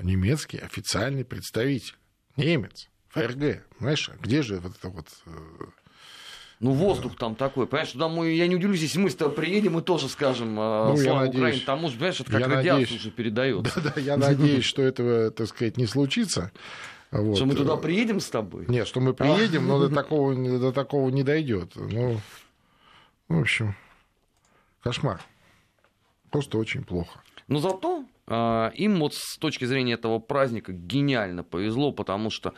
немецкий 0.01 0.57
официальный 0.57 1.25
представитель, 1.25 1.95
немец, 2.37 2.89
ФРГ. 3.09 3.63
Знаешь, 3.79 4.09
а 4.09 4.17
где 4.21 4.41
же 4.41 4.59
вот 4.59 4.77
это 4.77 4.89
вот... 4.89 5.07
Э, 5.25 5.29
ну, 6.59 6.71
воздух 6.71 7.17
там 7.17 7.35
такой, 7.35 7.67
понимаешь, 7.67 7.91
туда 7.91 8.07
мы, 8.07 8.31
я 8.31 8.47
не 8.47 8.55
удивлюсь, 8.55 8.81
если 8.81 8.99
мы 8.99 9.09
с 9.09 9.15
тобой 9.15 9.35
приедем 9.35 9.77
и 9.77 9.81
тоже 9.81 10.07
скажем 10.07 10.59
э, 10.59 10.89
ну, 10.89 10.97
слава 10.97 11.27
Украине, 11.27 11.61
тому 11.65 11.89
же, 11.89 11.95
понимаешь, 11.95 12.21
это 12.21 12.31
как 12.31 12.47
радиация 12.47 12.97
уже 12.97 13.11
передается. 13.11 13.81
Да, 13.81 13.91
да, 13.95 14.01
я 14.01 14.17
надеюсь, 14.17 14.63
что 14.65 14.81
этого, 14.81 15.31
так 15.31 15.47
сказать, 15.47 15.77
не 15.77 15.85
случится. 15.85 16.51
Вот. 17.11 17.35
Что 17.35 17.45
мы 17.45 17.55
туда 17.55 17.77
приедем 17.77 18.19
с 18.19 18.29
тобой? 18.29 18.65
Нет, 18.67 18.87
что 18.87 18.99
мы 18.99 19.13
приедем, 19.13 19.67
но 19.67 19.79
до 19.79 19.93
такого, 19.95 20.35
до 20.35 20.71
такого 20.71 21.09
не 21.09 21.23
дойдет. 21.23 21.71
Ну, 21.75 22.19
в 23.27 23.39
общем, 23.39 23.75
кошмар. 24.81 25.21
Просто 26.31 26.57
очень 26.57 26.83
плохо. 26.83 27.21
Но 27.47 27.59
зато 27.59 28.05
э, 28.27 28.71
им 28.75 28.99
вот 28.99 29.13
с 29.13 29.37
точки 29.37 29.65
зрения 29.65 29.93
этого 29.93 30.19
праздника 30.19 30.73
гениально 30.73 31.43
повезло, 31.43 31.91
потому 31.91 32.29
что 32.29 32.53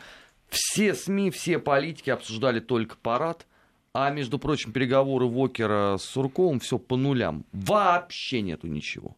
все 0.48 0.94
СМИ, 0.94 1.30
все 1.30 1.58
политики 1.58 2.10
обсуждали 2.10 2.60
только 2.60 2.96
парад, 2.96 3.46
а, 3.92 4.10
между 4.10 4.38
прочим, 4.38 4.72
переговоры 4.72 5.26
Вокера 5.26 5.96
с 5.98 6.04
Сурковым 6.04 6.60
все 6.60 6.78
по 6.78 6.96
нулям. 6.96 7.44
Вообще 7.52 8.42
нету 8.42 8.66
ничего. 8.66 9.16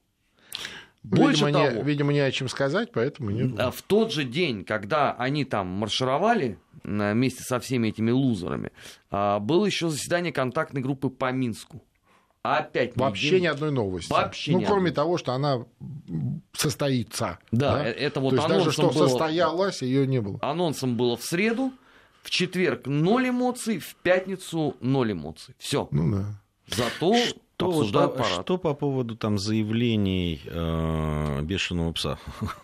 Больше 1.03 1.47
видимо, 1.47 1.65
того, 1.65 1.77
не, 1.79 1.83
видимо, 1.83 2.13
не 2.13 2.21
о 2.21 2.31
чем 2.31 2.49
сказать, 2.49 2.91
поэтому 2.93 3.31
не 3.31 3.57
а 3.59 3.71
В 3.71 3.81
тот 3.83 4.13
же 4.13 4.25
день, 4.25 4.65
когда 4.65 5.13
они 5.13 5.45
там 5.45 5.67
маршировали 5.67 6.59
вместе 6.85 7.43
со 7.43 7.59
всеми 7.59 7.89
этими 7.89 8.11
лузерами, 8.11 8.73
а, 9.11 9.39
было 9.39 9.65
еще 9.67 9.89
заседание 9.89 10.33
контактной 10.33 10.83
группы 10.83 11.09
по 11.09 11.33
Минску. 11.33 11.83
Опять 12.43 12.97
Вообще 12.97 13.31
день... 13.31 13.43
ни 13.43 13.47
одной 13.47 13.71
новости. 13.71 14.11
Вообще 14.11 14.53
ну, 14.53 14.63
кроме 14.63 14.89
одной. 14.89 14.93
того, 14.93 15.19
что 15.19 15.33
она 15.33 15.67
состоится. 16.53 17.39
Да, 17.53 17.75
да? 17.75 17.89
Э, 17.89 17.93
это 17.93 18.21
вот 18.21 18.31
То 18.31 18.37
есть 18.37 18.49
даже 18.49 18.73
что 18.73 18.91
было... 18.91 19.09
состоялось, 19.09 19.83
ее 19.83 20.07
не 20.07 20.21
было. 20.21 20.39
Анонсом 20.41 20.97
было 20.97 21.19
в 21.19 21.23
среду, 21.23 21.71
в 22.23 22.31
четверг 22.31 22.87
ноль 22.87 23.29
эмоций, 23.29 23.79
в 23.79 23.95
пятницу 23.97 24.75
ноль 24.81 25.13
эмоций. 25.13 25.55
Все. 25.59 25.89
Ну 25.91 26.17
да. 26.17 26.41
Зато 26.69 27.15
что, 27.61 27.69
обсуждают 27.69 28.17
парад. 28.17 28.43
Что 28.43 28.59
по 28.59 28.75
поводу 28.75 29.17
там 29.17 29.39
заявлений 29.39 30.41
э, 30.45 31.43
бешеного 31.43 31.93
пса? 31.93 32.19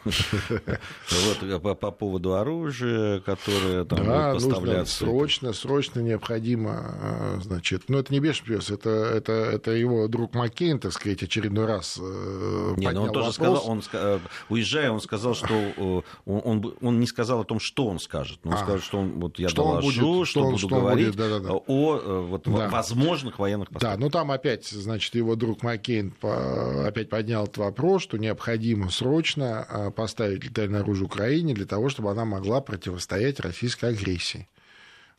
Вот 0.04 1.62
по, 1.62 1.74
по 1.74 1.90
поводу 1.90 2.34
оружия, 2.34 3.20
которое 3.20 3.84
там 3.84 3.98
будет 3.98 4.34
поставляться. 4.34 4.98
срочно, 4.98 5.52
срочно 5.52 6.00
необходимо, 6.00 6.94
э, 7.00 7.38
значит, 7.42 7.84
ну 7.88 7.98
это 7.98 8.12
не 8.12 8.20
бешеный 8.20 8.56
пес, 8.56 8.70
это, 8.70 8.90
это, 8.90 9.32
это 9.32 9.70
его 9.72 10.08
друг 10.08 10.34
Маккейн, 10.34 10.78
так 10.78 10.92
сказать, 10.92 11.22
очередной 11.22 11.66
раз 11.66 11.98
э, 12.00 12.74
Не, 12.76 12.90
но 12.90 13.04
он 13.04 13.12
тоже 13.12 13.32
сказал, 13.32 13.62
он, 13.66 13.82
э, 13.92 14.18
уезжая, 14.48 14.90
он 14.90 15.00
сказал, 15.00 15.34
что 15.34 16.04
он, 16.24 17.00
не 17.00 17.06
сказал 17.06 17.40
о 17.40 17.44
том, 17.44 17.60
что 17.60 17.86
он 17.86 17.98
скажет, 17.98 18.40
но 18.44 18.52
он 18.52 18.56
а, 18.56 18.60
сказал, 18.60 18.78
что 18.80 18.98
он, 18.98 19.20
вот 19.20 19.38
я 19.38 19.48
что 19.48 19.62
доложу, 19.62 20.16
будет, 20.16 20.28
что, 20.28 20.50
буду 20.50 20.68
говорить 20.68 21.16
о 21.18 22.22
вот, 22.28 22.46
возможных 22.46 23.38
военных 23.38 23.68
поступках. 23.68 23.98
Да, 23.98 24.04
ну 24.04 24.10
там 24.10 24.30
опять 24.30 24.66
значит, 24.86 25.14
его 25.16 25.34
друг 25.34 25.62
Маккейн 25.62 26.14
опять 26.22 27.08
поднял 27.08 27.44
этот 27.44 27.58
вопрос, 27.58 28.02
что 28.02 28.18
необходимо 28.18 28.88
срочно 28.90 29.62
а, 29.64 29.90
поставить 29.90 30.44
летальное 30.44 30.80
оружие 30.80 31.06
Украине 31.06 31.54
для 31.54 31.66
того, 31.66 31.88
чтобы 31.88 32.10
она 32.10 32.24
могла 32.24 32.60
противостоять 32.60 33.40
российской 33.40 33.90
агрессии. 33.90 34.48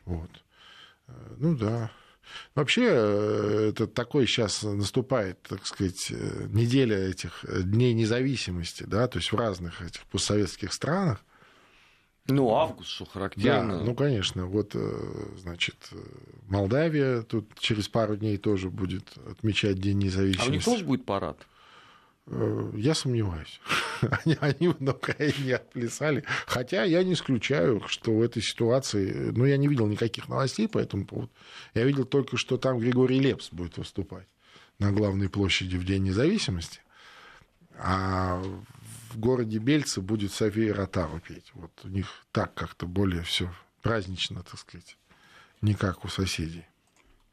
Вот. 0.06 0.30
Э, 1.06 1.12
ну 1.36 1.54
да. 1.54 1.90
Вообще, 2.54 2.86
э, 2.88 3.68
это 3.70 3.86
такой 3.86 4.26
сейчас 4.26 4.62
наступает, 4.62 5.40
так 5.42 5.66
сказать, 5.66 6.10
э, 6.10 6.46
неделя 6.48 6.96
этих 6.96 7.44
дней 7.46 7.92
независимости, 7.92 8.84
да, 8.84 9.06
то 9.06 9.18
есть 9.18 9.32
в 9.32 9.36
разных 9.36 9.82
этих 9.82 10.02
постсоветских 10.06 10.72
странах. 10.72 11.22
Ну, 12.28 12.54
август, 12.54 12.90
что 12.90 13.06
характерно. 13.06 13.78
Да, 13.78 13.84
ну, 13.84 13.94
конечно. 13.94 14.46
Вот, 14.46 14.72
э, 14.74 15.28
значит, 15.38 15.76
Молдавия 16.46 17.22
тут 17.22 17.58
через 17.58 17.88
пару 17.88 18.16
дней 18.16 18.36
тоже 18.36 18.68
будет 18.68 19.16
отмечать 19.30 19.80
День 19.80 19.98
независимости. 19.98 20.46
А 20.46 20.50
у 20.50 20.52
них 20.52 20.64
тоже 20.64 20.84
будет 20.84 21.06
парад? 21.06 21.38
Э, 22.26 22.70
я 22.76 22.94
сомневаюсь. 22.94 23.60
Они, 24.00 24.36
они 24.40 24.74
на 24.78 24.92
Украине 24.92 25.56
отплясали. 25.56 26.24
Хотя 26.46 26.84
я 26.84 27.02
не 27.02 27.14
исключаю, 27.14 27.82
что 27.88 28.12
в 28.12 28.22
этой 28.22 28.42
ситуации... 28.42 29.32
Ну, 29.34 29.44
я 29.44 29.56
не 29.56 29.66
видел 29.66 29.86
никаких 29.86 30.28
новостей 30.28 30.68
по 30.68 30.78
этому 30.78 31.04
поводу. 31.04 31.30
Я 31.74 31.84
видел 31.84 32.04
только, 32.04 32.36
что 32.36 32.58
там 32.58 32.78
Григорий 32.78 33.18
Лепс 33.18 33.48
будет 33.50 33.78
выступать 33.78 34.26
на 34.78 34.92
главной 34.92 35.28
площади 35.28 35.76
в 35.76 35.84
День 35.84 36.04
независимости. 36.04 36.80
А 37.76 38.42
в 39.10 39.18
городе 39.18 39.58
Бельце 39.58 40.00
будет 40.00 40.32
София 40.32 40.74
Ротару 40.74 41.20
петь. 41.20 41.50
Вот 41.54 41.72
у 41.84 41.88
них 41.88 42.08
так 42.32 42.54
как-то 42.54 42.86
более 42.86 43.22
все 43.22 43.50
празднично, 43.82 44.42
так 44.42 44.58
сказать, 44.58 44.98
не 45.60 45.74
как 45.74 46.04
у 46.04 46.08
соседей. 46.08 46.64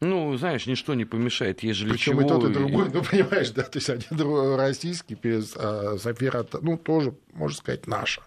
Ну, 0.02 0.36
знаешь, 0.38 0.68
ничто 0.68 0.94
не 0.94 1.06
помешает, 1.06 1.64
ежели 1.64 1.92
Причем 1.92 2.14
чего... 2.14 2.22
и 2.22 2.28
тот, 2.28 2.50
и 2.50 2.54
другой, 2.54 2.90
ну, 2.94 3.04
понимаешь, 3.04 3.50
да, 3.52 3.64
то 3.64 3.78
есть 3.78 3.90
один 3.90 4.56
российский, 4.56 5.18
а 5.56 5.98
София 5.98 6.32
Ротару, 6.32 6.64
ну, 6.64 6.78
тоже, 6.78 7.16
можно 7.34 7.58
сказать, 7.58 7.88
наша, 7.88 8.22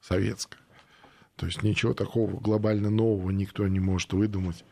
советская. 0.00 0.60
То 1.36 1.46
есть 1.46 1.62
ничего 1.62 1.94
такого 1.94 2.38
глобально 2.38 2.90
нового 2.90 3.30
никто 3.30 3.66
не 3.68 3.80
может 3.80 4.12
выдумать. 4.12 4.64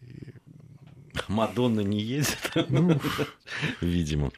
И... 0.00 0.34
Мадонна 1.28 1.80
не 1.80 2.00
ездит, 2.00 2.52
ну, 2.70 2.98
видимо 3.80 4.30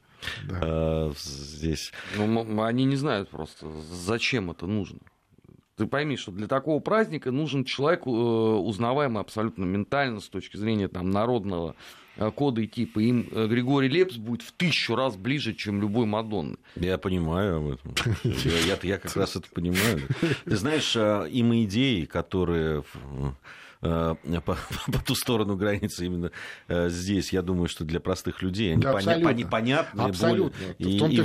да. 0.44 0.58
э, 0.62 1.12
здесь. 1.16 1.92
Ну, 2.16 2.62
они 2.62 2.84
не 2.84 2.96
знают 2.96 3.28
просто, 3.30 3.70
зачем 3.90 4.50
это 4.50 4.66
нужно. 4.66 4.98
Ты 5.76 5.86
пойми, 5.86 6.16
что 6.16 6.30
для 6.30 6.46
такого 6.46 6.80
праздника 6.80 7.30
нужен 7.30 7.64
человек, 7.64 8.06
э, 8.06 8.10
узнаваемый 8.10 9.20
абсолютно 9.20 9.64
ментально 9.64 10.20
с 10.20 10.28
точки 10.28 10.56
зрения 10.56 10.88
там, 10.88 11.10
народного 11.10 11.74
э, 12.16 12.30
кода 12.30 12.60
и 12.60 12.66
типа. 12.66 13.00
Им 13.00 13.28
Григорий 13.48 13.88
Лепс 13.88 14.16
будет 14.16 14.42
в 14.42 14.52
тысячу 14.52 14.94
раз 14.94 15.16
ближе, 15.16 15.52
чем 15.52 15.80
любой 15.80 16.06
Мадонны. 16.06 16.56
Я 16.76 16.98
понимаю 16.98 17.56
об 17.56 17.70
этом. 17.72 17.94
Я, 18.22 18.58
я, 18.60 18.78
я 18.82 18.98
как 18.98 19.16
раз 19.16 19.36
это 19.36 19.48
понимаю. 19.52 20.00
Ты 20.44 20.56
знаешь, 20.56 20.94
им 20.96 21.54
идеи, 21.64 22.04
которые 22.04 22.84
Э, 23.84 24.14
по, 24.44 24.56
по 24.86 24.98
ту 25.04 25.14
сторону 25.14 25.56
границы 25.56 26.06
именно 26.06 26.30
э, 26.68 26.88
здесь, 26.88 27.32
я 27.32 27.42
думаю, 27.42 27.68
что 27.68 27.84
для 27.84 28.00
простых 28.00 28.40
людей 28.40 28.72
они, 28.72 28.82
да, 28.82 28.92
поня- 28.94 29.48
понятны 29.48 30.00
абсолютно. 30.00 30.64
И, 30.78 30.84
и, 30.84 31.04
и, 31.06 31.20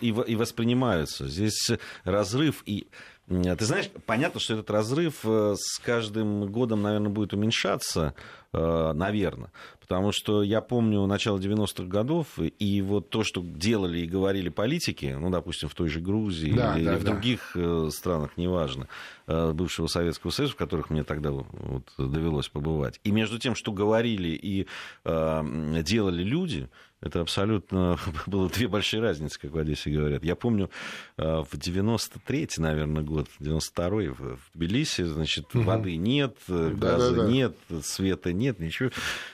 и, 0.00 0.08
и, 0.08 0.32
и 0.32 0.36
воспринимаются. 0.36 1.28
Здесь 1.28 1.70
разрыв 2.04 2.62
и 2.64 2.88
ты 3.30 3.64
знаешь, 3.64 3.90
понятно, 4.06 4.40
что 4.40 4.54
этот 4.54 4.70
разрыв 4.70 5.20
э, 5.24 5.54
с 5.56 5.78
каждым 5.78 6.50
годом, 6.50 6.82
наверное, 6.82 7.10
будет 7.10 7.32
уменьшаться, 7.32 8.14
наверное. 8.52 9.52
Потому 9.90 10.12
что 10.12 10.44
я 10.44 10.60
помню 10.60 11.04
начало 11.06 11.36
90-х 11.40 11.82
годов, 11.88 12.38
и 12.38 12.80
вот 12.80 13.10
то, 13.10 13.24
что 13.24 13.42
делали 13.42 13.98
и 13.98 14.06
говорили 14.06 14.48
политики, 14.48 15.16
ну, 15.18 15.30
допустим, 15.30 15.68
в 15.68 15.74
той 15.74 15.88
же 15.88 15.98
Грузии 15.98 16.52
да, 16.52 16.78
или, 16.78 16.84
да, 16.84 16.96
в 16.96 17.02
да. 17.02 17.10
других 17.10 17.56
э, 17.56 17.88
странах, 17.92 18.36
неважно, 18.36 18.86
э, 19.26 19.50
бывшего 19.50 19.88
Советского 19.88 20.30
Союза, 20.30 20.52
в 20.54 20.56
которых 20.56 20.90
мне 20.90 21.02
тогда 21.02 21.32
вот 21.32 21.92
довелось 21.98 22.48
побывать. 22.48 23.00
И 23.02 23.10
между 23.10 23.40
тем, 23.40 23.56
что 23.56 23.72
говорили 23.72 24.28
и 24.28 24.68
э, 25.04 25.82
делали 25.82 26.22
люди, 26.22 26.68
это 27.00 27.20
абсолютно 27.20 27.98
было 28.26 28.48
две 28.48 28.68
большие 28.68 29.00
разницы, 29.00 29.40
как 29.40 29.52
в 29.52 29.58
Одессе 29.58 29.90
говорят. 29.90 30.24
Я 30.24 30.36
помню, 30.36 30.70
в 31.16 31.48
93-й, 31.52 32.60
наверное, 32.60 33.02
год, 33.02 33.28
92-й 33.40 34.08
в 34.08 34.38
Тбилиси, 34.54 35.02
значит, 35.04 35.54
угу. 35.54 35.64
воды 35.64 35.96
нет, 35.96 36.36
газа 36.48 37.10
да, 37.10 37.10
да, 37.10 37.22
да. 37.22 37.28
нет, 37.28 37.56
света 37.82 38.32
нет, 38.32 38.58
ничего. 38.58 38.90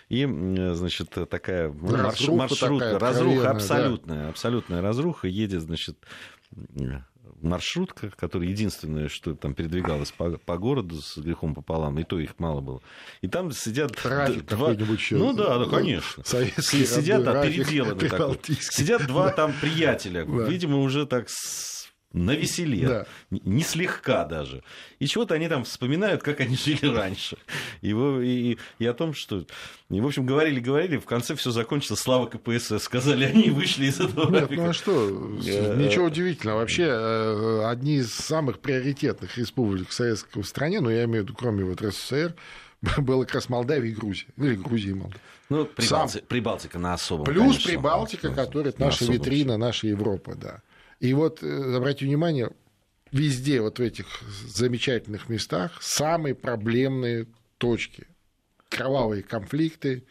И, 0.08 0.24
значит, 0.74 1.10
такая 1.28 1.72
ну, 1.72 1.96
разруха 1.96 2.38
маршрутка, 2.38 2.92
такая 2.92 2.98
разруха 2.98 3.50
абсолютная, 3.50 4.22
да. 4.22 4.28
абсолютная 4.28 4.82
разруха, 4.82 5.28
едет, 5.28 5.62
значит, 5.62 5.96
маршрутка, 7.40 8.10
которая 8.10 8.48
единственное, 8.48 9.08
что 9.08 9.34
там 9.34 9.54
передвигалась 9.54 10.12
по, 10.12 10.30
по 10.38 10.58
городу 10.58 11.00
с 11.00 11.18
грехом 11.18 11.54
пополам, 11.54 11.98
и 11.98 12.04
то 12.04 12.18
их 12.18 12.38
мало 12.38 12.60
было. 12.60 12.82
И 13.22 13.28
там 13.28 13.52
сидят 13.52 13.96
Трафик 13.96 14.46
два... 14.46 14.72
Еще, 14.72 15.16
ну 15.16 15.32
да, 15.32 15.58
ну, 15.58 15.68
конечно. 15.68 16.22
Сидят, 16.24 17.24
да, 17.24 17.42
переделаны. 17.42 18.00
Сидят 18.60 19.06
два 19.06 19.30
там 19.30 19.52
приятеля, 19.60 20.24
видимо, 20.24 20.78
уже 20.78 21.06
так 21.06 21.28
на 22.16 22.32
веселе, 22.32 22.88
да. 22.88 23.06
не 23.30 23.62
слегка 23.62 24.24
даже. 24.24 24.62
И 24.98 25.06
чего-то 25.06 25.34
они 25.34 25.48
там 25.48 25.64
вспоминают, 25.64 26.22
как 26.22 26.40
они 26.40 26.56
жили 26.64 26.86
раньше. 26.86 27.36
И, 27.82 27.90
и, 27.90 28.58
и 28.78 28.86
о 28.86 28.94
том, 28.94 29.14
что... 29.14 29.44
И, 29.90 30.00
в 30.00 30.06
общем, 30.06 30.26
говорили-говорили, 30.26 30.96
в 30.96 31.04
конце 31.04 31.36
все 31.36 31.50
закончилось, 31.50 32.00
слава 32.00 32.26
КПСС, 32.26 32.82
сказали 32.82 33.24
они 33.24 33.50
вышли 33.50 33.86
из 33.86 34.00
этого 34.00 34.30
Нет, 34.30 34.50
ну 34.50 34.70
а 34.70 34.72
что, 34.72 34.92
ничего 35.10 36.06
удивительного. 36.06 36.58
Вообще, 36.58 36.86
э, 36.88 37.66
одни 37.66 37.96
из 37.96 38.12
самых 38.12 38.58
приоритетных 38.58 39.36
республик 39.38 39.92
Советского 39.92 40.42
в 40.42 40.46
стране, 40.46 40.80
ну, 40.80 40.90
я 40.90 41.04
имею 41.04 41.22
в 41.22 41.26
виду, 41.26 41.34
кроме 41.38 41.64
вот 41.64 41.82
РСФСР, 41.82 42.34
было 42.98 43.24
как 43.24 43.36
раз 43.36 43.48
Молдавия 43.48 43.90
и 43.90 43.94
Грузия. 43.94 44.26
Ну, 44.36 44.46
или 44.46 44.56
Грузия 44.56 44.90
и 44.90 44.94
Молдавия. 44.94 45.20
Ну, 45.48 45.64
Прибалти... 45.64 46.12
Сам... 46.14 46.22
Прибалтика 46.26 46.78
на 46.78 46.94
особом, 46.94 47.26
Плюс 47.26 47.42
конечно, 47.42 47.70
Прибалтика, 47.70 48.34
которая 48.34 48.74
наша 48.78 49.04
витрина, 49.04 49.56
наша 49.56 49.86
Европа, 49.86 50.34
да. 50.34 50.62
И 51.00 51.12
вот, 51.14 51.42
э, 51.42 51.76
обратите 51.76 52.06
внимание, 52.06 52.50
везде, 53.12 53.60
вот 53.60 53.78
в 53.78 53.82
этих 53.82 54.06
замечательных 54.46 55.28
местах, 55.28 55.82
самые 55.82 56.34
проблемные 56.34 57.26
точки. 57.58 58.06
Кровавые 58.68 59.22
конфликты, 59.22 60.04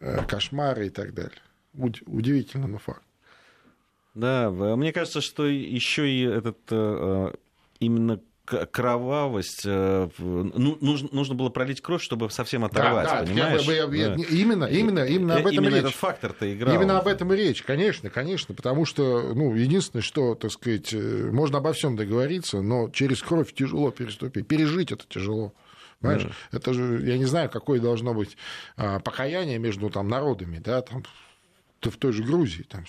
э, 0.00 0.24
кошмары 0.26 0.86
и 0.86 0.90
так 0.90 1.14
далее. 1.14 1.40
Удивительно, 1.74 2.66
но 2.66 2.78
факт. 2.78 3.02
Да, 4.14 4.50
мне 4.50 4.92
кажется, 4.92 5.20
что 5.20 5.46
еще 5.46 6.10
и 6.10 6.22
этот 6.22 6.58
э, 6.70 7.32
именно 7.78 8.20
кровавость. 8.70 9.64
Ну, 9.64 10.78
нужно, 10.80 11.08
нужно 11.12 11.34
было 11.34 11.48
пролить 11.48 11.80
кровь, 11.80 12.02
чтобы 12.02 12.30
совсем 12.30 12.64
оторвать, 12.64 13.06
да, 13.06 13.20
да, 13.20 13.26
понимаешь? 13.26 13.62
Я, 13.62 13.74
я, 13.74 13.82
я, 13.82 14.16
да. 14.16 14.22
Именно, 14.22 14.64
именно, 14.64 15.04
именно 15.04 15.36
об 15.36 15.46
этом 15.46 15.64
именно 15.64 15.74
речь. 15.74 15.84
этот 15.84 15.94
фактор-то 15.94 16.52
играл. 16.52 16.74
Именно 16.74 16.98
об 16.98 17.06
этом 17.06 17.32
и 17.32 17.36
речь, 17.36 17.62
конечно, 17.62 18.10
конечно, 18.10 18.54
потому 18.54 18.84
что, 18.84 19.32
ну, 19.34 19.54
единственное, 19.54 20.02
что, 20.02 20.34
так 20.34 20.50
сказать, 20.52 20.92
можно 20.92 21.58
обо 21.58 21.72
всем 21.72 21.96
договориться, 21.96 22.60
но 22.60 22.90
через 22.90 23.22
кровь 23.22 23.52
тяжело 23.54 23.90
переступить, 23.90 24.46
пережить 24.46 24.92
это 24.92 25.04
тяжело. 25.08 25.52
Понимаешь? 26.00 26.24
Да. 26.24 26.58
Это 26.58 26.72
же, 26.72 27.02
я 27.04 27.18
не 27.18 27.26
знаю, 27.26 27.50
какое 27.50 27.78
должно 27.78 28.14
быть 28.14 28.36
а, 28.76 29.00
покаяние 29.00 29.58
между 29.58 29.90
там, 29.90 30.08
народами, 30.08 30.58
да, 30.58 30.80
там, 30.80 31.04
в 31.82 31.96
той 31.96 32.12
же 32.12 32.22
Грузии, 32.22 32.62
там, 32.62 32.84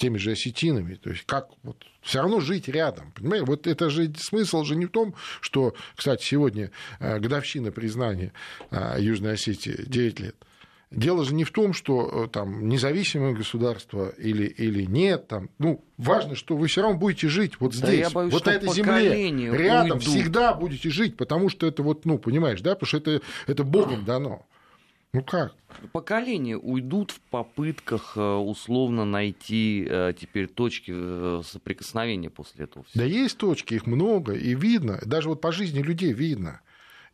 теми 0.00 0.16
же 0.16 0.32
осетинами. 0.32 0.94
То 0.94 1.10
есть 1.10 1.24
как 1.26 1.48
вот, 1.62 1.76
все 2.00 2.20
равно 2.20 2.40
жить 2.40 2.68
рядом. 2.68 3.12
Понимаете? 3.12 3.46
Вот 3.46 3.66
это 3.66 3.90
же 3.90 4.12
смысл 4.16 4.64
же 4.64 4.74
не 4.74 4.86
в 4.86 4.90
том, 4.90 5.14
что, 5.40 5.74
кстати, 5.94 6.24
сегодня 6.24 6.70
э, 6.98 7.18
годовщина 7.18 7.70
признания 7.70 8.32
э, 8.70 8.96
Южной 8.98 9.34
Осетии 9.34 9.84
9 9.86 10.20
лет. 10.20 10.36
Дело 10.90 11.24
же 11.24 11.34
не 11.34 11.44
в 11.44 11.52
том, 11.52 11.72
что 11.72 12.24
э, 12.24 12.28
там 12.28 12.68
независимое 12.68 13.34
государство 13.34 14.08
или, 14.18 14.46
или 14.46 14.84
нет. 14.84 15.28
Там, 15.28 15.50
ну, 15.58 15.84
важно, 15.98 16.34
что 16.34 16.56
вы 16.56 16.66
все 16.66 16.82
равно 16.82 16.98
будете 16.98 17.28
жить 17.28 17.60
вот 17.60 17.74
здесь, 17.74 17.86
да 17.86 17.92
я 17.92 18.10
боюсь, 18.10 18.32
вот 18.32 18.46
на 18.46 18.50
этой 18.50 18.72
земле, 18.72 19.30
рядом 19.52 19.98
уйдут. 19.98 20.02
всегда 20.02 20.54
будете 20.54 20.88
жить, 20.90 21.16
потому 21.16 21.50
что 21.50 21.66
это 21.66 21.82
вот, 21.82 22.06
ну, 22.06 22.18
понимаешь, 22.18 22.62
да, 22.62 22.74
потому 22.74 22.88
что 22.88 22.96
это, 22.96 23.20
это 23.46 23.64
Богом 23.64 24.04
дано. 24.04 24.46
Ну 25.12 25.24
как? 25.24 25.54
Поколения 25.92 26.56
уйдут 26.56 27.10
в 27.10 27.20
попытках 27.20 28.16
э, 28.16 28.20
условно 28.20 29.04
найти 29.04 29.84
э, 29.88 30.12
теперь 30.18 30.46
точки 30.46 30.92
э, 30.94 31.42
соприкосновения 31.44 32.30
после 32.30 32.64
этого. 32.64 32.84
Всего. 32.84 33.02
Да 33.02 33.08
есть 33.08 33.36
точки, 33.36 33.74
их 33.74 33.86
много, 33.86 34.34
и 34.34 34.54
видно, 34.54 35.00
даже 35.04 35.28
вот 35.28 35.40
по 35.40 35.50
жизни 35.50 35.80
людей 35.80 36.12
видно. 36.12 36.60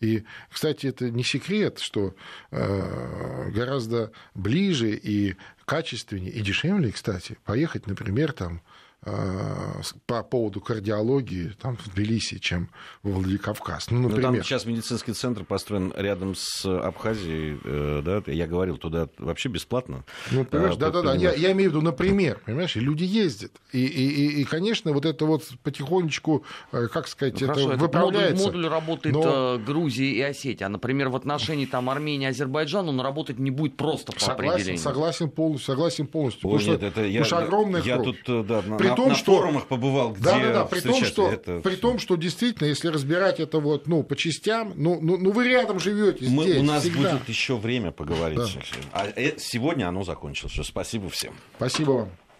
И, 0.00 0.24
кстати, 0.50 0.88
это 0.88 1.08
не 1.10 1.24
секрет, 1.24 1.78
что 1.78 2.14
гораздо 2.50 4.12
ближе 4.34 4.90
и 4.90 5.36
качественнее, 5.64 6.32
и 6.32 6.42
дешевле, 6.42 6.92
кстати, 6.92 7.38
поехать, 7.46 7.86
например, 7.86 8.34
там, 8.34 8.60
по 10.06 10.22
поводу 10.22 10.60
кардиологии 10.60 11.52
там, 11.60 11.76
в 11.76 11.88
Тбилиси, 11.88 12.38
чем 12.38 12.68
в 13.02 13.12
Владикавказ. 13.12 13.90
Ну, 13.90 14.02
например. 14.02 14.30
Но 14.30 14.36
там 14.36 14.44
сейчас 14.44 14.66
медицинский 14.66 15.12
центр 15.12 15.44
построен 15.44 15.92
рядом 15.96 16.34
с 16.34 16.64
Абхазией, 16.64 17.58
э, 17.62 18.02
да, 18.04 18.22
я 18.30 18.46
говорил, 18.46 18.78
туда 18.78 19.08
вообще 19.18 19.48
бесплатно. 19.48 20.04
Ну, 20.32 20.44
понимаешь, 20.44 20.74
а, 20.74 20.78
да-да-да, 20.78 21.14
я, 21.14 21.32
я 21.34 21.52
имею 21.52 21.70
в 21.70 21.74
виду, 21.74 21.82
например, 21.82 22.40
понимаешь, 22.44 22.76
и 22.76 22.80
люди 22.80 23.04
ездят. 23.04 23.52
И, 23.72 23.84
и, 23.84 24.40
и, 24.40 24.44
конечно, 24.44 24.92
вот 24.92 25.04
это 25.04 25.24
вот 25.24 25.44
потихонечку, 25.62 26.44
э, 26.72 26.88
как 26.88 27.06
сказать, 27.06 27.40
ну, 27.40 27.46
это 27.46 27.60
хорошо, 27.60 27.78
выправляется. 27.78 28.44
Модуль, 28.44 28.62
модуль 28.62 28.72
работает 28.72 29.14
но... 29.14 29.58
Грузии 29.64 30.16
и 30.16 30.20
Осетии, 30.22 30.64
а, 30.64 30.68
например, 30.68 31.10
в 31.10 31.16
отношении 31.16 31.66
там, 31.66 31.88
Армении 31.90 32.26
и 32.26 32.30
Азербайджана 32.30 32.88
он 32.88 33.00
работать 33.00 33.38
не 33.38 33.50
будет 33.50 33.76
просто 33.76 34.12
по 34.12 34.18
согласен, 34.20 34.50
определению. 34.50 34.82
Согласен 34.82 35.30
полностью, 35.30 35.66
согласен 35.66 36.06
полностью. 36.06 36.48
Ой, 36.48 36.64
нет, 36.64 36.78
что, 36.78 36.86
это 36.86 37.04
я, 37.04 37.24
что 37.24 37.38
огромная 37.38 37.82
я 37.82 37.98
кровь. 37.98 38.16
тут, 38.24 38.46
да, 38.46 38.62
При 38.62 38.95
том, 38.96 39.08
на 39.10 39.14
что... 39.14 39.36
форумах 39.36 39.66
побывал, 39.66 40.12
где 40.12 40.22
да, 40.22 40.38
да, 40.38 40.52
да, 40.52 40.64
при 40.64 40.80
том, 40.80 41.04
что, 41.04 41.30
это... 41.30 41.60
при 41.60 41.76
том, 41.76 41.98
что 41.98 42.16
действительно, 42.16 42.66
если 42.66 42.88
разбирать 42.88 43.40
это 43.40 43.58
вот, 43.60 43.86
ну, 43.86 44.02
по 44.02 44.16
частям, 44.16 44.72
ну, 44.76 44.98
ну, 45.00 45.16
ну 45.16 45.30
вы 45.30 45.48
рядом 45.48 45.78
живете 45.78 46.24
здесь. 46.24 46.58
у 46.58 46.62
нас 46.62 46.82
всегда. 46.82 47.12
будет 47.12 47.28
еще 47.28 47.56
время 47.56 47.92
поговорить. 47.92 48.38
Да. 48.38 48.78
А 48.92 49.06
э, 49.14 49.38
сегодня 49.38 49.88
оно 49.88 50.02
закончилось. 50.04 50.54
Спасибо 50.66 51.08
всем. 51.10 51.34
Спасибо 51.56 51.90
вам. 51.90 52.25